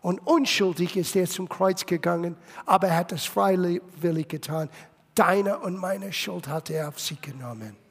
Und 0.00 0.24
unschuldig 0.28 0.96
ist 0.96 1.16
er 1.16 1.26
zum 1.26 1.48
Kreuz 1.48 1.86
gegangen, 1.86 2.36
aber 2.66 2.86
er 2.86 2.98
hat 2.98 3.10
es 3.10 3.24
freiwillig 3.24 4.28
getan. 4.28 4.70
Deine 5.16 5.58
und 5.58 5.76
meine 5.76 6.12
Schuld 6.12 6.46
hat 6.46 6.70
er 6.70 6.86
auf 6.86 7.00
sich 7.00 7.20
genommen. 7.20 7.87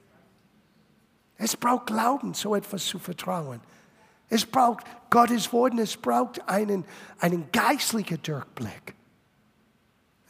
Es 1.38 1.56
braucht 1.56 1.88
Glauben, 1.88 2.34
so 2.34 2.56
etwas 2.56 2.86
zu 2.86 3.00
vertrauen. 3.00 3.62
Es 4.30 4.46
braucht 4.46 4.84
Gottes 5.10 5.52
Wort 5.54 5.74
und 5.74 5.80
es 5.80 5.96
braucht 5.96 6.48
einen, 6.50 6.86
einen 7.20 7.50
geistlichen 7.52 8.22
Durchblick. 8.22 8.96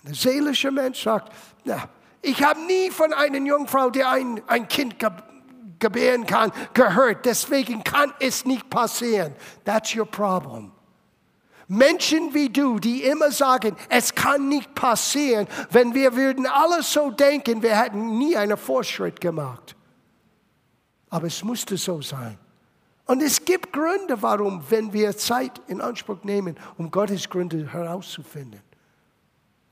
Ein 0.06 0.14
seelischer 0.14 0.72
Mensch 0.72 1.04
sagt, 1.04 1.34
na, 1.64 1.90
ich 2.22 2.44
habe 2.44 2.60
nie 2.62 2.92
von 2.92 3.14
einer 3.14 3.40
Jungfrau, 3.40 3.90
die 3.90 4.04
ein, 4.04 4.42
ein 4.48 4.68
Kind 4.68 4.96
gebären 5.80 6.26
kann, 6.26 6.52
gehört. 6.74 7.26
Deswegen 7.26 7.84
kann 7.84 8.14
es 8.20 8.46
nicht 8.46 8.70
passieren. 8.70 9.34
That's 9.64 9.96
your 9.96 10.06
problem. 10.06 10.72
Menschen 11.70 12.34
wie 12.34 12.50
du, 12.50 12.80
die 12.80 13.04
immer 13.04 13.32
sagen, 13.32 13.76
es 13.90 14.16
kann 14.16 14.48
nicht 14.48 14.74
passieren, 14.74 15.48
wenn 15.72 15.94
wir 15.94 16.16
würden 16.16 16.46
alles 16.46 16.94
so 16.94 17.12
denken, 17.12 17.62
wir 17.62 17.78
hätten 17.78 18.18
nie 18.18 18.38
einen 18.38 18.58
Fortschritt 18.58 19.20
gemacht. 19.20 19.77
Aber 21.10 21.28
es 21.28 21.44
musste 21.44 21.78
so 21.78 22.02
sein. 22.02 22.38
Und 23.06 23.24
es 23.24 23.44
gibt 23.44 23.72
Gründe, 23.72 24.22
warum, 24.22 24.64
wenn 24.70 24.92
wir 24.92 25.16
Zeit 25.16 25.62
in 25.68 25.80
Anspruch 25.80 26.24
nehmen, 26.24 26.58
um 26.78 26.92
Gottes 26.92 27.30
Gründe 27.30 27.72
herauszufinden. 27.72 28.62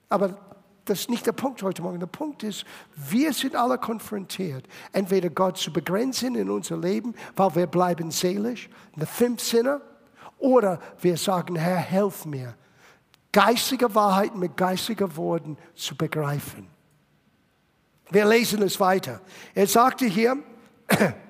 Aber 0.07 0.37
das 0.85 1.01
ist 1.01 1.09
nicht 1.09 1.25
der 1.25 1.33
Punkt 1.33 1.61
heute 1.63 1.81
Morgen. 1.81 1.99
Der 1.99 2.07
Punkt 2.07 2.43
ist, 2.43 2.63
wir 2.95 3.33
sind 3.33 3.55
alle 3.55 3.77
konfrontiert, 3.77 4.65
entweder 4.93 5.29
Gott 5.29 5.57
zu 5.57 5.73
begrenzen 5.73 6.35
in 6.35 6.49
unser 6.49 6.77
Leben, 6.77 7.13
weil 7.35 7.55
wir 7.55 7.67
bleiben 7.67 8.11
seelisch, 8.11 8.69
in 8.93 8.99
der 8.99 9.07
fünf 9.07 9.41
Sinne, 9.41 9.81
oder 10.37 10.79
wir 11.01 11.17
sagen, 11.17 11.55
Herr, 11.55 11.77
helf 11.77 12.25
mir, 12.25 12.55
geistige 13.31 13.93
Wahrheiten 13.95 14.39
mit 14.39 14.55
geistigen 14.55 15.15
Worten 15.17 15.57
zu 15.73 15.95
begreifen. 15.97 16.67
Wir 18.11 18.25
lesen 18.25 18.61
es 18.61 18.79
weiter. 18.79 19.19
Er 19.55 19.67
sagte 19.67 20.05
hier, 20.05 20.37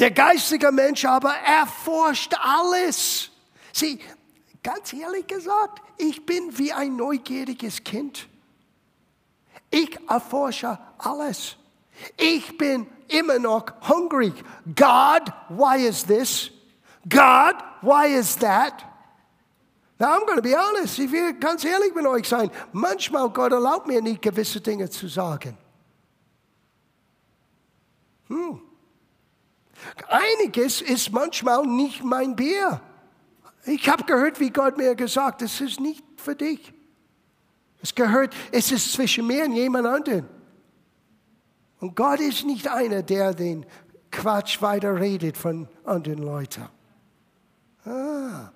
der 0.00 0.10
geistige 0.10 0.72
Mensch 0.72 1.04
aber 1.04 1.34
erforscht 1.34 2.34
alles. 2.40 3.30
Sieh, 3.72 4.00
ganz 4.62 4.92
ehrlich 4.92 5.26
gesagt, 5.26 5.82
ich 5.98 6.24
bin 6.24 6.56
wie 6.58 6.72
ein 6.72 6.96
neugieriges 6.96 7.84
Kind. 7.84 8.26
Ich 9.70 9.98
erforsche 10.08 10.78
alles. 10.98 11.56
Ich 12.16 12.56
bin 12.56 12.86
immer 13.08 13.38
noch 13.38 13.66
hungrig. 13.88 14.32
God, 14.74 15.32
why 15.50 15.86
is 15.86 16.04
this? 16.04 16.50
God, 17.08 17.56
why 17.82 18.06
is 18.06 18.36
that? 18.38 18.84
Now, 19.98 20.16
I'm 20.16 20.24
going 20.24 20.36
to 20.36 20.42
be 20.42 20.54
honest. 20.54 20.98
Ich 20.98 21.12
will 21.12 21.34
ganz 21.34 21.62
ehrlich 21.62 21.94
mit 21.94 22.06
euch 22.06 22.26
sein. 22.26 22.50
Manchmal 22.72 23.28
Gott 23.28 23.52
erlaubt 23.52 23.86
mir 23.86 24.00
nicht, 24.00 24.22
gewisse 24.22 24.58
Dinge 24.58 24.88
zu 24.88 25.08
sagen. 25.08 25.58
Hm. 28.28 28.62
Einiges 30.08 30.80
ist 30.80 31.12
manchmal 31.12 31.66
nicht 31.66 32.02
mein 32.04 32.36
Bier. 32.36 32.80
Ich 33.66 33.88
habe 33.88 34.04
gehört, 34.04 34.40
wie 34.40 34.50
Gott 34.50 34.76
mir 34.76 34.94
gesagt, 34.94 35.42
es 35.42 35.60
ist 35.60 35.80
nicht 35.80 36.02
für 36.16 36.34
dich. 36.34 36.72
Es 37.82 37.94
gehört, 37.94 38.34
es 38.52 38.72
ist 38.72 38.92
zwischen 38.92 39.26
mir 39.26 39.44
und 39.44 39.52
jemand 39.52 39.86
anderen. 39.86 40.28
Und 41.80 41.96
Gott 41.96 42.20
ist 42.20 42.44
nicht 42.44 42.68
einer, 42.68 43.02
der 43.02 43.32
den 43.32 43.64
Quatsch 44.10 44.60
weiterredet 44.60 45.36
von 45.36 45.68
anderen 45.84 46.22
Leuten. 46.22 46.68
Ah. 47.84 48.50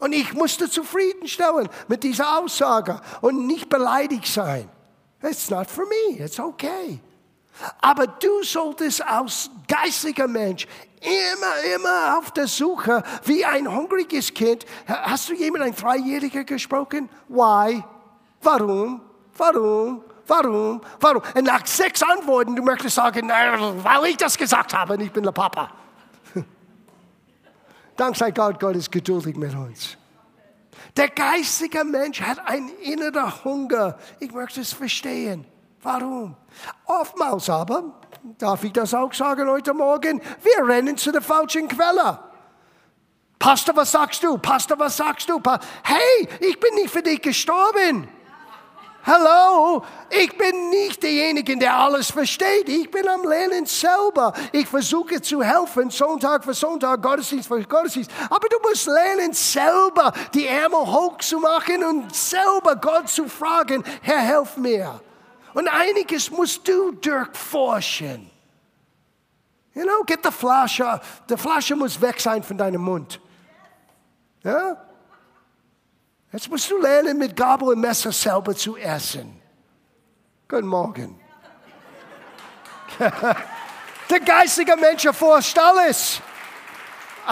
Und 0.00 0.12
ich 0.12 0.32
musste 0.32 0.68
zufriedenstellen 0.68 1.68
mit 1.88 2.02
dieser 2.02 2.38
Aussage 2.38 3.00
und 3.20 3.46
nicht 3.46 3.68
beleidigt 3.68 4.26
sein. 4.26 4.68
It's 5.22 5.50
not 5.50 5.68
for 5.68 5.84
me, 5.86 6.18
it's 6.18 6.38
okay. 6.38 7.00
Aber 7.80 8.06
du 8.06 8.42
solltest 8.42 9.02
als 9.02 9.50
geistiger 9.66 10.28
Mensch 10.28 10.66
immer, 11.00 11.74
immer 11.74 12.18
auf 12.18 12.30
der 12.30 12.46
Suche, 12.46 13.02
wie 13.24 13.44
ein 13.44 13.70
hungriges 13.70 14.32
Kind. 14.32 14.64
Hast 14.86 15.28
du 15.28 15.34
jemand, 15.34 15.64
ein 15.64 15.74
Dreijähriger 15.74 16.44
gesprochen? 16.44 17.08
Why? 17.28 17.82
Warum? 18.42 19.00
Warum? 19.36 20.04
Warum? 20.26 20.80
Warum? 21.00 21.22
Und 21.34 21.44
nach 21.44 21.66
sechs 21.66 22.02
Antworten, 22.02 22.54
du 22.54 22.62
möchtest 22.62 22.96
sagen, 22.96 23.28
weil 23.28 24.10
ich 24.10 24.16
das 24.16 24.36
gesagt 24.36 24.74
habe 24.74 24.94
und 24.94 25.00
ich 25.00 25.10
bin 25.10 25.24
der 25.24 25.32
Papa. 25.32 25.70
Dank 27.96 28.16
sei 28.16 28.30
Gott, 28.30 28.60
Gott 28.60 28.76
ist 28.76 28.92
geduldig 28.92 29.36
mit 29.36 29.54
uns. 29.54 29.96
Der 30.96 31.08
geistige 31.08 31.84
Mensch 31.84 32.20
hat 32.20 32.46
einen 32.46 32.70
inneren 32.80 33.44
Hunger. 33.44 33.98
Ich 34.20 34.32
möchte 34.32 34.60
es 34.60 34.72
verstehen. 34.72 35.46
Warum? 35.82 36.36
Oftmals 36.86 37.48
aber, 37.48 37.84
darf 38.38 38.64
ich 38.64 38.72
das 38.72 38.92
auch 38.94 39.12
sagen 39.12 39.48
heute 39.48 39.72
Morgen, 39.74 40.20
wir 40.42 40.66
rennen 40.66 40.96
zu 40.96 41.12
der 41.12 41.22
falschen 41.22 41.68
Quelle. 41.68 42.18
Pastor, 43.38 43.76
was 43.76 43.92
sagst 43.92 44.22
du? 44.24 44.36
Pastor, 44.38 44.78
was 44.78 44.96
sagst 44.96 45.28
du? 45.28 45.40
Hey, 45.84 46.28
ich 46.40 46.58
bin 46.58 46.74
nicht 46.74 46.90
für 46.90 47.02
dich 47.02 47.22
gestorben. 47.22 48.08
Hallo, 49.06 49.84
ich 50.10 50.36
bin 50.36 50.70
nicht 50.70 51.02
derjenige, 51.02 51.56
der 51.56 51.74
alles 51.74 52.10
versteht. 52.10 52.68
Ich 52.68 52.90
bin 52.90 53.08
am 53.08 53.22
Lernen 53.26 53.64
selber. 53.64 54.34
Ich 54.52 54.66
versuche 54.66 55.22
zu 55.22 55.42
helfen, 55.42 55.88
Sonntag 55.88 56.44
für 56.44 56.52
Sonntag, 56.52 57.00
Gottesdienst 57.00 57.48
für 57.48 57.62
Gottesdienst. 57.62 58.10
Aber 58.28 58.48
du 58.48 58.58
musst 58.68 58.86
lernen, 58.86 59.32
selber 59.32 60.12
die 60.34 60.46
Ärmel 60.46 60.80
hoch 60.80 61.16
zu 61.18 61.38
machen 61.38 61.84
und 61.84 62.14
selber 62.14 62.76
Gott 62.76 63.08
zu 63.08 63.28
fragen, 63.28 63.84
Herr, 64.02 64.18
helf 64.18 64.56
mir. 64.56 65.00
Und 65.54 65.68
einiges 65.68 66.30
musst 66.30 66.66
du 66.68 66.92
durchforschen. 66.92 68.30
You 69.74 69.84
know, 69.84 70.02
get 70.04 70.20
the 70.24 70.30
Flasche. 70.30 71.00
Die 71.28 71.36
Flasche 71.36 71.76
muss 71.76 72.00
weg 72.00 72.20
sein 72.20 72.42
von 72.42 72.58
deinem 72.58 72.82
Mund. 72.82 73.20
Ja? 74.42 74.76
Jetzt 76.32 76.50
musst 76.50 76.70
du 76.70 76.78
lernen, 76.78 77.16
mit 77.18 77.36
Gabel 77.36 77.68
und 77.68 77.80
Messer 77.80 78.12
selber 78.12 78.54
zu 78.54 78.76
essen. 78.76 79.40
Guten 80.48 80.66
Morgen. 80.66 81.20
Der 84.10 84.20
geistige 84.20 84.76
Mensch 84.76 85.04
erforscht 85.04 85.56
alles. 85.58 86.20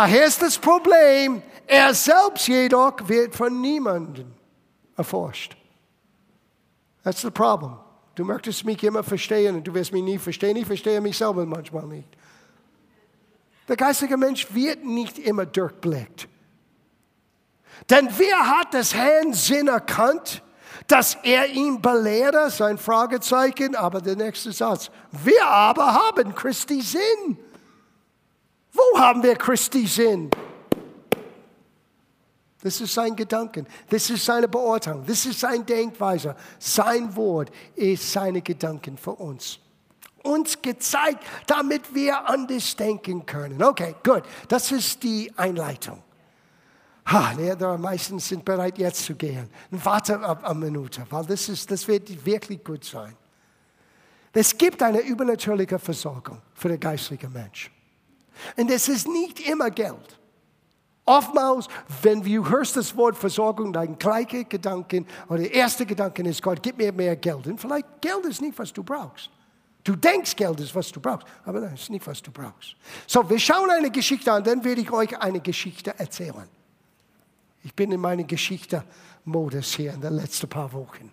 Hier 0.06 0.24
ist 0.24 0.40
das 0.40 0.58
Problem. 0.58 1.42
Er 1.66 1.94
selbst 1.94 2.46
jedoch 2.46 2.96
wird 3.08 3.34
von 3.34 3.60
niemandem 3.60 4.32
erforscht. 4.96 5.56
That's 7.02 7.22
the 7.22 7.30
problem. 7.30 7.85
Du 8.16 8.24
möchtest 8.24 8.64
mich 8.64 8.82
immer 8.82 9.02
verstehen 9.02 9.56
und 9.56 9.64
du 9.66 9.74
wirst 9.74 9.92
mich 9.92 10.02
nie 10.02 10.18
verstehen. 10.18 10.56
Ich 10.56 10.66
verstehe 10.66 11.00
mich 11.02 11.18
selber 11.18 11.44
manchmal 11.44 11.86
nicht. 11.86 12.08
Der 13.68 13.76
geistige 13.76 14.16
Mensch 14.16 14.46
wird 14.54 14.84
nicht 14.84 15.18
immer 15.18 15.44
durchblickt. 15.44 16.26
Denn 17.90 18.08
wer 18.16 18.58
hat 18.58 18.72
des 18.72 18.94
Herrn 18.94 19.34
Sinn 19.34 19.68
erkannt, 19.68 20.42
dass 20.86 21.18
er 21.24 21.48
ihn 21.48 21.82
belehre? 21.82 22.50
Sein 22.50 22.78
Fragezeichen, 22.78 23.76
aber 23.76 24.00
der 24.00 24.16
nächste 24.16 24.50
Satz. 24.50 24.90
Wir 25.12 25.46
aber 25.46 25.92
haben 25.92 26.34
Christi 26.34 26.80
Sinn. 26.80 27.38
Wo 28.72 28.98
haben 28.98 29.22
wir 29.22 29.36
Christi 29.36 29.86
Sinn? 29.86 30.30
Das 32.62 32.80
ist 32.80 32.94
sein 32.94 33.14
Gedanken. 33.14 33.66
Das 33.88 34.08
ist 34.10 34.24
seine 34.24 34.48
Beurteilung. 34.48 35.04
Das 35.06 35.24
ist 35.26 35.40
sein 35.40 35.64
Denkweise. 35.64 36.34
Sein 36.58 37.14
Wort 37.14 37.50
ist 37.74 38.10
seine 38.10 38.40
Gedanken 38.42 38.96
für 38.96 39.12
uns. 39.12 39.58
Uns 40.22 40.60
gezeigt, 40.60 41.22
damit 41.46 41.94
wir 41.94 42.28
anders 42.28 42.74
denken 42.74 43.24
können. 43.24 43.62
Okay, 43.62 43.94
gut. 44.02 44.22
Das 44.48 44.72
ist 44.72 45.02
die 45.02 45.30
Einleitung. 45.36 46.02
Ha, 47.06 47.34
die 47.34 47.78
meisten 47.78 48.18
sind 48.18 48.44
bereit, 48.44 48.78
jetzt 48.78 49.04
zu 49.04 49.14
gehen. 49.14 49.48
Warte 49.70 50.20
eine 50.20 50.54
Minute, 50.54 51.06
weil 51.10 51.24
das, 51.24 51.48
ist, 51.48 51.70
das 51.70 51.86
wird 51.86 52.26
wirklich 52.26 52.64
gut 52.64 52.84
sein. 52.84 53.14
Es 54.32 54.58
gibt 54.58 54.82
eine 54.82 55.00
übernatürliche 55.00 55.78
Versorgung 55.78 56.42
für 56.52 56.68
den 56.68 56.80
geistlichen 56.80 57.32
Mensch. 57.32 57.70
Und 58.56 58.70
es 58.70 58.88
ist 58.88 59.06
nicht 59.08 59.40
immer 59.48 59.70
Geld. 59.70 60.18
Oftmals, 61.06 61.68
wenn 62.02 62.20
du 62.20 62.48
hörst 62.48 62.76
das 62.76 62.94
Wort 62.96 63.16
Versorgung, 63.16 63.72
dein 63.72 63.96
gleicher 63.96 64.42
Gedanke 64.42 65.04
oder 65.28 65.38
der 65.38 65.54
erste 65.54 65.86
Gedanke 65.86 66.22
ist, 66.22 66.42
Gott, 66.42 66.60
gib 66.60 66.76
mir 66.76 66.92
mehr 66.92 67.14
Geld. 67.14 67.46
Und 67.46 67.60
vielleicht 67.60 67.86
Geld 68.00 68.26
ist 68.26 68.42
nicht, 68.42 68.58
was 68.58 68.72
du 68.72 68.82
brauchst. 68.82 69.30
Du 69.84 69.94
denkst, 69.94 70.34
Geld 70.34 70.58
ist, 70.58 70.74
was 70.74 70.90
du 70.90 71.00
brauchst, 71.00 71.28
aber 71.44 71.60
das 71.60 71.74
ist 71.74 71.90
nicht, 71.90 72.04
was 72.08 72.20
du 72.20 72.32
brauchst. 72.32 72.74
So, 73.06 73.30
wir 73.30 73.38
schauen 73.38 73.70
eine 73.70 73.88
Geschichte 73.88 74.32
an, 74.32 74.42
dann 74.42 74.64
werde 74.64 74.80
ich 74.80 74.90
euch 74.90 75.16
eine 75.20 75.38
Geschichte 75.38 75.96
erzählen. 75.96 76.48
Ich 77.62 77.72
bin 77.72 77.92
in 77.92 78.00
meiner 78.00 78.24
Geschichte-Modus 78.24 79.74
hier 79.74 79.94
in 79.94 80.00
den 80.00 80.14
letzten 80.14 80.48
paar 80.48 80.72
Wochen. 80.72 81.12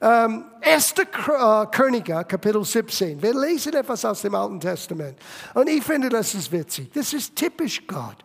Ähm, 0.00 0.44
1. 0.62 0.92
Äh, 0.92 1.66
Könige, 1.70 2.24
Kapitel 2.24 2.64
17. 2.64 3.20
Wir 3.20 3.38
lesen 3.38 3.74
etwas 3.74 4.02
aus 4.06 4.22
dem 4.22 4.34
Alten 4.34 4.60
Testament. 4.60 5.18
Und 5.52 5.68
ich 5.68 5.84
finde, 5.84 6.08
das 6.08 6.34
ist 6.34 6.50
witzig. 6.50 6.90
Das 6.94 7.12
ist 7.12 7.36
typisch 7.36 7.86
Gott. 7.86 8.24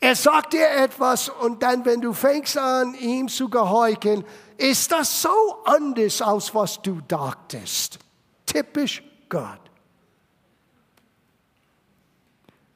Er 0.00 0.14
sagt 0.14 0.52
dir 0.52 0.68
etwas 0.68 1.28
und 1.28 1.62
dann, 1.62 1.84
wenn 1.84 2.00
du 2.00 2.12
fängst 2.12 2.58
an, 2.58 2.94
ihm 2.94 3.28
zu 3.28 3.48
gehorchen, 3.48 4.24
ist 4.56 4.92
das 4.92 5.22
so 5.22 5.64
anders, 5.64 6.20
als 6.20 6.54
was 6.54 6.80
du 6.82 7.00
dachtest. 7.08 7.98
Typisch 8.44 9.02
Gott. 9.28 9.60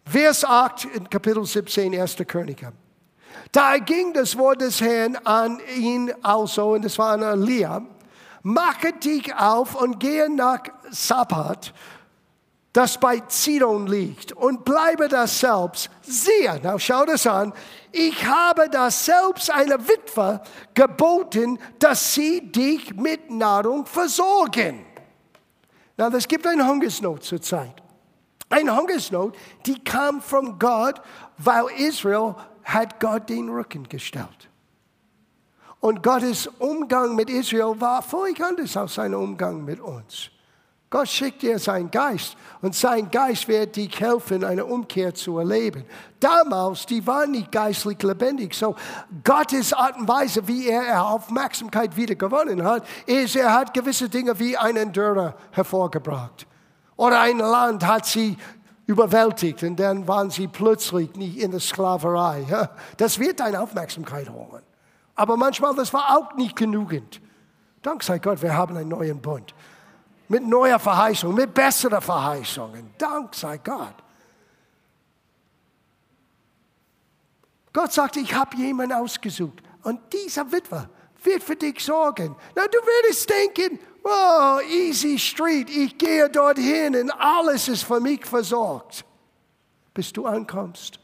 Vers 0.04 0.44
8 0.44 0.86
in 0.86 1.08
Kapitel 1.08 1.44
17, 1.44 1.94
1. 1.98 2.16
Könige. 2.26 2.72
Da 3.52 3.78
ging 3.78 4.12
das 4.12 4.36
Wort 4.36 4.60
des 4.60 4.80
Herrn 4.80 5.16
an 5.16 5.60
ihn 5.76 6.12
also, 6.22 6.72
und 6.72 6.84
das 6.84 6.98
war 6.98 7.12
an 7.12 7.22
Elia, 7.22 7.82
mache 8.42 8.92
dich 8.92 9.34
auf 9.34 9.74
und 9.74 10.00
gehe 10.00 10.28
nach 10.28 10.62
Sabbat 10.90 11.72
das 12.72 12.98
bei 12.98 13.20
Zidon 13.20 13.86
liegt, 13.86 14.32
und 14.32 14.64
bleibe 14.64 15.08
das 15.08 15.40
selbst. 15.40 15.90
Siehe, 16.02 16.60
now 16.62 16.78
schau 16.78 17.04
das 17.04 17.26
an, 17.26 17.52
ich 17.90 18.24
habe 18.24 18.68
das 18.70 19.04
selbst 19.04 19.50
einer 19.50 19.88
Witwe 19.88 20.40
geboten, 20.74 21.58
dass 21.78 22.14
sie 22.14 22.40
dich 22.52 22.94
mit 22.94 23.30
Nahrung 23.30 23.86
versorgen. 23.86 24.86
Na, 25.96 26.08
es 26.08 26.28
gibt 26.28 26.46
eine 26.46 26.66
Hungersnot 26.66 27.24
zur 27.24 27.42
Zeit. 27.42 27.82
Eine 28.48 28.76
Hungersnot, 28.76 29.36
die 29.66 29.82
kam 29.82 30.20
von 30.20 30.58
Gott, 30.58 31.00
weil 31.38 31.66
Israel 31.76 32.34
hat 32.64 33.00
Gott 33.00 33.28
den 33.28 33.48
Rücken 33.48 33.88
gestellt. 33.88 34.48
Und 35.80 36.02
Gottes 36.02 36.46
Umgang 36.58 37.16
mit 37.16 37.30
Israel 37.30 37.80
war 37.80 38.02
völlig 38.02 38.42
anders 38.42 38.76
als 38.76 38.94
sein 38.94 39.14
Umgang 39.14 39.64
mit 39.64 39.80
uns. 39.80 40.30
Gott 40.90 41.06
schickt 41.06 41.42
dir 41.42 41.56
seinen 41.60 41.88
Geist 41.88 42.36
und 42.62 42.74
sein 42.74 43.08
Geist 43.12 43.46
wird 43.46 43.76
dich 43.76 44.00
helfen, 44.00 44.42
eine 44.42 44.64
Umkehr 44.64 45.14
zu 45.14 45.38
erleben. 45.38 45.84
Damals, 46.18 46.84
die 46.84 47.06
waren 47.06 47.30
nicht 47.30 47.52
geistlich 47.52 48.02
lebendig. 48.02 48.54
So, 48.54 48.74
Gottes 49.22 49.72
Art 49.72 49.96
und 49.98 50.08
Weise, 50.08 50.48
wie 50.48 50.68
er 50.68 51.06
Aufmerksamkeit 51.06 51.96
wieder 51.96 52.16
gewonnen 52.16 52.64
hat, 52.64 52.84
ist, 53.06 53.36
er 53.36 53.54
hat 53.54 53.72
gewisse 53.72 54.08
Dinge 54.08 54.36
wie 54.40 54.56
einen 54.56 54.92
Dürre 54.92 55.36
hervorgebracht. 55.52 56.48
Oder 56.96 57.20
ein 57.20 57.38
Land 57.38 57.86
hat 57.86 58.04
sie 58.06 58.36
überwältigt 58.86 59.62
und 59.62 59.76
dann 59.76 60.08
waren 60.08 60.30
sie 60.30 60.48
plötzlich 60.48 61.14
nicht 61.14 61.38
in 61.38 61.52
der 61.52 61.60
Sklaverei. 61.60 62.68
Das 62.96 63.20
wird 63.20 63.38
deine 63.38 63.60
Aufmerksamkeit 63.60 64.28
holen. 64.28 64.64
Aber 65.14 65.36
manchmal, 65.36 65.72
das 65.76 65.94
war 65.94 66.18
auch 66.18 66.34
nicht 66.34 66.56
genügend. 66.56 67.20
Dank 67.80 68.02
sei 68.02 68.18
Gott, 68.18 68.42
wir 68.42 68.56
haben 68.56 68.76
einen 68.76 68.88
neuen 68.88 69.20
Bund 69.20 69.54
mit 70.30 70.46
neuer 70.46 70.78
Verheißung, 70.78 71.34
mit 71.34 71.52
besseren 71.52 72.00
Verheißungen. 72.00 72.94
Dank 72.96 73.34
sei 73.34 73.58
Gott. 73.58 73.96
Gott 77.72 77.92
sagt, 77.92 78.16
ich 78.16 78.32
habe 78.32 78.56
jemanden 78.56 78.92
ausgesucht 78.92 79.60
und 79.82 80.00
dieser 80.12 80.50
Witwer 80.52 80.88
wird 81.24 81.42
für 81.42 81.56
dich 81.56 81.84
sorgen. 81.84 82.36
Na, 82.54 82.62
du 82.68 82.78
würdest 82.78 83.28
denken, 83.28 83.80
oh, 84.04 84.60
easy 84.70 85.18
street, 85.18 85.68
ich 85.68 85.98
gehe 85.98 86.30
dorthin 86.30 86.94
und 86.94 87.10
alles 87.10 87.66
ist 87.66 87.82
für 87.82 87.98
mich 87.98 88.24
versorgt. 88.24 89.04
Bis 89.92 90.12
du 90.12 90.26
ankommst. 90.26 91.00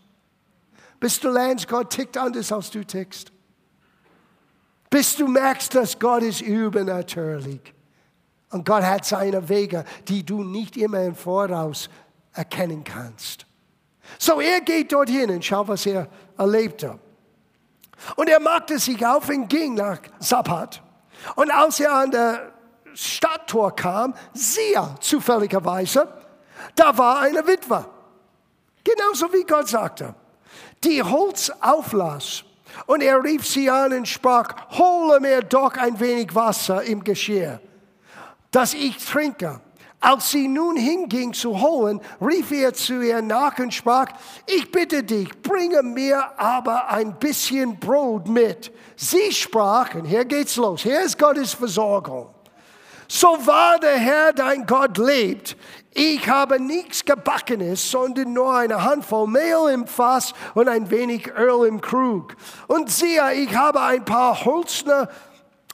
Bis 1.01 1.19
du 1.19 1.31
lernst, 1.31 1.67
Gott 1.67 1.91
tickt 1.91 2.17
anders, 2.17 2.53
als 2.53 2.71
du 2.71 2.85
tickst. 2.85 3.33
Bis 4.89 5.17
du 5.17 5.27
merkst, 5.27 5.75
dass 5.75 5.99
Gott 5.99 6.23
ist 6.23 6.43
übernatürlich. 6.43 7.76
Und 8.57 8.65
Gott 8.65 8.85
hat 8.85 9.05
seine 9.05 9.47
Wege, 9.51 9.85
die 10.09 10.25
du 10.25 10.43
nicht 10.43 10.79
immer 10.79 11.03
im 11.03 11.15
Voraus 11.15 11.91
erkennen 12.33 12.83
kannst. 12.83 13.45
So, 14.19 14.41
er 14.41 14.63
geht 14.63 14.91
dorthin 14.93 15.31
und 15.31 15.45
schaut, 15.45 15.69
was 15.69 15.85
er 15.85 16.09
erlebte. 16.39 16.99
Und 18.15 18.31
er 18.31 18.41
machte 18.41 18.79
sich 18.79 19.05
auf 19.05 19.29
und 19.29 19.49
ging 19.49 19.75
nach 19.75 19.99
Sabbat. 20.21 20.83
Und 21.35 21.51
als 21.51 21.81
er 21.81 21.93
an 21.93 22.11
der 22.11 22.53
Stadttor 22.95 23.77
kam, 23.77 24.15
siehe, 24.33 24.95
zufälligerweise, 25.01 26.09
da 26.75 26.97
war 26.97 27.21
eine 27.21 27.47
Witwe. 27.47 27.85
Genauso 28.83 29.31
wie 29.35 29.45
Gott 29.45 29.69
sagte. 29.69 30.15
Die 30.83 31.03
Holz 31.03 31.53
auflas. 31.61 32.43
Und 32.87 33.03
er 33.03 33.23
rief 33.23 33.47
sie 33.47 33.69
an 33.69 33.93
und 33.93 34.09
sprach, 34.09 34.49
hole 34.79 35.21
mir 35.21 35.43
doch 35.43 35.75
ein 35.75 36.01
wenig 36.01 36.35
Wasser 36.35 36.83
im 36.85 37.05
Geschirr 37.05 37.61
dass 38.51 38.75
ich 38.75 38.97
trinke. 39.05 39.61
Als 40.01 40.31
sie 40.31 40.47
nun 40.47 40.77
hinging 40.77 41.33
zu 41.33 41.61
holen, 41.61 42.01
rief 42.21 42.53
er 42.53 42.75
zu 42.75 43.01
ihr 43.01 43.23
nach 43.23 43.59
und 43.59 43.73
sprach, 43.73 44.07
ich 44.47 44.71
bitte 44.71 45.03
dich, 45.03 45.29
bringe 45.43 45.83
mir 45.83 46.39
aber 46.39 46.91
ein 46.91 47.19
bisschen 47.19 47.79
Brot 47.81 48.29
mit. 48.29 48.71
Sie 48.95 49.33
sprach, 49.33 49.95
und 49.95 50.05
hier 50.05 50.25
geht's 50.25 50.57
los, 50.57 50.83
hier 50.83 51.01
ist 51.01 51.19
Gottes 51.19 51.55
Versorgung. 51.55 52.29
So 53.09 53.29
wahr 53.47 53.79
der 53.79 53.97
Herr, 53.97 54.33
dein 54.33 54.67
Gott 54.67 54.99
lebt, 54.99 55.57
ich 55.99 56.29
habe 56.29 56.61
nichts 56.61 57.05
Gebackenes, 57.05 57.91
sondern 57.91 58.35
nur 58.35 58.55
eine 58.55 58.85
Handvoll 58.85 59.29
Mehl 59.29 59.71
im 59.73 59.87
Fass 59.87 60.35
und 60.55 60.69
ein 60.69 60.91
wenig 60.91 61.33
Öl 61.39 61.67
im 61.67 61.81
Krug. 61.81 62.37
Und 62.67 62.91
siehe, 62.91 63.33
ich 63.33 63.57
habe 63.57 63.81
ein 63.81 64.05
paar 64.05 64.45
Holzner 64.45 65.09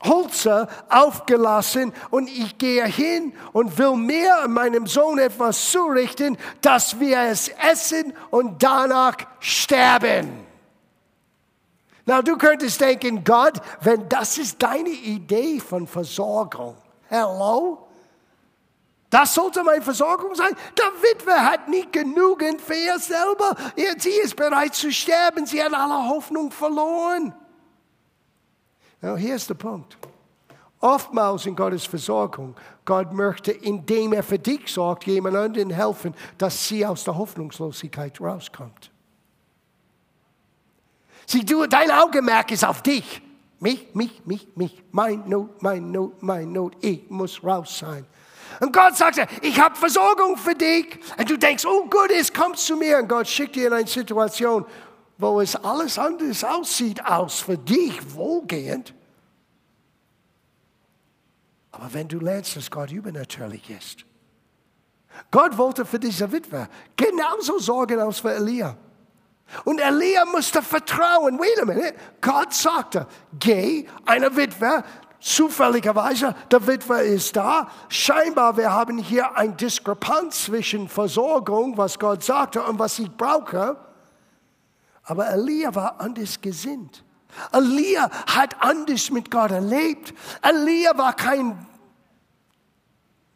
Holzer 0.04 0.68
aufgelassen 0.88 1.92
und 2.10 2.28
ich 2.28 2.58
gehe 2.58 2.84
hin 2.84 3.34
und 3.52 3.78
will 3.78 3.96
mir 3.96 4.48
meinem 4.48 4.86
Sohn 4.86 5.18
etwas 5.18 5.70
zurichten, 5.70 6.36
dass 6.60 6.98
wir 6.98 7.20
es 7.20 7.48
essen 7.48 8.12
und 8.30 8.62
danach 8.62 9.16
sterben. 9.40 10.46
Na, 12.04 12.20
du 12.20 12.36
könntest 12.36 12.80
denken, 12.80 13.22
Gott, 13.22 13.54
wenn 13.80 14.08
das 14.08 14.38
ist 14.38 14.60
deine 14.62 14.90
Idee 14.90 15.60
von 15.60 15.86
Versorgung, 15.86 16.76
hello? 17.08 17.86
Das 19.12 19.34
sollte 19.34 19.62
meine 19.62 19.82
Versorgung 19.82 20.34
sein. 20.34 20.56
Der 20.78 20.86
Witwe 21.02 21.32
hat 21.32 21.68
nicht 21.68 21.92
genügend 21.92 22.62
für 22.62 22.74
ihr 22.74 22.98
selber. 22.98 23.54
Sie 23.98 24.08
ist 24.08 24.36
bereit 24.36 24.74
zu 24.74 24.90
sterben. 24.90 25.44
Sie 25.44 25.62
hat 25.62 25.74
alle 25.74 26.08
Hoffnung 26.08 26.50
verloren. 26.50 27.34
Now, 29.02 29.16
hier 29.16 29.34
ist 29.34 29.50
der 29.50 29.54
Punkt. 29.54 29.98
Oftmals 30.80 31.46
in 31.46 31.54
Gottes 31.54 31.84
Versorgung, 31.84 32.56
Gott 32.84 33.12
möchte, 33.12 33.52
indem 33.52 34.12
er 34.12 34.22
für 34.22 34.38
dich 34.38 34.68
sorgt, 34.68 35.06
jemand 35.06 35.36
anderen 35.36 35.70
helfen, 35.70 36.14
dass 36.38 36.66
sie 36.66 36.84
aus 36.86 37.04
der 37.04 37.16
Hoffnungslosigkeit 37.16 38.20
rauskommt. 38.20 38.90
Sieh, 41.26 41.44
du, 41.44 41.66
dein 41.66 41.90
Augenmerk 41.90 42.50
ist 42.50 42.64
auf 42.64 42.82
dich. 42.82 43.22
Mich, 43.60 43.94
mich, 43.94 44.22
mich, 44.24 44.48
mich. 44.56 44.82
Mein 44.90 45.28
Not, 45.28 45.62
mein 45.62 45.92
Not, 45.92 46.20
mein 46.20 46.52
Not. 46.52 46.74
Ich 46.80 47.08
muss 47.08 47.42
raus 47.44 47.78
sein. 47.78 48.04
Und 48.60 48.72
Gott 48.72 48.96
sagt, 48.96 49.18
ich 49.40 49.60
habe 49.60 49.76
Versorgung 49.76 50.36
für 50.36 50.54
dich. 50.54 50.98
Und 51.16 51.30
du 51.30 51.38
denkst, 51.38 51.64
oh 51.64 51.84
gut, 51.84 52.10
es 52.10 52.32
kommt 52.32 52.58
zu 52.58 52.76
mir. 52.76 52.98
Und 52.98 53.08
Gott 53.08 53.28
schickt 53.28 53.54
dir 53.54 53.68
in 53.68 53.72
eine 53.72 53.86
Situation, 53.86 54.66
wo 55.18 55.40
es 55.40 55.56
alles 55.56 55.98
anders 55.98 56.44
aussieht, 56.44 57.04
als 57.04 57.40
für 57.40 57.58
dich 57.58 58.14
wohlgehend. 58.14 58.94
Aber 61.70 61.92
wenn 61.94 62.08
du 62.08 62.18
lernst, 62.18 62.56
dass 62.56 62.70
Gott 62.70 62.90
übernatürlich 62.92 63.70
ist, 63.70 64.04
Gott 65.30 65.56
wollte 65.58 65.84
für 65.84 65.98
diese 65.98 66.30
Witwe 66.30 66.68
genauso 66.96 67.58
sorgen 67.58 68.00
als 68.00 68.20
für 68.20 68.32
Elia. 68.34 68.76
Und 69.64 69.80
Elia 69.80 70.24
musste 70.24 70.62
vertrauen. 70.62 71.38
Wait 71.38 71.60
a 71.60 71.64
minute. 71.64 71.94
Gott 72.20 72.54
sagte, 72.54 73.06
geh, 73.38 73.86
eine 74.06 74.34
Witwe, 74.34 74.82
zufälligerweise, 75.20 76.34
der 76.50 76.66
Witwe 76.66 77.02
ist 77.02 77.36
da. 77.36 77.68
Scheinbar, 77.88 78.56
wir 78.56 78.72
haben 78.72 78.98
hier 78.98 79.36
ein 79.36 79.56
Diskrepanz 79.56 80.44
zwischen 80.44 80.88
Versorgung, 80.88 81.76
was 81.76 81.98
Gott 81.98 82.22
sagte, 82.22 82.62
und 82.62 82.78
was 82.78 82.98
ich 82.98 83.10
brauche. 83.10 83.76
Aber 85.04 85.28
Elia 85.30 85.74
war 85.74 86.00
anders 86.00 86.40
gesinnt. 86.40 87.04
Elia 87.52 88.10
hat 88.26 88.56
anders 88.60 89.10
mit 89.10 89.30
Gott 89.30 89.50
erlebt. 89.50 90.14
Elia 90.42 90.96
war 90.96 91.14
kein, 91.14 91.66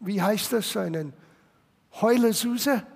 wie 0.00 0.20
heißt 0.20 0.52
das, 0.52 0.76
einen 0.76 1.12
Heulesuse. 2.00 2.86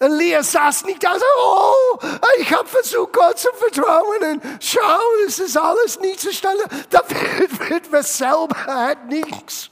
Elia 0.00 0.42
saß 0.42 0.84
nicht 0.84 1.02
da 1.04 1.14
so, 1.14 1.24
oh, 1.38 1.98
ich 2.40 2.52
habe 2.52 2.66
versucht, 2.66 3.12
Gott 3.12 3.38
zu 3.38 3.48
vertrauen 3.54 4.32
und 4.32 4.42
schau, 4.60 5.00
es 5.26 5.38
ist 5.38 5.56
alles 5.56 6.00
nicht 6.00 6.20
zustande. 6.20 6.64
Da 6.90 7.00
wird 7.08 7.90
wir 7.92 8.02
selber 8.02 8.56
hat 8.66 9.06
nichts. 9.06 9.70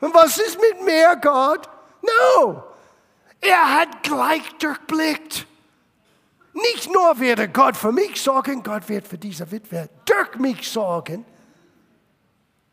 Und 0.00 0.14
was 0.14 0.38
ist 0.38 0.60
mit 0.60 0.82
mir, 0.82 1.16
Gott? 1.16 1.68
No. 2.02 2.62
Er 3.40 3.80
hat 3.80 4.02
gleich 4.02 4.42
durchblickt. 4.58 5.46
Nicht 6.62 6.92
nur 6.92 7.18
wird 7.18 7.54
Gott 7.54 7.76
für 7.76 7.92
mich 7.92 8.20
sorgen, 8.20 8.62
Gott 8.62 8.88
wird 8.88 9.06
für 9.06 9.18
diese 9.18 9.50
Witwe 9.50 9.88
durch 10.04 10.36
mich 10.38 10.68
sorgen, 10.68 11.24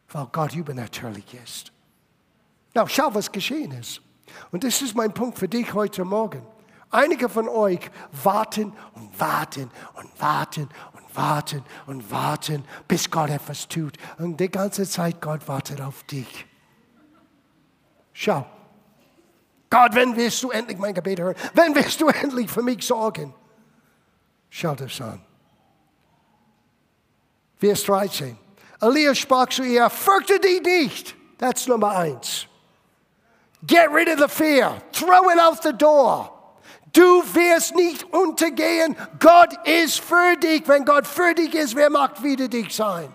weil 0.09 0.27
Gott 0.31 0.55
übernatürlich 0.55 1.33
ist. 1.43 1.71
Na, 2.73 2.87
schau, 2.87 3.13
was 3.13 3.31
geschehen 3.31 3.71
ist. 3.71 4.01
Und 4.51 4.63
das 4.63 4.81
ist 4.81 4.95
mein 4.95 5.13
Punkt 5.13 5.37
für 5.39 5.47
dich 5.47 5.73
heute 5.73 6.03
Morgen. 6.05 6.45
Einige 6.89 7.27
von 7.27 7.49
euch 7.49 7.79
warten 8.11 8.73
und 8.93 9.19
warten 9.19 9.69
und 9.95 10.21
warten 10.21 10.69
und 10.93 11.15
warten 11.15 11.63
und 11.85 12.11
warten, 12.11 12.63
bis 12.87 13.09
Gott 13.09 13.29
etwas 13.29 13.67
tut. 13.67 13.97
Und 14.17 14.39
die 14.39 14.49
ganze 14.49 14.87
Zeit 14.87 15.21
Gott 15.21 15.47
wartet 15.47 15.81
auf 15.81 16.03
dich. 16.03 16.45
Schau. 18.13 18.45
Gott, 19.69 19.95
wenn 19.95 20.15
wirst 20.15 20.41
du 20.43 20.49
endlich 20.49 20.77
mein 20.77 20.93
Gebet 20.93 21.19
hören? 21.19 21.35
Wenn 21.53 21.75
wirst 21.75 21.99
du 21.99 22.07
endlich 22.21 22.49
für 22.49 22.63
mich 22.63 22.85
sorgen? 22.85 23.33
Schau 24.49 24.75
das 24.75 24.99
an. 25.01 25.21
Vers 27.57 27.83
13. 27.83 28.37
Elia 28.81 29.15
sprach 29.15 29.49
zu 29.49 29.63
ihr, 29.63 29.89
fürchte 29.89 30.39
dich 30.39 30.61
nicht. 30.61 31.15
Ist 31.39 31.67
Nummer 31.67 31.95
eins. 31.95 32.47
Get 33.65 33.91
rid 33.91 34.07
of 34.07 34.19
the 34.19 34.27
fear. 34.27 34.81
Throw 34.91 35.29
it 35.31 35.39
out 35.39 35.61
the 35.63 35.73
door. 35.73 36.31
Du 36.93 37.21
wirst 37.33 37.75
nicht 37.75 38.03
untergehen. 38.13 38.95
Gott 39.19 39.53
ist 39.67 39.99
für 39.99 40.35
dich. 40.37 40.67
Wenn 40.67 40.85
Gott 40.85 41.05
für 41.05 41.33
dich 41.33 41.53
ist, 41.53 41.75
wer 41.75 41.89
mag 41.89 42.23
wieder 42.23 42.47
dich 42.47 42.73
sein? 42.73 43.13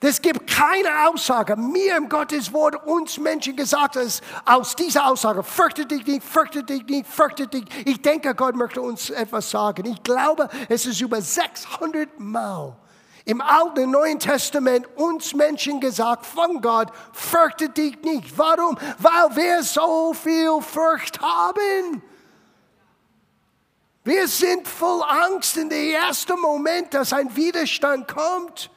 Es 0.00 0.20
gibt 0.20 0.50
keine 0.50 1.08
Aussage, 1.08 1.56
mir 1.56 1.96
im 1.96 2.08
Gottes 2.08 2.52
Wort 2.52 2.86
uns 2.86 3.18
Menschen 3.18 3.56
gesagt 3.56 3.96
ist, 3.96 4.22
aus 4.44 4.74
dieser 4.76 5.06
Aussage, 5.06 5.42
fürchte 5.42 5.86
dich 5.86 6.06
nicht, 6.06 6.24
fürchte 6.24 6.62
dich 6.62 6.84
nicht, 6.86 7.06
fürchte 7.06 7.46
dich. 7.46 7.64
Ich 7.84 8.02
denke, 8.02 8.34
Gott 8.34 8.56
möchte 8.56 8.80
uns 8.80 9.10
etwas 9.10 9.50
sagen. 9.50 9.86
Ich 9.86 10.02
glaube, 10.02 10.48
es 10.68 10.86
ist 10.86 11.00
über 11.00 11.20
600 11.20 12.18
Mal 12.18 12.76
im 13.24 13.40
Alten 13.40 13.84
und 13.84 13.90
Neuen 13.92 14.18
Testament 14.18 14.86
uns 14.96 15.34
Menschen 15.34 15.80
gesagt 15.80 16.26
von 16.26 16.60
Gott, 16.60 16.88
fürchte 17.12 17.68
dich 17.70 18.00
nicht. 18.02 18.36
Warum? 18.36 18.76
Weil 18.98 19.36
wir 19.36 19.62
so 19.62 20.12
viel 20.12 20.60
Furcht 20.60 21.20
haben. 21.20 22.02
Wir 24.02 24.28
sind 24.28 24.68
voll 24.68 25.02
Angst 25.02 25.56
in 25.56 25.70
dem 25.70 25.94
ersten 25.94 26.38
Moment, 26.38 26.92
dass 26.92 27.14
ein 27.14 27.34
Widerstand 27.34 28.06
kommt. 28.06 28.70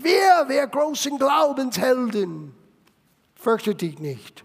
Wer, 0.00 0.44
wer 0.46 0.68
großen 0.68 1.18
Glaubenshelden, 1.18 2.54
fürchte 3.34 3.74
dich 3.74 3.98
nicht. 3.98 4.44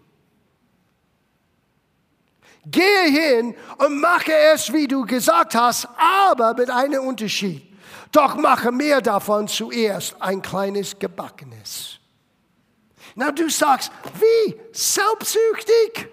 Gehe 2.65 3.03
hin 3.03 3.55
und 3.77 4.01
mache 4.01 4.33
es, 4.53 4.73
wie 4.73 4.87
du 4.87 5.05
gesagt 5.05 5.53
hast, 5.53 5.87
aber 5.95 6.55
mit 6.55 6.71
einem 6.71 7.03
Unterschied. 7.03 7.71
Doch 8.11 8.33
mache 8.35 8.71
mehr 8.71 8.99
davon 8.99 9.47
zuerst 9.47 10.19
ein 10.19 10.41
kleines 10.41 10.97
Gebackenes. 10.97 11.99
Na, 13.13 13.31
du 13.31 13.47
sagst, 13.47 13.91
wie 14.19 14.55
selbstsüchtig? 14.71 16.09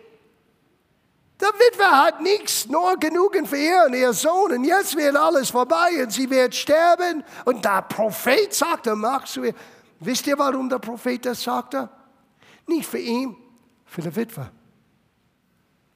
Der 1.40 1.48
Witwe 1.48 1.85
hat 1.85 2.20
nichts, 2.20 2.68
nur 2.68 2.96
genügend 2.98 3.48
für 3.48 3.57
ihr 3.57 3.85
und 3.87 3.94
ihr 3.94 4.12
Sohn. 4.12 4.53
Und 4.53 4.64
jetzt 4.64 4.96
wird 4.96 5.16
alles 5.16 5.50
vorbei 5.50 6.03
und 6.03 6.11
sie 6.12 6.29
wird 6.29 6.55
sterben. 6.55 7.24
Und 7.46 7.64
der 7.64 7.83
Prophet 7.83 8.53
sagte, 8.53 8.94
mach 8.94 9.24
zu 9.24 9.44
ihr. 9.44 9.55
Wisst 10.00 10.26
ihr, 10.26 10.38
warum 10.38 10.68
der 10.68 10.79
Prophet 10.79 11.24
das 11.24 11.42
sagte? 11.42 11.88
Nicht 12.66 12.87
für 12.87 12.98
ihn, 12.98 13.37
für 13.87 14.03
die 14.03 14.14
Witwe. 14.14 14.50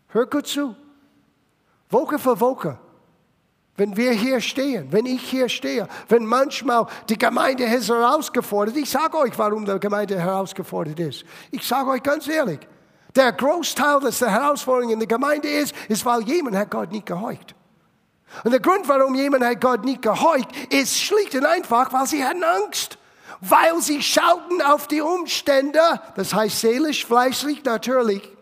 Hör 0.08 0.26
gut 0.26 0.46
zu. 0.46 0.74
Woche 1.90 2.18
für 2.18 2.38
Woche. 2.40 2.78
Wenn 3.76 3.96
wir 3.96 4.12
hier 4.12 4.40
stehen, 4.40 4.92
wenn 4.92 5.04
ich 5.04 5.22
hier 5.22 5.48
stehe, 5.48 5.88
wenn 6.08 6.24
manchmal 6.24 6.86
die 7.08 7.18
Gemeinde 7.18 7.64
ist 7.64 7.88
herausgefordert, 7.88 8.76
ich 8.76 8.88
sage 8.88 9.18
euch, 9.18 9.36
warum 9.36 9.64
die 9.64 9.80
Gemeinde 9.80 10.18
herausgefordert 10.18 11.00
ist. 11.00 11.24
Ich 11.50 11.66
sage 11.66 11.90
euch 11.90 12.02
ganz 12.02 12.28
ehrlich, 12.28 12.60
der 13.16 13.32
Großteil 13.32 14.00
des 14.00 14.18
der 14.18 14.30
Herausforderung 14.30 14.92
in 14.92 14.98
der 14.98 15.08
Gemeinde 15.08 15.48
ist, 15.48 15.74
ist, 15.88 16.04
weil 16.04 16.22
jemand 16.22 16.56
hat 16.56 16.70
Gott 16.70 16.90
nicht 16.90 17.06
gehorcht. 17.06 17.54
Und 18.42 18.50
der 18.50 18.60
Grund, 18.60 18.88
warum 18.88 19.14
jemand 19.14 19.44
hat 19.44 19.60
Gott 19.60 19.84
nicht 19.84 20.02
gehorcht, 20.02 20.48
ist 20.72 21.00
schlicht 21.00 21.34
und 21.34 21.46
einfach, 21.46 21.92
weil 21.92 22.06
sie 22.06 22.24
hatten 22.24 22.42
Angst. 22.42 22.98
Weil 23.40 23.80
sie 23.80 24.02
schauten 24.02 24.62
auf 24.62 24.88
die 24.88 25.00
Umstände, 25.00 25.80
das 26.16 26.34
heißt 26.34 26.60
seelisch, 26.60 27.04
fleischlich, 27.04 27.62
natürlich. 27.64 28.33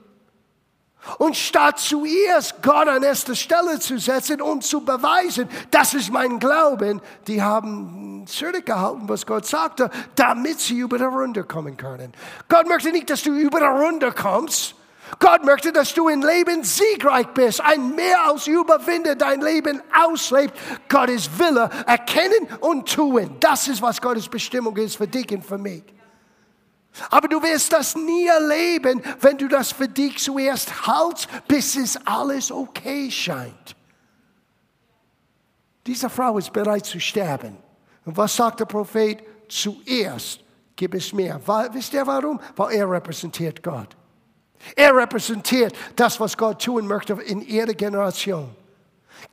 Und 1.18 1.36
statt 1.36 1.80
zuerst 1.80 2.62
Gott 2.62 2.86
an 2.86 3.02
erster 3.02 3.34
Stelle 3.34 3.80
zu 3.80 3.98
setzen, 3.98 4.40
um 4.40 4.60
zu 4.60 4.84
beweisen, 4.84 5.48
das 5.70 5.94
ist 5.94 6.12
mein 6.12 6.38
Glauben, 6.38 7.00
die 7.26 7.42
haben 7.42 8.24
zurückgehalten, 8.26 9.08
was 9.08 9.26
Gott 9.26 9.46
sagte, 9.46 9.90
damit 10.14 10.60
sie 10.60 10.78
über 10.78 10.98
die 10.98 11.04
Runde 11.04 11.42
kommen 11.42 11.76
können. 11.76 12.12
Gott 12.48 12.68
möchte 12.68 12.92
nicht, 12.92 13.10
dass 13.10 13.22
du 13.22 13.32
über 13.32 13.58
die 13.58 13.66
Runde 13.66 14.12
kommst. 14.12 14.76
Gott 15.18 15.44
möchte, 15.44 15.72
dass 15.72 15.92
du 15.92 16.08
im 16.08 16.22
Leben 16.22 16.64
siegreich 16.64 17.26
bist, 17.28 17.60
ein 17.60 17.94
mehr 17.94 18.28
als 18.28 18.46
Überwinder 18.46 19.14
dein 19.14 19.40
Leben 19.40 19.82
auslebt. 19.92 20.56
Gottes 20.88 21.28
Wille 21.38 21.68
erkennen 21.86 22.48
und 22.60 22.90
tun. 22.90 23.36
Das 23.40 23.68
ist, 23.68 23.82
was 23.82 24.00
Gottes 24.00 24.28
Bestimmung 24.28 24.76
ist 24.76 24.96
für 24.96 25.08
dich 25.08 25.30
und 25.32 25.44
für 25.44 25.58
mich. 25.58 25.82
Aber 27.10 27.28
du 27.28 27.42
wirst 27.42 27.72
das 27.72 27.96
nie 27.96 28.26
erleben, 28.26 29.02
wenn 29.20 29.38
du 29.38 29.48
das 29.48 29.72
für 29.72 29.88
dich 29.88 30.18
zuerst 30.18 30.86
hältst, 30.86 31.28
bis 31.48 31.76
es 31.76 31.98
alles 32.06 32.52
okay 32.52 33.10
scheint. 33.10 33.76
Diese 35.86 36.10
Frau 36.10 36.38
ist 36.38 36.52
bereit 36.52 36.86
zu 36.86 37.00
sterben. 37.00 37.56
Und 38.04 38.16
was 38.16 38.36
sagt 38.36 38.60
der 38.60 38.66
Prophet? 38.66 39.22
Zuerst 39.48 40.40
gib 40.76 40.94
es 40.94 41.12
mir. 41.12 41.40
Wisst 41.72 41.92
ihr 41.94 42.06
warum? 42.06 42.40
Weil 42.56 42.76
er 42.76 42.90
repräsentiert 42.90 43.62
Gott. 43.62 43.96
Er 44.76 44.94
repräsentiert 44.94 45.74
das, 45.96 46.20
was 46.20 46.36
Gott 46.36 46.62
tun 46.62 46.86
möchte 46.86 47.14
in 47.14 47.40
ihrer 47.40 47.74
Generation. 47.74 48.54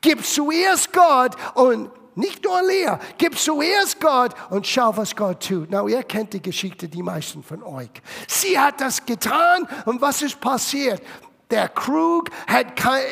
Gib 0.02 0.26
zuerst 0.26 0.91
Gott 0.91 1.36
und 1.56 1.91
nicht 2.19 2.43
nur 2.43 2.62
leer. 2.62 2.99
Gib 3.17 3.38
zuerst 3.38 3.99
Gott 3.99 4.36
und 4.49 4.67
schau, 4.67 4.95
was 4.95 5.15
Gott 5.15 5.47
tut. 5.47 5.67
Na, 5.71 5.86
ihr 5.88 6.03
kennt 6.03 6.34
die 6.34 6.41
Geschichte, 6.41 6.88
die 6.88 7.01
meisten 7.01 7.41
von 7.41 7.63
euch. 7.63 7.89
Sie 8.27 8.60
hat 8.60 8.82
das 8.82 9.05
getan 9.05 9.67
und 9.86 10.01
was 10.01 10.21
ist 10.21 10.39
passiert? 10.39 11.01
Der 11.49 11.67
Krug 11.69 12.29
hat 12.45 12.67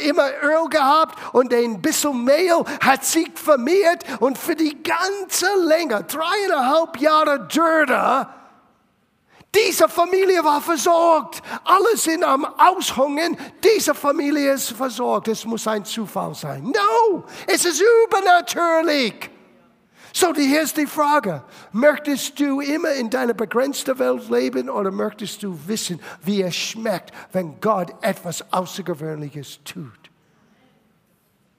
immer 0.08 0.30
Öl 0.44 0.70
gehabt 0.70 1.18
und 1.34 1.52
ein 1.52 1.82
bisschen 1.82 2.24
Mehl 2.24 2.64
hat 2.82 3.04
sich 3.04 3.32
vermehrt 3.34 4.04
und 4.20 4.38
für 4.38 4.56
die 4.56 4.78
ganze 4.84 5.48
Länge, 5.66 6.04
dreieinhalb 6.04 7.00
Jahre 7.00 7.48
Dürre, 7.48 8.30
diese 9.56 9.88
Familie 9.88 10.44
war 10.44 10.62
versorgt. 10.62 11.42
Alle 11.64 11.96
sind 11.96 12.24
am 12.24 12.46
Aushungern. 12.46 13.38
Diese 13.64 13.96
Familie 13.96 14.54
ist 14.54 14.72
versorgt. 14.72 15.30
Es 15.30 15.46
muss 15.46 15.68
ein 15.68 15.86
Zufall 15.86 16.36
sein. 16.36 16.64
No, 16.64 17.24
es 17.48 17.66
ist 17.66 17.82
übernatürlich. 18.06 19.30
So, 20.14 20.34
hier 20.34 20.62
ist 20.64 20.78
die 20.78 20.86
Frage. 20.86 21.44
Möchtest 21.72 22.40
du 22.40 22.60
immer 22.60 22.92
in 22.94 23.10
deiner 23.10 23.34
begrenzten 23.34 23.98
Welt 24.00 24.30
leben 24.30 24.70
oder 24.70 24.92
möchtest 24.92 25.44
du 25.44 25.58
wissen, 25.66 26.02
wie 26.24 26.42
es 26.42 26.56
schmeckt, 26.56 27.12
wenn 27.32 27.60
Gott 27.62 27.94
etwas 28.02 28.44
Außergewöhnliches 28.52 29.60
tut? 29.64 29.92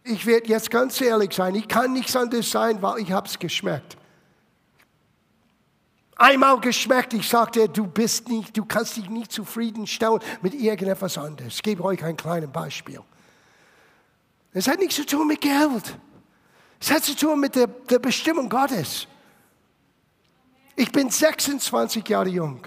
Ich 0.05 0.27
werde 0.27 0.49
jetzt 0.49 0.71
ganz 0.71 1.01
ehrlich 1.01 1.33
sein. 1.35 1.55
Ich 1.55 1.69
kann 1.69 1.93
nichts 1.93 2.17
anderes 2.17 2.51
sein, 2.51 2.83
weil 2.83 3.01
ich 3.01 3.11
es 3.11 3.39
geschmeckt 3.39 3.97
einmal 6.19 6.61
geschmeckt. 6.61 7.15
Ich 7.15 7.29
sagte, 7.29 7.69
du 7.69 7.87
bist 7.87 8.29
nicht, 8.29 8.57
du 8.57 8.65
kannst 8.65 8.97
dich 8.97 9.09
nicht 9.09 9.33
zufriedenstellen 9.33 10.21
mit 10.43 10.53
irgendetwas 10.53 11.17
anderes. 11.17 11.55
Ich 11.55 11.63
gebe 11.63 11.83
euch 11.85 12.05
ein 12.05 12.17
kleines 12.17 12.51
Beispiel. 12.51 13.01
Es 14.53 14.69
hat 14.69 14.79
nichts 14.79 14.97
zu 14.97 15.07
tun 15.07 15.29
mit 15.29 15.41
Geld. 15.41 15.99
Es 16.81 16.91
hat 16.91 17.05
zu 17.05 17.17
tun 17.17 17.41
mit 17.41 17.55
der, 17.55 17.67
der 17.67 17.99
Bestimmung 17.99 18.49
Gottes. 18.49 19.07
Ich 20.77 20.93
bin 20.93 21.11
26 21.11 22.09
Jahre 22.09 22.29
jung. 22.29 22.61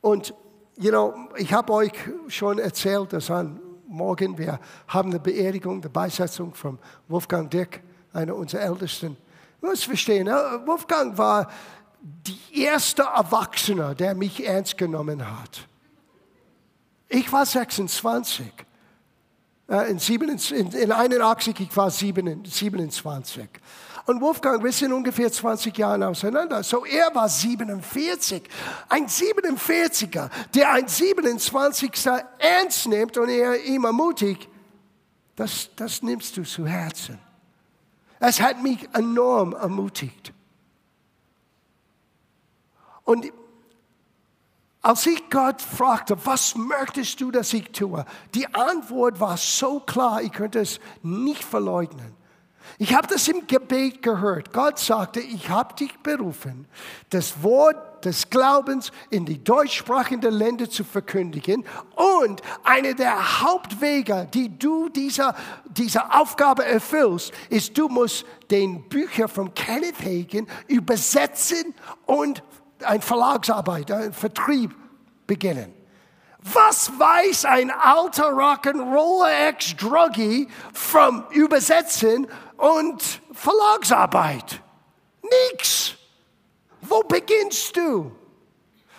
Und, 0.00 0.34
you 0.76 0.90
know, 0.90 1.28
ich 1.36 1.52
habe 1.52 1.72
euch 1.72 1.92
schon 2.28 2.58
erzählt, 2.58 3.12
dass 3.12 3.30
an 3.30 3.60
morgen 3.86 4.38
wir 4.38 4.58
haben 4.88 5.10
eine 5.10 5.20
Beerdigung, 5.20 5.80
eine 5.80 5.90
Beisetzung 5.90 6.54
von 6.54 6.78
Wolfgang 7.08 7.50
Dick, 7.50 7.82
einer 8.12 8.34
unserer 8.34 8.62
Ältesten. 8.62 9.16
Du 9.60 9.66
musst 9.66 9.84
verstehen, 9.84 10.26
Wolfgang 10.26 11.16
war 11.18 11.50
die 12.00 12.62
erste 12.62 13.02
Erwachsene, 13.02 13.94
der 13.94 14.14
mich 14.14 14.46
ernst 14.46 14.78
genommen 14.78 15.26
hat. 15.26 15.66
Ich 17.08 17.32
war 17.32 17.44
26. 17.44 18.46
Äh, 19.68 19.90
in, 19.90 19.98
87, 19.98 20.74
in 20.74 20.92
81, 20.92 21.60
ich 21.60 21.76
war 21.76 21.90
27. 21.90 23.48
Und 24.06 24.20
Wolfgang, 24.20 24.64
wir 24.64 24.72
sind 24.72 24.92
ungefähr 24.92 25.30
20 25.30 25.76
Jahre 25.76 26.08
auseinander. 26.08 26.62
So, 26.62 26.84
er 26.84 27.14
war 27.14 27.28
47. 27.28 28.42
Ein 28.88 29.06
47er, 29.06 30.30
der 30.54 30.72
ein 30.72 30.88
27. 30.88 31.92
ernst 32.38 32.88
nimmt 32.88 33.18
und 33.18 33.28
er 33.28 33.62
ihm 33.64 33.84
ermutigt, 33.84 34.48
das, 35.36 35.70
das 35.76 36.02
nimmst 36.02 36.36
du 36.36 36.42
zu 36.42 36.66
Herzen. 36.66 37.18
Es 38.18 38.40
hat 38.40 38.62
mich 38.62 38.88
enorm 38.92 39.54
ermutigt. 39.54 40.32
Und 43.10 43.32
als 44.82 45.04
ich 45.04 45.28
Gott 45.30 45.60
fragte, 45.60 46.16
was 46.24 46.54
möchtest 46.54 47.20
du, 47.20 47.32
dass 47.32 47.52
ich 47.52 47.72
tue? 47.72 48.04
Die 48.36 48.46
Antwort 48.54 49.18
war 49.18 49.36
so 49.36 49.80
klar, 49.80 50.22
ich 50.22 50.30
könnte 50.30 50.60
es 50.60 50.78
nicht 51.02 51.42
verleugnen. 51.42 52.14
Ich 52.78 52.94
habe 52.94 53.08
das 53.08 53.26
im 53.26 53.48
Gebet 53.48 54.00
gehört. 54.00 54.52
Gott 54.52 54.78
sagte, 54.78 55.18
ich 55.18 55.48
habe 55.48 55.74
dich 55.74 55.98
berufen, 55.98 56.68
das 57.08 57.42
Wort 57.42 58.04
des 58.04 58.30
Glaubens 58.30 58.92
in 59.10 59.26
die 59.26 59.42
deutschsprachigen 59.42 60.30
Länder 60.30 60.70
zu 60.70 60.84
verkündigen. 60.84 61.64
Und 61.96 62.42
eine 62.62 62.94
der 62.94 63.42
Hauptwege, 63.42 64.28
die 64.32 64.56
du 64.56 64.88
dieser, 64.88 65.34
dieser 65.64 66.20
Aufgabe 66.20 66.64
erfüllst, 66.64 67.32
ist, 67.48 67.76
du 67.76 67.88
musst 67.88 68.24
den 68.52 68.88
Bücher 68.88 69.26
von 69.26 69.52
Kenneth 69.52 69.98
Hagin 69.98 70.46
übersetzen 70.68 71.74
und 72.06 72.44
ein 72.84 73.00
Verlagsarbeit, 73.00 73.90
ein 73.90 74.12
Vertrieb 74.12 74.74
beginnen. 75.26 75.74
Was 76.42 76.90
weiß 76.98 77.44
ein 77.44 77.70
alter 77.70 78.30
Rock'n'Roller 78.32 79.48
Ex-Druggie 79.48 80.48
vom 80.72 81.24
Übersetzen 81.30 82.26
und 82.56 83.20
Verlagsarbeit? 83.32 84.62
Nix. 85.22 85.94
Wo 86.80 87.02
beginnst 87.02 87.76
du? 87.76 88.12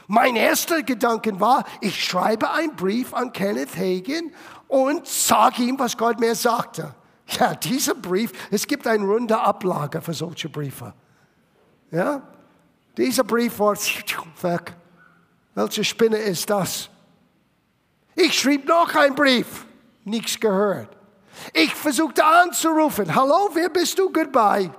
Mein 0.07 0.35
erster 0.35 0.83
Gedanke 0.83 1.39
war, 1.39 1.63
ich 1.79 2.03
schreibe 2.03 2.51
einen 2.51 2.75
Brief 2.75 3.13
an 3.13 3.31
Kenneth 3.33 3.75
Hagen 3.75 4.33
und 4.67 5.07
sage 5.07 5.63
ihm, 5.63 5.79
was 5.79 5.97
Gott 5.97 6.19
mir 6.19 6.35
sagte. 6.35 6.93
Ja, 7.39 7.55
dieser 7.55 7.95
Brief, 7.95 8.31
es 8.51 8.67
gibt 8.67 8.85
eine 8.87 9.05
runde 9.05 9.39
Ablage 9.39 10.01
für 10.01 10.13
solche 10.13 10.49
Briefe. 10.49 10.93
Ja, 11.91 12.21
dieser 13.01 13.23
Brief 13.23 13.57
war 13.59 13.75
weg. 13.75 14.73
Welche 15.55 15.83
Spinne 15.83 16.17
ist 16.17 16.49
das? 16.49 16.89
Ich 18.15 18.39
schrieb 18.39 18.67
noch 18.67 18.93
einen 18.95 19.15
Brief, 19.15 19.65
nichts 20.03 20.39
gehört. 20.39 20.89
Ich 21.53 21.73
versuchte 21.73 22.23
anzurufen, 22.23 23.13
hallo, 23.15 23.49
wer 23.53 23.69
bist 23.69 23.97
du? 23.97 24.11
Goodbye. 24.11 24.71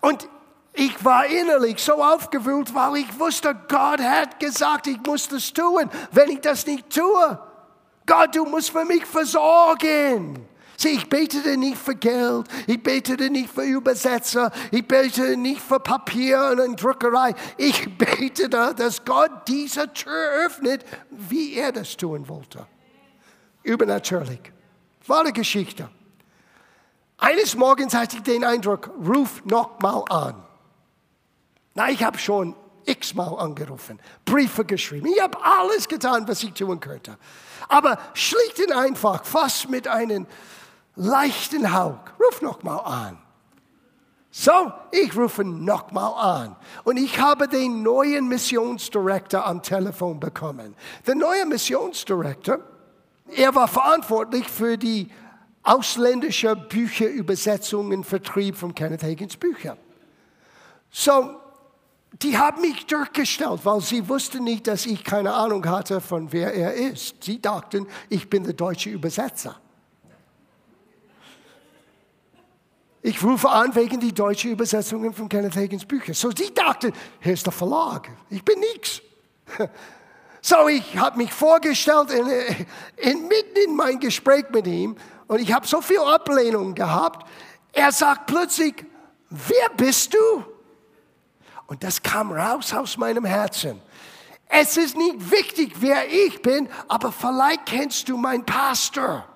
Und 0.00 0.28
ich 0.72 1.04
war 1.04 1.26
innerlich 1.26 1.78
so 1.78 2.02
aufgewühlt, 2.02 2.74
weil 2.74 2.96
ich 2.96 3.18
wusste, 3.18 3.54
Gott 3.68 4.00
hat 4.00 4.40
gesagt, 4.40 4.86
ich 4.88 4.98
muss 5.06 5.28
das 5.28 5.52
tun. 5.52 5.88
Wenn 6.10 6.30
ich 6.30 6.40
das 6.40 6.66
nicht 6.66 6.90
tue, 6.90 7.38
Gott, 8.06 8.34
du 8.34 8.44
musst 8.44 8.70
für 8.70 8.84
mich 8.84 9.04
versorgen. 9.06 10.48
Sieh, 10.76 10.90
ich 10.90 11.08
betete 11.08 11.56
nicht 11.56 11.78
für 11.78 11.94
Geld, 11.94 12.46
ich 12.66 12.82
betete 12.82 13.30
nicht 13.30 13.50
für 13.50 13.62
Übersetzer, 13.62 14.50
ich 14.70 14.86
betete 14.86 15.36
nicht 15.36 15.60
für 15.60 15.78
Papier 15.78 16.50
und 16.52 16.60
eine 16.60 16.74
Druckerei. 16.74 17.34
Ich 17.56 17.96
betete, 17.96 18.48
dass 18.48 19.04
Gott 19.04 19.30
diese 19.46 19.92
Tür 19.92 20.46
öffnet, 20.46 20.84
wie 21.10 21.54
er 21.54 21.72
das 21.72 21.96
tun 21.96 22.28
wollte. 22.28 22.66
Übernatürlich. 23.62 24.52
Wahre 25.06 25.32
Geschichte. 25.32 25.88
Eines 27.18 27.54
Morgens 27.54 27.94
hatte 27.94 28.16
ich 28.16 28.22
den 28.22 28.44
Eindruck, 28.44 28.90
ruf 29.06 29.42
noch 29.44 29.78
mal 29.80 30.02
an. 30.10 30.42
Na, 31.74 31.90
ich 31.90 32.02
habe 32.02 32.18
schon 32.18 32.54
x-mal 32.84 33.38
angerufen, 33.38 33.98
Briefe 34.24 34.64
geschrieben. 34.64 35.06
Ich 35.06 35.20
habe 35.20 35.38
alles 35.42 35.88
getan, 35.88 36.26
was 36.28 36.42
ich 36.42 36.52
tun 36.52 36.80
könnte. 36.80 37.16
Aber 37.68 37.98
schlicht 38.14 38.60
und 38.60 38.72
einfach, 38.72 39.24
fast 39.24 39.70
mit 39.70 39.88
einem 39.88 40.26
leichten 40.96 41.72
Hauch, 41.72 41.98
ruf 42.20 42.42
noch 42.42 42.62
mal 42.62 42.78
an. 42.78 43.18
So, 44.30 44.72
ich 44.90 45.16
rufe 45.16 45.44
noch 45.44 45.92
mal 45.92 46.08
an. 46.08 46.56
Und 46.82 46.96
ich 46.96 47.20
habe 47.20 47.46
den 47.46 47.84
neuen 47.84 48.26
Missionsdirektor 48.26 49.46
am 49.46 49.62
Telefon 49.62 50.18
bekommen. 50.18 50.74
Der 51.06 51.14
neue 51.14 51.46
Missionsdirektor, 51.46 52.58
er 53.28 53.54
war 53.54 53.68
verantwortlich 53.68 54.48
für 54.48 54.76
die 54.76 55.08
ausländische 55.62 56.56
Bücherübersetzungen, 56.56 58.02
Vertrieb 58.02 58.56
von 58.56 58.74
Kenneth 58.74 59.04
Hagins 59.04 59.36
Büchern. 59.36 59.78
So, 60.90 61.36
die 62.20 62.36
haben 62.36 62.60
mich 62.60 62.86
durchgestellt, 62.86 63.60
weil 63.64 63.80
sie 63.80 64.08
wussten 64.08 64.44
nicht, 64.44 64.66
dass 64.66 64.86
ich 64.86 65.04
keine 65.04 65.32
Ahnung 65.32 65.64
hatte, 65.64 66.00
von 66.00 66.32
wer 66.32 66.52
er 66.52 66.74
ist. 66.74 67.22
Sie 67.22 67.40
dachten, 67.40 67.86
ich 68.08 68.28
bin 68.28 68.44
der 68.44 68.52
deutsche 68.54 68.90
Übersetzer. 68.90 69.60
Ich 73.06 73.22
rufe 73.22 73.50
an 73.50 73.74
wegen 73.74 74.00
die 74.00 74.14
deutschen 74.14 74.52
Übersetzungen 74.52 75.12
von 75.12 75.28
Kenneth 75.28 75.56
Hagins 75.56 75.84
Büchern. 75.84 76.14
So 76.14 76.30
sie 76.30 76.54
dachten, 76.54 76.90
hier 77.20 77.34
ist 77.34 77.44
der 77.44 77.52
Verlag. 77.52 78.08
Ich 78.30 78.42
bin 78.42 78.58
nichts. 78.60 79.02
So 80.40 80.68
ich 80.68 80.98
habe 80.98 81.16
mich 81.16 81.32
vorgestellt 81.32 82.10
in, 82.10 82.26
in, 82.98 83.28
mitten 83.28 83.56
in 83.64 83.74
mein 83.74 83.98
Gespräch 83.98 84.44
mit 84.50 84.66
ihm 84.66 84.94
und 85.26 85.40
ich 85.40 85.50
habe 85.54 85.66
so 85.66 85.80
viel 85.80 86.00
Ablehnung 86.00 86.74
gehabt. 86.74 87.26
Er 87.72 87.90
sagt 87.92 88.26
plötzlich, 88.26 88.84
wer 89.30 89.70
bist 89.74 90.12
du? 90.12 90.44
Und 91.66 91.82
das 91.82 92.02
kam 92.02 92.30
raus 92.30 92.74
aus 92.74 92.98
meinem 92.98 93.24
Herzen. 93.24 93.80
Es 94.48 94.76
ist 94.76 94.98
nicht 94.98 95.30
wichtig, 95.30 95.76
wer 95.80 96.06
ich 96.12 96.42
bin, 96.42 96.68
aber 96.88 97.10
vielleicht 97.10 97.64
kennst 97.64 98.10
du 98.10 98.18
meinen 98.18 98.44
Pastor. 98.44 99.26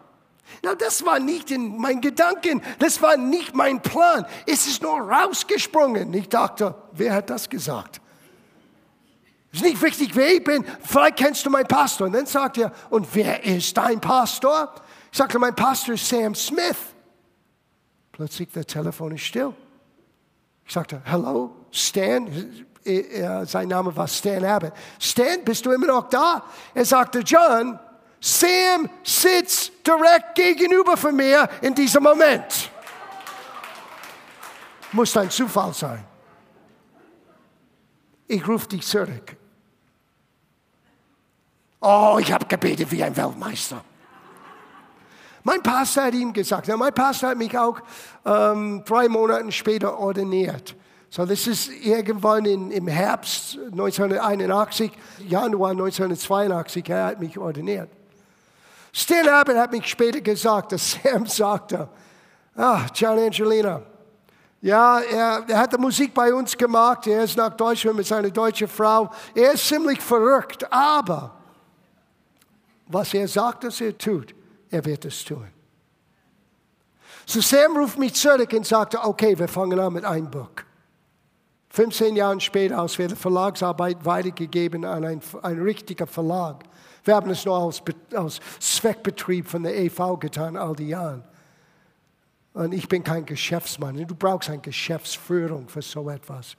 Na, 0.62 0.74
das 0.74 1.04
war 1.04 1.18
nicht 1.20 1.50
in 1.50 1.78
meinen 1.78 2.00
Gedanken, 2.00 2.62
das 2.78 3.00
war 3.00 3.16
nicht 3.16 3.54
mein 3.54 3.80
Plan. 3.80 4.26
Es 4.46 4.66
ist 4.66 4.82
nur 4.82 4.98
rausgesprungen. 4.98 6.12
Ich 6.14 6.28
dachte, 6.28 6.74
wer 6.92 7.14
hat 7.14 7.30
das 7.30 7.48
gesagt? 7.48 8.00
Es 9.52 9.60
ist 9.60 9.64
nicht 9.64 9.80
wichtig, 9.80 10.14
wer 10.14 10.34
ich 10.34 10.44
bin. 10.44 10.64
Vielleicht 10.82 11.16
kennst 11.16 11.46
du 11.46 11.50
meinen 11.50 11.66
Pastor. 11.66 12.06
Und 12.06 12.12
dann 12.12 12.26
sagt 12.26 12.58
er, 12.58 12.72
und 12.90 13.06
wer 13.14 13.44
ist 13.44 13.76
dein 13.76 14.00
Pastor? 14.00 14.74
Ich 15.10 15.16
sagte, 15.16 15.38
mein 15.38 15.54
Pastor 15.54 15.94
ist 15.94 16.06
Sam 16.06 16.34
Smith. 16.34 16.76
Plötzlich 18.12 18.50
der 18.50 18.66
Telefon 18.66 19.12
ist 19.12 19.22
still. 19.22 19.54
Ich 20.66 20.72
sagte, 20.74 21.00
hello, 21.04 21.54
Stan. 21.70 22.28
Sein 23.44 23.68
Name 23.68 23.94
war 23.96 24.08
Stan 24.08 24.44
Abbott. 24.44 24.72
Stan, 24.98 25.42
bist 25.44 25.64
du 25.64 25.72
immer 25.72 25.86
noch 25.86 26.08
da? 26.10 26.44
Er 26.74 26.84
sagte, 26.84 27.20
John, 27.20 27.78
Sam 28.20 28.88
sitzt 29.02 29.72
direkt 29.86 30.34
gegenüber 30.34 30.96
von 30.96 31.14
mir 31.14 31.48
in 31.60 31.74
diesem 31.74 32.02
Moment. 32.02 32.70
Muss 34.92 35.16
ein 35.16 35.30
Zufall 35.30 35.72
sein. 35.72 36.04
Ich 38.26 38.46
rufe 38.46 38.68
dich 38.68 38.86
zurück. 38.86 39.36
Oh, 41.80 42.18
ich 42.20 42.32
habe 42.32 42.46
gebetet 42.46 42.90
wie 42.90 43.02
ein 43.02 43.16
Weltmeister. 43.16 43.84
Mein 45.44 45.62
Pastor 45.62 46.04
hat 46.04 46.14
ihm 46.14 46.32
gesagt, 46.32 46.68
mein 46.68 46.92
Pastor 46.92 47.30
hat 47.30 47.38
mich 47.38 47.56
auch 47.56 47.80
ähm, 48.26 48.82
drei 48.84 49.08
Monate 49.08 49.50
später 49.52 49.96
ordiniert. 49.98 50.74
So, 51.08 51.24
das 51.24 51.46
ist 51.46 51.70
irgendwann 51.70 52.44
in, 52.44 52.70
im 52.70 52.86
Herbst 52.86 53.56
1981, 53.70 54.92
Januar 55.26 55.70
1982, 55.70 56.90
er 56.90 57.06
hat 57.06 57.20
mich 57.20 57.38
ordiniert. 57.38 57.88
Stan 58.92 59.28
Abbott 59.28 59.56
hat 59.56 59.72
mich 59.72 59.86
später 59.86 60.20
gesagt, 60.20 60.72
dass 60.72 60.92
Sam 61.02 61.26
sagte, 61.26 61.88
ah, 62.56 62.86
John 62.94 63.18
Angelina, 63.18 63.82
ja, 64.60 65.00
er, 65.00 65.44
er 65.46 65.58
hat 65.58 65.72
die 65.72 65.78
Musik 65.78 66.12
bei 66.12 66.34
uns 66.34 66.56
gemacht, 66.56 67.06
er 67.06 67.22
ist 67.22 67.36
nach 67.36 67.54
Deutschland 67.54 67.96
mit 67.96 68.06
seiner 68.06 68.30
deutschen 68.30 68.66
Frau, 68.66 69.10
er 69.34 69.52
ist 69.52 69.68
ziemlich 69.68 70.00
verrückt, 70.00 70.70
aber 70.72 71.36
was 72.86 73.14
er 73.14 73.28
sagt, 73.28 73.64
dass 73.64 73.80
er 73.80 73.96
tut, 73.96 74.34
er 74.70 74.84
wird 74.84 75.04
es 75.04 75.24
tun. 75.24 75.46
So 77.26 77.40
Sam 77.40 77.76
ruft 77.76 77.98
mich 77.98 78.14
zurück 78.14 78.52
und 78.54 78.66
sagte, 78.66 79.04
okay, 79.04 79.38
wir 79.38 79.48
fangen 79.48 79.78
an 79.78 79.92
mit 79.92 80.04
einem 80.04 80.30
Buch. 80.30 80.48
15 81.68 82.16
Jahre 82.16 82.40
später, 82.40 82.78
als 82.78 82.98
wir 82.98 83.08
die 83.08 83.14
Verlagsarbeit 83.14 84.04
weitergegeben 84.04 84.84
an 84.84 85.04
einen, 85.04 85.22
einen 85.42 85.62
richtigen 85.62 86.06
Verlag. 86.06 86.64
Wir 87.08 87.16
haben 87.16 87.30
es 87.30 87.46
nur 87.46 87.56
als, 87.56 87.82
als 88.12 88.38
Zweckbetrieb 88.60 89.48
von 89.48 89.62
der 89.62 89.74
EV 89.78 90.18
getan, 90.20 90.58
all 90.58 90.76
die 90.76 90.88
Jahre. 90.88 91.24
Und 92.52 92.74
ich 92.74 92.86
bin 92.86 93.02
kein 93.02 93.24
Geschäftsmann. 93.24 93.96
Du 94.06 94.14
brauchst 94.14 94.50
eine 94.50 94.58
Geschäftsführung 94.58 95.70
für 95.70 95.80
so 95.80 96.10
etwas. 96.10 96.54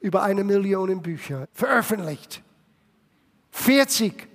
Über 0.00 0.24
eine 0.24 0.42
Million 0.42 1.00
Bücher 1.00 1.46
veröffentlicht. 1.52 2.42
40 3.52 4.26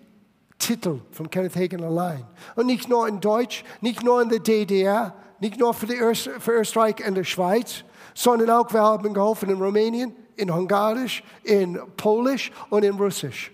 Titel 0.57 1.01
von 1.11 1.29
Kenneth 1.29 1.57
Hagen 1.57 1.83
allein. 1.83 2.23
Und 2.55 2.67
nicht 2.67 2.87
nur 2.87 3.05
in 3.05 3.19
Deutsch, 3.19 3.65
nicht 3.81 4.03
nur 4.03 4.21
in 4.21 4.29
der 4.29 4.39
DDR, 4.39 5.13
nicht 5.41 5.59
nur 5.59 5.73
für, 5.73 5.87
die 5.87 5.99
Öst 5.99 6.29
für 6.39 6.53
Österreich 6.53 7.05
und 7.05 7.15
die 7.15 7.25
Schweiz, 7.25 7.83
sondern 8.13 8.49
auch 8.49 8.71
wir 8.71 8.81
haben 8.81 9.13
geholfen 9.13 9.49
in 9.49 9.61
Rumänien, 9.61 10.15
in 10.37 10.55
Hungarisch, 10.55 11.21
in 11.43 11.77
Polisch 11.97 12.49
und 12.69 12.85
in 12.85 12.95
Russisch. 12.95 13.51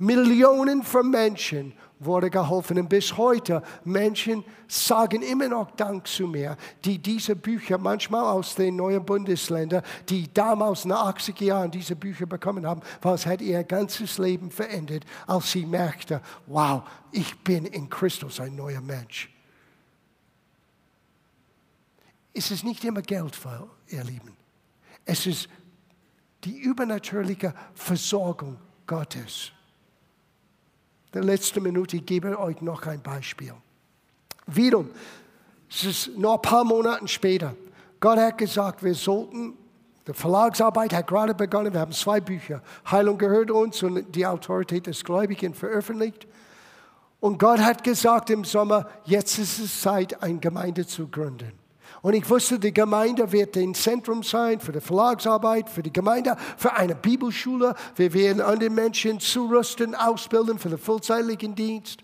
Millionen 0.00 0.82
von 0.82 1.10
Menschen 1.10 1.74
wurde 1.98 2.30
geholfen. 2.30 2.78
Und 2.78 2.88
bis 2.88 3.18
heute, 3.18 3.62
Menschen 3.84 4.42
sagen 4.66 5.20
immer 5.20 5.46
noch 5.46 5.70
Dank 5.72 6.06
zu 6.06 6.26
mir, 6.26 6.56
die 6.86 6.98
diese 6.98 7.36
Bücher 7.36 7.76
manchmal 7.76 8.24
aus 8.24 8.54
den 8.54 8.76
neuen 8.76 9.04
Bundesländern, 9.04 9.82
die 10.08 10.32
damals 10.32 10.82
den 10.82 10.92
80er 10.92 11.44
Jahren 11.44 11.70
diese 11.70 11.96
Bücher 11.96 12.24
bekommen 12.24 12.66
haben, 12.66 12.80
weil 13.02 13.14
es 13.14 13.26
hat 13.26 13.42
ihr 13.42 13.62
ganzes 13.62 14.16
Leben 14.16 14.50
verändert, 14.50 15.04
als 15.26 15.52
sie 15.52 15.66
merkte, 15.66 16.22
wow, 16.46 16.82
ich 17.12 17.38
bin 17.44 17.66
in 17.66 17.90
Christus 17.90 18.40
ein 18.40 18.56
neuer 18.56 18.80
Mensch. 18.80 19.30
Es 22.32 22.50
ist 22.50 22.64
nicht 22.64 22.82
immer 22.84 23.02
Geld, 23.02 23.38
ihr 23.88 24.04
Lieben. 24.04 24.34
Es 25.04 25.26
ist 25.26 25.46
die 26.44 26.56
übernatürliche 26.56 27.52
Versorgung 27.74 28.56
Gottes 28.86 29.52
der 31.12 31.24
letzten 31.24 31.62
Minute, 31.62 31.96
ich 31.96 32.06
gebe 32.06 32.38
euch 32.38 32.60
noch 32.60 32.86
ein 32.86 33.02
Beispiel. 33.02 33.54
Wiederum, 34.46 34.90
es 35.68 35.84
ist 35.84 36.18
noch 36.18 36.34
ein 36.34 36.42
paar 36.42 36.64
Monate 36.64 37.06
später. 37.08 37.54
Gott 38.00 38.18
hat 38.18 38.38
gesagt, 38.38 38.82
wir 38.82 38.94
sollten 38.94 39.54
Die 40.08 40.14
Verlagsarbeit 40.14 40.92
hat 40.92 41.06
gerade 41.06 41.34
begonnen. 41.34 41.72
Wir 41.72 41.80
haben 41.80 41.92
zwei 41.92 42.20
Bücher. 42.20 42.62
Heilung 42.90 43.18
gehört 43.18 43.50
uns 43.50 43.82
und 43.82 44.12
die 44.14 44.26
Autorität 44.26 44.86
des 44.86 45.04
Gläubigen 45.04 45.54
veröffentlicht. 45.54 46.26
Und 47.20 47.38
Gott 47.38 47.60
hat 47.60 47.84
gesagt 47.84 48.30
im 48.30 48.44
Sommer, 48.44 48.88
jetzt 49.04 49.38
ist 49.38 49.58
es 49.58 49.82
Zeit, 49.82 50.22
eine 50.22 50.38
Gemeinde 50.38 50.86
zu 50.86 51.06
gründen. 51.06 51.52
Und 52.02 52.14
ich 52.14 52.28
wusste, 52.30 52.58
die 52.58 52.72
Gemeinde 52.72 53.30
wird 53.30 53.56
ein 53.56 53.74
Zentrum 53.74 54.22
sein 54.22 54.58
für 54.60 54.72
die 54.72 54.80
Verlagsarbeit, 54.80 55.68
für 55.68 55.82
die 55.82 55.92
Gemeinde, 55.92 56.36
für 56.56 56.72
eine 56.72 56.94
Bibelschule. 56.94 57.74
Wir 57.94 58.12
werden 58.14 58.40
andere 58.40 58.70
Menschen 58.70 59.20
zurüsten, 59.20 59.94
ausbilden 59.94 60.58
für 60.58 60.70
den 60.70 60.78
vollzeitlichen 60.78 61.54
Dienst. 61.54 62.02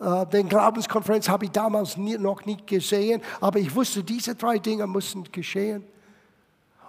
Uh, 0.00 0.24
den 0.24 0.48
Glaubenskonferenz 0.48 1.28
habe 1.28 1.44
ich 1.44 1.52
damals 1.52 1.96
noch 1.96 2.44
nicht 2.44 2.66
gesehen, 2.66 3.22
aber 3.40 3.60
ich 3.60 3.72
wusste, 3.72 4.02
diese 4.02 4.34
drei 4.34 4.58
Dinge 4.58 4.84
müssen 4.88 5.30
geschehen. 5.30 5.84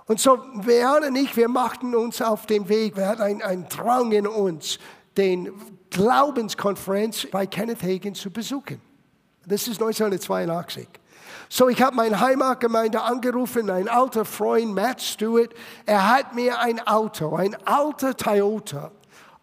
Und 0.07 0.19
so, 0.19 0.39
Vean 0.55 1.03
und 1.03 1.15
ich, 1.15 1.37
wir 1.37 1.47
machten 1.47 1.95
uns 1.95 2.23
auf 2.23 2.47
den 2.47 2.67
Weg, 2.67 2.97
wir 2.97 3.07
hatten 3.07 3.41
einen 3.41 3.69
Drang 3.69 4.11
in 4.11 4.25
uns, 4.25 4.79
den 5.15 5.51
Glaubenskonferenz 5.91 7.27
bei 7.31 7.45
Kenneth 7.45 7.83
Hagin 7.83 8.15
zu 8.15 8.31
besuchen. 8.31 8.81
Das 9.45 9.67
ist 9.67 9.79
1982. 9.79 10.87
So, 11.55 11.69
ich 11.69 11.83
habe 11.83 11.95
meine 11.95 12.19
Heimatgemeinde 12.19 12.99
angerufen, 13.03 13.69
ein 13.69 13.87
alter 13.87 14.25
Freund, 14.25 14.73
Matt 14.73 14.99
Stewart. 15.03 15.53
Er 15.85 16.09
hat 16.09 16.33
mir 16.33 16.57
ein 16.57 16.79
Auto, 16.79 17.35
ein 17.35 17.53
alter 17.67 18.17
Toyota, 18.17 18.91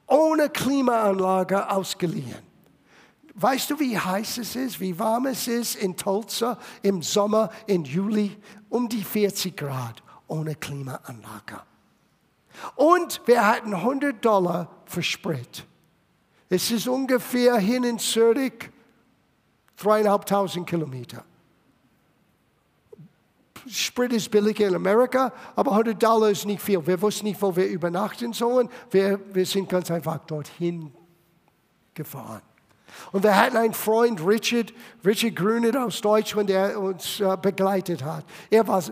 ohne 0.09 0.49
Klimaanlage 0.49 1.71
ausgeliehen. 1.71 2.43
Weißt 3.35 3.71
du, 3.71 3.79
wie 3.79 3.97
heiß 3.97 4.39
es 4.39 4.57
ist, 4.57 4.81
wie 4.81 4.99
warm 4.99 5.27
es 5.27 5.47
ist 5.47 5.77
in 5.77 5.97
Tulsa 5.97 6.59
im 6.83 7.01
Sommer, 7.01 7.49
im 7.69 7.85
Juli? 7.85 8.37
Um 8.71 8.89
die 8.89 9.05
40 9.05 9.57
Grad, 9.57 10.03
ohne 10.27 10.57
Klimaanlage. 10.57 11.61
Und 12.75 13.21
wir 13.27 13.47
hatten 13.47 13.73
100 13.73 14.25
Dollar 14.25 14.69
für 14.85 15.05
Sprit. 15.05 15.65
Es 16.49 16.73
ist 16.73 16.89
ungefähr 16.89 17.57
hin 17.59 17.85
in 17.85 18.01
Zürich 18.01 18.69
dreieinhalbtausend 19.77 20.69
Kilometer. 20.69 21.25
Sprit 23.73 24.13
ist 24.13 24.31
billiger 24.31 24.67
in 24.67 24.75
Amerika, 24.75 25.33
aber 25.55 25.73
100 25.73 26.03
Dollar 26.03 26.31
ist 26.31 26.47
nicht 26.47 26.63
viel. 26.63 26.85
Wir 26.87 27.01
wussten 27.01 27.27
nicht, 27.27 27.41
wo 27.41 27.55
wir 27.55 27.67
übernachten 27.67 28.33
sollen. 28.33 28.69
Wir, 28.91 29.21
wir 29.33 29.47
sind 29.47 29.69
ganz 29.69 29.91
einfach 29.91 30.19
dorthin 30.27 30.93
gefahren. 31.95 32.43
Und 33.13 33.23
wir 33.23 33.37
hatten 33.37 33.57
einen 33.57 33.75
Freund, 33.75 34.25
Richard, 34.27 34.73
Richard 35.05 35.37
Grünet 35.37 35.77
aus 35.77 36.01
Deutschland, 36.01 36.51
der 36.51 36.79
uns 36.79 37.21
äh, 37.21 37.37
begleitet 37.41 38.05
hat. 38.05 38.25
Er, 38.51 38.67
war, 38.67 38.83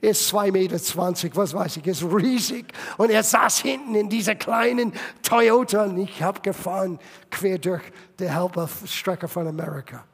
er 0.00 0.10
ist 0.10 0.32
2,20 0.32 0.52
Meter, 0.52 1.36
was 1.36 1.54
weiß 1.54 1.76
ich, 1.78 1.86
ist 1.86 2.02
riesig. 2.02 2.66
Und 2.96 3.10
er 3.10 3.22
saß 3.22 3.58
hinten 3.58 3.94
in 3.94 4.08
dieser 4.08 4.34
kleinen 4.34 4.92
Toyota 5.22 5.84
und 5.84 5.98
ich 5.98 6.22
habe 6.22 6.40
gefahren 6.40 6.98
quer 7.30 7.58
durch 7.58 7.82
die 8.18 8.30
halbe 8.30 8.68
Strecke 8.86 9.28
von 9.28 9.46
Amerika. 9.46 10.04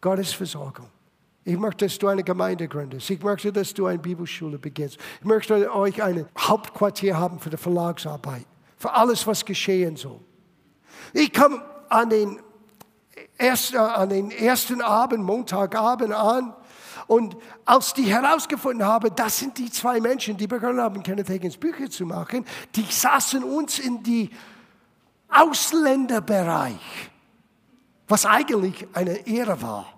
Gottes 0.00 0.32
Versorgung. 0.32 0.88
Ich 1.46 1.56
möchte, 1.56 1.86
dass 1.86 1.96
du 1.96 2.08
eine 2.08 2.24
Gemeinde 2.24 2.66
gründest. 2.66 3.08
Ich 3.08 3.22
möchte, 3.22 3.52
dass 3.52 3.72
du 3.72 3.86
eine 3.86 4.00
Bibelschule 4.00 4.58
beginnst. 4.58 4.98
Ich 5.20 5.24
möchte 5.24 5.72
euch 5.72 6.02
ein 6.02 6.26
Hauptquartier 6.36 7.16
haben 7.16 7.38
für 7.38 7.50
die 7.50 7.56
Verlagsarbeit, 7.56 8.44
für 8.76 8.92
alles, 8.92 9.24
was 9.28 9.44
geschehen 9.44 9.94
soll. 9.94 10.18
Ich 11.12 11.32
komme 11.32 11.62
an 11.88 12.10
den, 12.10 12.40
ersten, 13.38 13.76
an 13.76 14.08
den 14.08 14.32
ersten 14.32 14.82
Abend, 14.82 15.22
Montagabend 15.22 16.12
an. 16.12 16.52
Und 17.06 17.36
als 17.64 17.94
die 17.94 18.06
herausgefunden 18.06 18.84
haben, 18.84 19.14
das 19.14 19.38
sind 19.38 19.56
die 19.56 19.70
zwei 19.70 20.00
Menschen, 20.00 20.36
die 20.36 20.48
begonnen 20.48 20.80
haben, 20.80 21.00
Kenneth 21.04 21.30
Hagins 21.30 21.56
Bücher 21.56 21.88
zu 21.88 22.06
machen, 22.06 22.44
die 22.74 22.82
saßen 22.82 23.44
uns 23.44 23.78
in 23.78 24.02
die 24.02 24.30
Ausländerbereich, 25.28 27.08
was 28.08 28.26
eigentlich 28.26 28.88
eine 28.94 29.28
Ehre 29.28 29.62
war. 29.62 29.95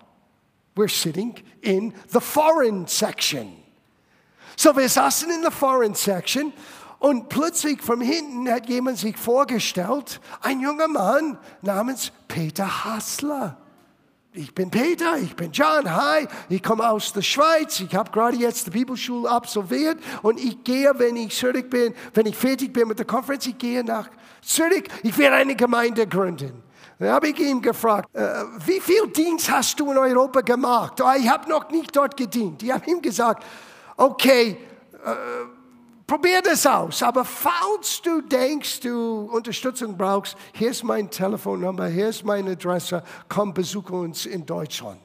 We're 0.79 0.87
sitting 0.87 1.35
in 1.61 1.93
the 2.07 2.21
foreign 2.21 2.87
section. 2.87 3.51
So 4.55 4.73
wir 4.77 4.87
saßen 4.87 5.29
in 5.29 5.43
the 5.43 5.51
foreign 5.51 5.93
section 5.93 6.53
und 6.99 7.27
plötzlich 7.27 7.81
von 7.81 7.99
hinten 7.99 8.49
hat 8.49 8.69
jemand 8.69 8.97
sich 8.97 9.17
vorgestellt, 9.17 10.21
ein 10.41 10.61
junger 10.61 10.87
Mann 10.87 11.37
namens 11.61 12.13
Peter 12.29 12.85
Hassler. 12.85 13.57
Ich 14.31 14.55
bin 14.55 14.71
Peter, 14.71 15.17
ich 15.17 15.35
bin 15.35 15.51
John, 15.51 15.93
hi, 15.93 16.27
ich 16.47 16.63
komme 16.63 16.89
aus 16.89 17.11
der 17.11 17.23
Schweiz, 17.23 17.81
ich 17.81 17.93
habe 17.93 18.11
gerade 18.11 18.37
jetzt 18.37 18.67
die 18.67 18.71
Bibelschule 18.71 19.29
absolviert 19.29 19.97
und 20.21 20.39
ich 20.39 20.63
gehe, 20.63 20.93
wenn 20.97 21.17
ich 21.17 21.35
Zürich 21.35 21.69
bin, 21.69 21.93
wenn 22.13 22.25
ich 22.25 22.37
fertig 22.37 22.71
bin 22.71 22.87
mit 22.87 22.99
der 22.99 23.05
Konferenz, 23.05 23.47
ich 23.47 23.57
gehe 23.57 23.83
nach 23.83 24.09
Zürich, 24.41 24.85
ich 25.03 25.17
werde 25.17 25.35
eine 25.35 25.57
Gemeinde 25.57 26.07
gründen. 26.07 26.68
Dann 26.99 27.09
habe 27.09 27.29
ich 27.29 27.39
ihn 27.39 27.61
gefragt, 27.61 28.13
äh, 28.13 28.43
wie 28.65 28.79
viel 28.79 29.07
Dienst 29.07 29.49
hast 29.49 29.79
du 29.79 29.89
in 29.91 29.97
Europa 29.97 30.41
gemacht? 30.41 31.01
Ich 31.17 31.29
habe 31.29 31.49
noch 31.49 31.69
nicht 31.71 31.95
dort 31.95 32.15
gedient. 32.15 32.61
Ich 32.61 32.71
habe 32.71 32.89
ihm 32.91 33.01
gesagt, 33.01 33.43
okay, 33.97 34.57
äh, 35.05 35.09
Probier 36.09 36.41
das 36.41 36.65
aus. 36.65 37.03
Aber 37.03 37.23
falls 37.23 38.01
du 38.01 38.21
denkst, 38.21 38.79
du 38.79 39.29
Unterstützung 39.31 39.95
brauchst, 39.95 40.35
hier 40.53 40.71
ist 40.71 40.83
meine 40.83 41.07
Telefonnummer, 41.07 41.85
hier 41.85 42.09
ist 42.09 42.25
meine 42.25 42.53
Adresse, 42.53 43.03
komm, 43.27 43.53
besuche 43.53 43.93
uns 43.93 44.25
in 44.25 44.43
Deutschland. 44.43 44.99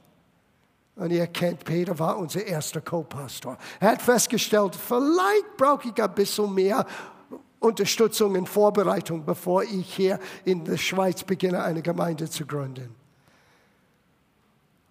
Und 0.97 1.11
ihr 1.11 1.27
kennt, 1.27 1.63
Peter 1.63 1.99
war 1.99 2.17
unser 2.17 2.47
erster 2.47 2.81
Co-Pastor. 2.81 3.59
Er 3.81 3.91
hat 3.91 4.01
festgestellt, 4.01 4.75
vielleicht 4.75 5.59
brauche 5.59 5.89
ich 5.89 6.03
ein 6.03 6.15
bisschen 6.15 6.55
mehr 6.55 6.87
Unterstützung 7.65 8.37
und 8.37 8.49
Vorbereitung, 8.49 9.25
bevor 9.25 9.63
ich 9.63 9.95
hier 9.95 10.19
in 10.45 10.65
der 10.65 10.77
Schweiz 10.77 11.25
beginne, 11.25 11.63
eine 11.63 11.83
Gemeinde 11.83 12.29
zu 12.29 12.47
gründen. 12.47 12.95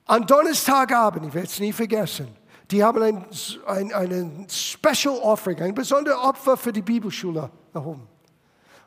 Am 0.06 0.26
Donnerstagabend, 0.26 1.28
ich 1.28 1.34
werde 1.34 1.48
es 1.48 1.60
nie 1.60 1.72
vergessen, 1.72 2.28
die 2.72 2.84
haben 2.84 3.02
ein, 3.02 3.26
ein, 3.68 3.94
einen 3.94 4.48
Special 4.50 5.18
Offering, 5.22 5.62
ein 5.62 5.76
besonderes 5.76 6.18
Opfer 6.20 6.58
für 6.58 6.74
die 6.74 6.82
Bibelschule 6.82 7.50
erhoben. 7.74 8.08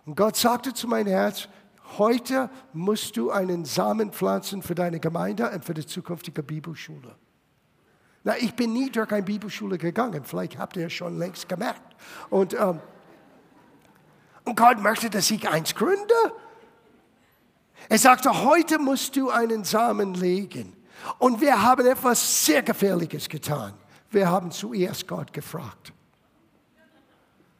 Und 0.04 0.16
Gott 0.16 0.36
sagte 0.36 0.74
zu 0.74 0.88
meinem 0.88 1.08
Herz, 1.08 1.48
heute 1.98 2.50
musst 2.72 3.16
du 3.16 3.30
einen 3.30 3.64
Samen 3.64 4.12
pflanzen 4.12 4.62
für 4.62 4.74
deine 4.74 5.00
Gemeinde 5.00 5.50
und 5.50 5.64
für 5.64 5.74
die 5.74 5.86
zukünftige 5.86 6.42
Bibelschule. 6.42 7.14
Na, 8.24 8.36
ich 8.38 8.54
bin 8.54 8.72
nie 8.72 8.90
durch 8.90 9.12
eine 9.12 9.22
Bibelschule 9.22 9.78
gegangen, 9.78 10.24
vielleicht 10.24 10.58
habt 10.58 10.76
ihr 10.76 10.86
es 10.86 10.92
schon 10.92 11.16
längst 11.18 11.48
gemerkt. 11.48 11.96
Und, 12.28 12.54
ähm, 12.54 12.80
und 14.46 14.56
Gott 14.56 14.78
möchte, 14.78 15.10
dass 15.10 15.30
ich 15.30 15.48
eins 15.48 15.74
gründe. 15.74 16.14
Er 17.88 17.98
sagte, 17.98 18.44
heute 18.44 18.78
musst 18.78 19.16
du 19.16 19.28
einen 19.28 19.64
Samen 19.64 20.14
legen. 20.14 20.74
Und 21.18 21.40
wir 21.40 21.62
haben 21.62 21.86
etwas 21.86 22.46
sehr 22.46 22.62
Gefährliches 22.62 23.28
getan. 23.28 23.74
Wir 24.10 24.28
haben 24.30 24.50
zuerst 24.50 25.06
Gott 25.06 25.32
gefragt. 25.32 25.92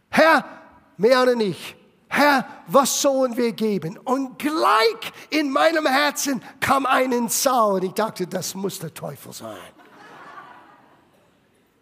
Herr, 0.09 0.45
mehr 0.97 1.23
oder 1.23 1.35
nicht. 1.35 1.77
Herr, 2.09 2.47
was 2.69 3.03
sollen 3.03 3.37
wir 3.37 3.53
geben? 3.53 3.99
Und 3.99 4.39
gleich 4.39 5.13
in 5.31 5.51
meinem 5.51 5.87
Herzen 5.87 6.43
kam 6.61 6.87
ein 6.87 7.29
Saal 7.29 7.75
und 7.75 7.85
ich 7.85 7.93
dachte, 7.93 8.27
das 8.27 8.55
muss 8.55 8.79
der 8.79 8.95
Teufel 8.95 9.33
sein. 9.33 9.57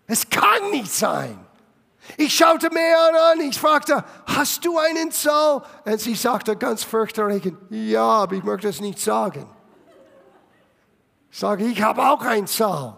Es 0.07 0.29
kann 0.29 0.71
nicht 0.71 0.91
sein. 0.91 1.44
Ich 2.17 2.35
schaute 2.35 2.71
mir 2.71 2.99
an, 3.33 3.41
ich 3.41 3.59
fragte, 3.59 4.05
hast 4.27 4.65
du 4.65 4.79
einen 4.79 5.11
Saal? 5.11 5.63
Und 5.85 6.01
sie 6.01 6.15
sagte 6.15 6.57
ganz 6.57 6.85
fürchterlich, 6.85 7.53
ja, 7.71 8.05
aber 8.05 8.35
ich 8.35 8.45
möchte 8.45 8.69
es 8.69 8.81
nicht 8.81 8.99
sagen. 8.99 9.47
Sage 11.31 11.65
ich, 11.65 11.83
habe 11.83 12.07
auch 12.07 12.23
einen 12.23 12.47
Zahl. 12.47 12.97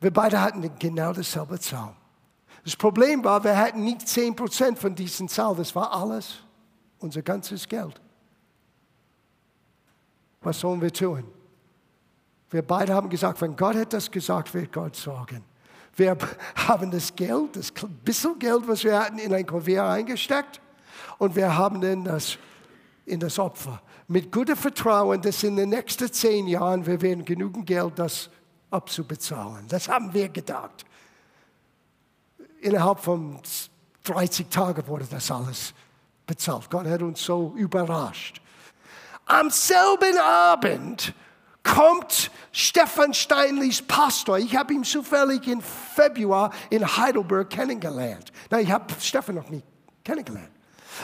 Wir 0.00 0.12
beide 0.12 0.40
hatten 0.40 0.70
genau 0.78 1.12
dasselbe 1.12 1.58
Zahl. 1.58 1.94
Das 2.64 2.76
Problem 2.76 3.24
war, 3.24 3.42
wir 3.42 3.56
hatten 3.56 3.82
nicht 3.82 4.02
10% 4.02 4.76
von 4.76 4.94
diesem 4.94 5.28
Zahl. 5.28 5.56
Das 5.56 5.74
war 5.74 5.92
alles, 5.92 6.36
unser 7.00 7.22
ganzes 7.22 7.68
Geld. 7.68 8.00
Was 10.40 10.60
sollen 10.60 10.80
wir 10.80 10.92
tun? 10.92 11.24
Wir 12.50 12.62
beide 12.62 12.94
haben 12.94 13.08
gesagt, 13.08 13.40
wenn 13.40 13.56
Gott 13.56 13.76
hat 13.76 13.92
das 13.92 14.10
gesagt, 14.10 14.54
wird 14.54 14.72
Gott 14.72 14.96
sorgen. 14.96 15.44
Wir 15.98 16.16
haben 16.54 16.90
das 16.92 17.14
Geld, 17.14 17.56
das 17.56 17.72
bisschen 18.04 18.38
Geld, 18.38 18.68
was 18.68 18.84
wir 18.84 18.98
hatten, 18.98 19.18
in 19.18 19.34
ein 19.34 19.44
Kuvert 19.44 19.84
eingesteckt 19.84 20.60
und 21.18 21.34
wir 21.34 21.56
haben 21.56 21.80
dann 21.80 22.04
das 22.04 22.38
in 23.04 23.18
das 23.18 23.38
Opfer 23.38 23.82
mit 24.06 24.32
gutem 24.32 24.56
Vertrauen, 24.56 25.20
dass 25.20 25.42
in 25.42 25.56
den 25.56 25.70
nächsten 25.70 26.10
zehn 26.12 26.46
Jahren 26.46 26.86
wir 26.86 27.00
werden 27.00 27.24
genügend 27.24 27.66
Geld, 27.66 27.98
das 27.98 28.30
abzubezahlen. 28.70 29.66
Das 29.68 29.88
haben 29.88 30.12
wir 30.14 30.28
gedacht. 30.28 30.84
Innerhalb 32.60 33.00
von 33.00 33.40
30 34.04 34.48
Tagen 34.48 34.86
wurde 34.86 35.06
das 35.10 35.30
alles 35.30 35.74
bezahlt. 36.26 36.70
Gott 36.70 36.86
hat 36.86 37.02
uns 37.02 37.22
so 37.22 37.54
überrascht. 37.56 38.40
Am 39.26 39.50
selben 39.50 40.16
Abend 40.18 41.12
kommt 41.74 42.30
Stefan 42.52 43.14
Steinleys 43.14 43.82
Pastor. 43.82 44.38
Ich 44.38 44.56
habe 44.56 44.74
ihn 44.74 44.84
zufällig 44.84 45.46
im 45.46 45.60
Februar 45.60 46.50
in 46.70 46.84
Heidelberg 46.84 47.50
kennengelernt. 47.50 48.32
Na, 48.50 48.60
ich 48.60 48.70
habe 48.70 48.86
Stefan 49.00 49.36
noch 49.36 49.48
nie 49.48 49.62
kennengelernt. 50.04 50.57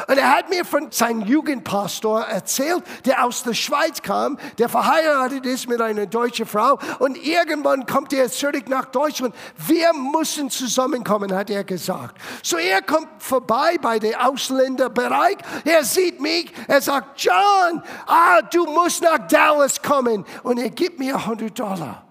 Und 0.08 0.18
er 0.18 0.36
hat 0.36 0.50
mir 0.50 0.64
von 0.64 0.90
seinem 0.90 1.22
Jugendpastor 1.22 2.22
erzählt, 2.22 2.82
der 3.04 3.24
aus 3.24 3.42
der 3.42 3.54
Schweiz 3.54 4.02
kam, 4.02 4.38
der 4.58 4.68
verheiratet 4.68 5.46
ist 5.46 5.68
mit 5.68 5.80
einer 5.80 6.06
deutschen 6.06 6.46
Frau. 6.46 6.78
Und 6.98 7.16
irgendwann 7.16 7.86
kommt 7.86 8.12
er 8.12 8.30
zurück 8.30 8.68
nach 8.68 8.86
Deutschland. 8.86 9.34
Wir 9.56 9.92
müssen 9.92 10.50
zusammenkommen, 10.50 11.34
hat 11.34 11.50
er 11.50 11.64
gesagt. 11.64 12.16
So 12.42 12.56
er 12.56 12.82
kommt 12.82 13.08
vorbei 13.18 13.76
bei 13.80 13.98
der 13.98 14.28
Ausländerbereich. 14.28 15.36
Er 15.64 15.84
sieht 15.84 16.20
mich. 16.20 16.52
Er 16.68 16.80
sagt, 16.80 17.20
John, 17.20 17.82
ah, 18.06 18.42
du 18.42 18.64
musst 18.66 19.02
nach 19.02 19.18
Dallas 19.28 19.80
kommen. 19.80 20.24
Und 20.42 20.58
er 20.58 20.70
gibt 20.70 20.98
mir 20.98 21.16
100 21.16 21.58
Dollar. 21.58 22.03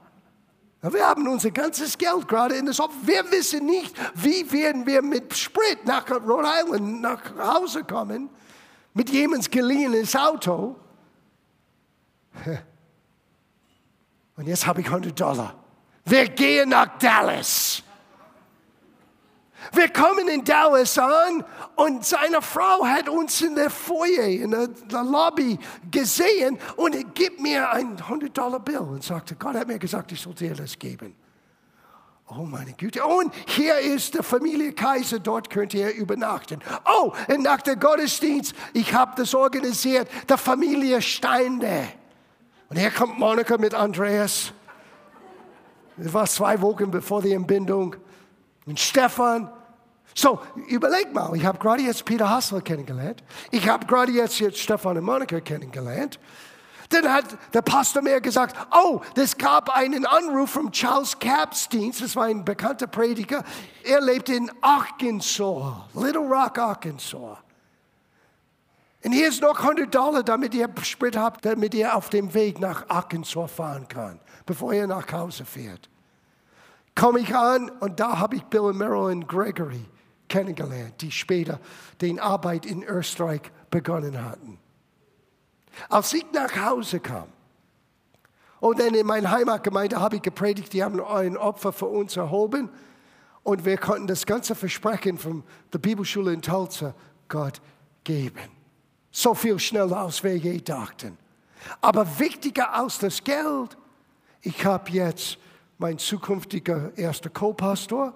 Wir 0.92 1.08
haben 1.08 1.26
unser 1.30 1.52
ganzes 1.52 1.98
Geld 1.98 2.28
gerade 2.28 2.56
in 2.56 2.66
das 2.66 2.78
Opfer. 2.80 2.98
Wir 3.04 3.32
wissen 3.32 3.66
nicht, 3.66 3.96
wie 4.16 4.52
werden 4.52 4.86
wir 4.86 5.02
mit 5.02 5.34
Sprit 5.36 5.86
nach 5.86 6.10
Rhode 6.12 6.48
Island 6.62 7.02
nach 7.02 7.22
Hause 7.38 7.86
kommen, 7.86 8.30
mit 8.94 9.10
jemands 9.10 9.50
geliehenes 9.50 10.14
Auto. 10.14 10.76
Und 14.36 14.48
jetzt 14.48 14.68
habe 14.68 14.82
ich 14.82 14.88
100 14.88 15.18
Dollar. 15.18 15.56
Wir 16.04 16.28
gehen 16.28 16.70
nach 16.70 16.98
Dallas. 16.98 17.82
Wir 19.72 19.90
kommen 19.90 20.28
in 20.28 20.44
Dallas 20.44 20.98
an 20.98 21.44
und 21.76 22.06
seine 22.06 22.42
Frau 22.42 22.86
hat 22.86 23.10
uns 23.10 23.42
in 23.42 23.56
der 23.56 23.70
Foyer, 23.70 24.26
in 24.26 24.52
der, 24.52 25.04
Lobby 25.04 25.58
gesehen 25.90 26.58
und 26.76 26.96
er 26.96 27.04
gibt 27.04 27.40
mir 27.40 27.72
ein 27.72 27.98
100 27.98 28.38
Dollar 28.38 28.60
Bill 28.60 28.80
und 28.80 29.04
sagte, 29.04 29.36
Gott 29.36 29.56
hat 29.56 29.68
mir 29.68 29.80
gesagt, 29.80 30.12
ich 30.12 30.22
soll 30.22 30.34
dir 30.34 30.56
das 30.56 30.78
geben. 30.78 31.16
Oh 32.30 32.44
meine 32.44 32.74
Güte. 32.74 33.06
Und 33.06 33.34
hier 33.48 33.78
ist 33.80 34.16
der 34.16 34.24
Familie 34.24 34.74
Kaiser, 34.74 35.20
dort 35.20 35.50
könnt 35.50 35.74
ihr 35.74 35.94
übernachten. 35.94 36.62
Oh, 36.86 37.14
und 37.28 37.44
nach 37.44 37.62
der 37.62 37.76
Gottesdienst, 37.76 38.56
ich 38.74 38.94
habe 38.94 39.14
das 39.18 39.36
organisiert, 39.36 40.08
der 40.28 40.38
Familie 40.38 41.02
Steinde. 41.02 41.88
Und 42.70 42.80
hier 42.80 42.92
kommt 42.92 43.20
Monika 43.20 43.58
mit 43.58 43.74
Andreas. 43.74 44.52
Das 45.98 46.14
war 46.14 46.26
zwei 46.26 46.60
Wochen 46.62 46.90
bevor 46.90 47.22
die 47.22 47.34
Entbindung. 47.34 47.96
Und 48.66 48.80
Stefan. 48.80 49.52
So, 50.16 50.40
überleg 50.68 51.12
mal, 51.14 51.36
ich 51.36 51.44
habe 51.44 51.58
gerade 51.58 51.82
jetzt 51.82 52.06
Peter 52.06 52.30
Hassler 52.30 52.62
kennengelernt. 52.62 53.24
Ich 53.52 53.68
habe 53.68 53.86
gerade 53.86 54.12
jetzt, 54.12 54.40
jetzt 54.40 54.60
Stefan 54.60 54.98
und 54.98 55.04
Monika 55.04 55.40
kennengelernt. 55.40 56.20
Dann 56.90 57.12
hat 57.12 57.26
der 57.54 57.64
Pastor 57.64 58.04
mir 58.04 58.22
gesagt, 58.22 58.56
oh, 58.72 59.02
es 59.16 59.36
gab 59.36 59.76
einen 59.76 60.06
Anruf 60.06 60.52
von 60.52 60.72
Charles 60.72 61.18
Capstein, 61.18 61.92
das 62.00 62.16
war 62.16 62.26
ein 62.26 62.46
bekannter 62.46 62.86
Prediger. 62.86 63.44
Er 63.84 64.02
lebt 64.02 64.30
in 64.30 64.52
Arkansas, 64.62 65.74
Little 65.96 66.28
Rock, 66.28 66.60
Arkansas. 66.60 67.38
Und 69.04 69.12
hier 69.12 69.28
ist 69.30 69.42
noch 69.42 69.60
100 69.60 69.94
Dollar, 69.94 70.22
damit 70.22 70.54
ihr 70.54 70.70
Sprit 70.84 71.18
habt, 71.18 71.44
damit 71.44 71.74
ihr 71.74 71.96
auf 71.96 72.10
dem 72.10 72.32
Weg 72.36 72.60
nach 72.60 72.88
Arkansas 72.90 73.52
fahren 73.52 73.88
kann, 73.88 74.20
bevor 74.46 74.74
ihr 74.74 74.86
nach 74.86 75.12
Hause 75.12 75.46
fährt 75.46 75.90
komme 76.96 77.20
ich 77.20 77.36
an 77.36 77.70
und 77.80 78.00
da 78.00 78.20
habe 78.20 78.36
ich 78.36 78.44
Bill 78.44 78.62
und 78.62 78.78
Marilyn 78.78 79.26
Gregory 79.28 79.86
kennengelernt, 80.28 81.02
die 81.02 81.12
später 81.12 81.60
den 82.02 82.20
Arbeit 82.20 82.66
in 82.66 82.84
Österreich 82.84 83.42
begonnen 83.70 84.24
hatten. 84.24 84.60
Als 85.90 86.14
ich 86.14 86.26
nach 86.34 86.56
Hause 86.56 87.00
kam 87.00 87.28
und 88.60 88.80
dann 88.80 88.94
in 88.94 89.06
meiner 89.06 89.32
Heimatgemeinde 89.32 90.00
habe 90.00 90.18
ich 90.18 90.22
gepredigt, 90.22 90.74
die 90.74 90.84
haben 90.84 91.04
ein 91.04 91.38
Opfer 91.38 91.74
für 91.74 91.88
uns 91.88 92.16
erhoben 92.16 92.70
und 93.44 93.66
wir 93.66 93.78
konnten 93.78 94.08
das 94.08 94.26
ganze 94.26 94.56
Versprechen 94.56 95.18
von 95.18 95.44
der 95.72 95.80
Bibelschule 95.80 96.32
in 96.32 96.42
Tulsa 96.42 96.94
Gott 97.28 97.62
geben. 98.04 98.52
So 99.12 99.34
viel 99.34 99.60
schneller, 99.60 99.98
als 99.98 100.24
wir 100.24 100.38
je 100.38 100.60
dachten. 100.60 101.18
Aber 101.82 102.20
wichtiger 102.20 102.74
als 102.74 103.00
das 103.00 103.24
Geld, 103.24 103.78
ich 104.42 104.66
habe 104.66 104.92
jetzt 104.92 105.38
mein 105.78 105.98
zukünftiger 105.98 106.92
erster 106.96 107.30
Co-Pastor, 107.30 108.14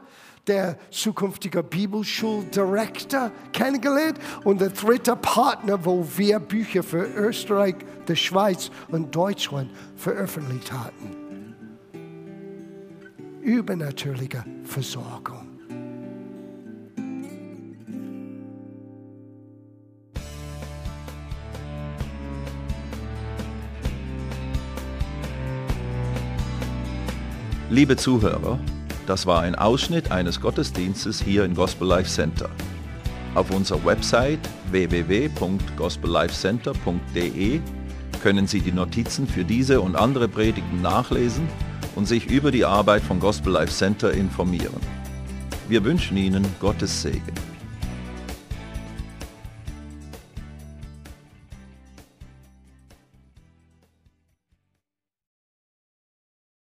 der 0.48 0.78
zukünftige 0.92 1.62
Bibelschuldirektor 1.62 3.32
kennengelernt 3.52 4.20
und 4.44 4.62
der 4.62 4.70
dritte 4.70 5.16
Partner, 5.16 5.84
wo 5.84 6.08
wir 6.16 6.40
Bücher 6.40 6.84
für 6.84 7.04
Österreich, 7.04 7.76
die 8.08 8.16
Schweiz 8.16 8.72
und 8.88 9.14
Deutschland 9.14 9.70
veröffentlicht 9.96 10.72
hatten. 10.72 11.56
Übernatürliche 13.42 14.44
Versorgung. 14.64 15.47
Liebe 27.70 27.98
Zuhörer, 27.98 28.58
das 29.08 29.26
war 29.26 29.42
ein 29.42 29.54
Ausschnitt 29.54 30.10
eines 30.10 30.40
Gottesdienstes 30.40 31.22
hier 31.22 31.44
im 31.44 31.54
Gospel 31.54 31.86
Life 31.86 32.10
Center. 32.10 32.50
Auf 33.36 33.52
unserer 33.52 33.84
Website 33.84 34.40
www.gospellifecenter.de 34.72 37.60
können 38.24 38.48
Sie 38.48 38.62
die 38.62 38.72
Notizen 38.72 39.28
für 39.28 39.44
diese 39.44 39.82
und 39.82 39.98
andere 39.98 40.30
Predigten 40.30 40.82
nachlesen 40.82 41.46
und 41.96 42.06
sich 42.06 42.28
über 42.28 42.52
die 42.52 42.64
Arbeit 42.64 43.02
von 43.02 43.20
Gospel 43.20 43.52
Life 43.52 43.74
Center 43.74 44.14
informieren. 44.14 44.80
Wir 45.68 45.84
wünschen 45.84 46.16
Ihnen 46.16 46.46
Gottes 46.62 47.02
Segen. 47.02 47.34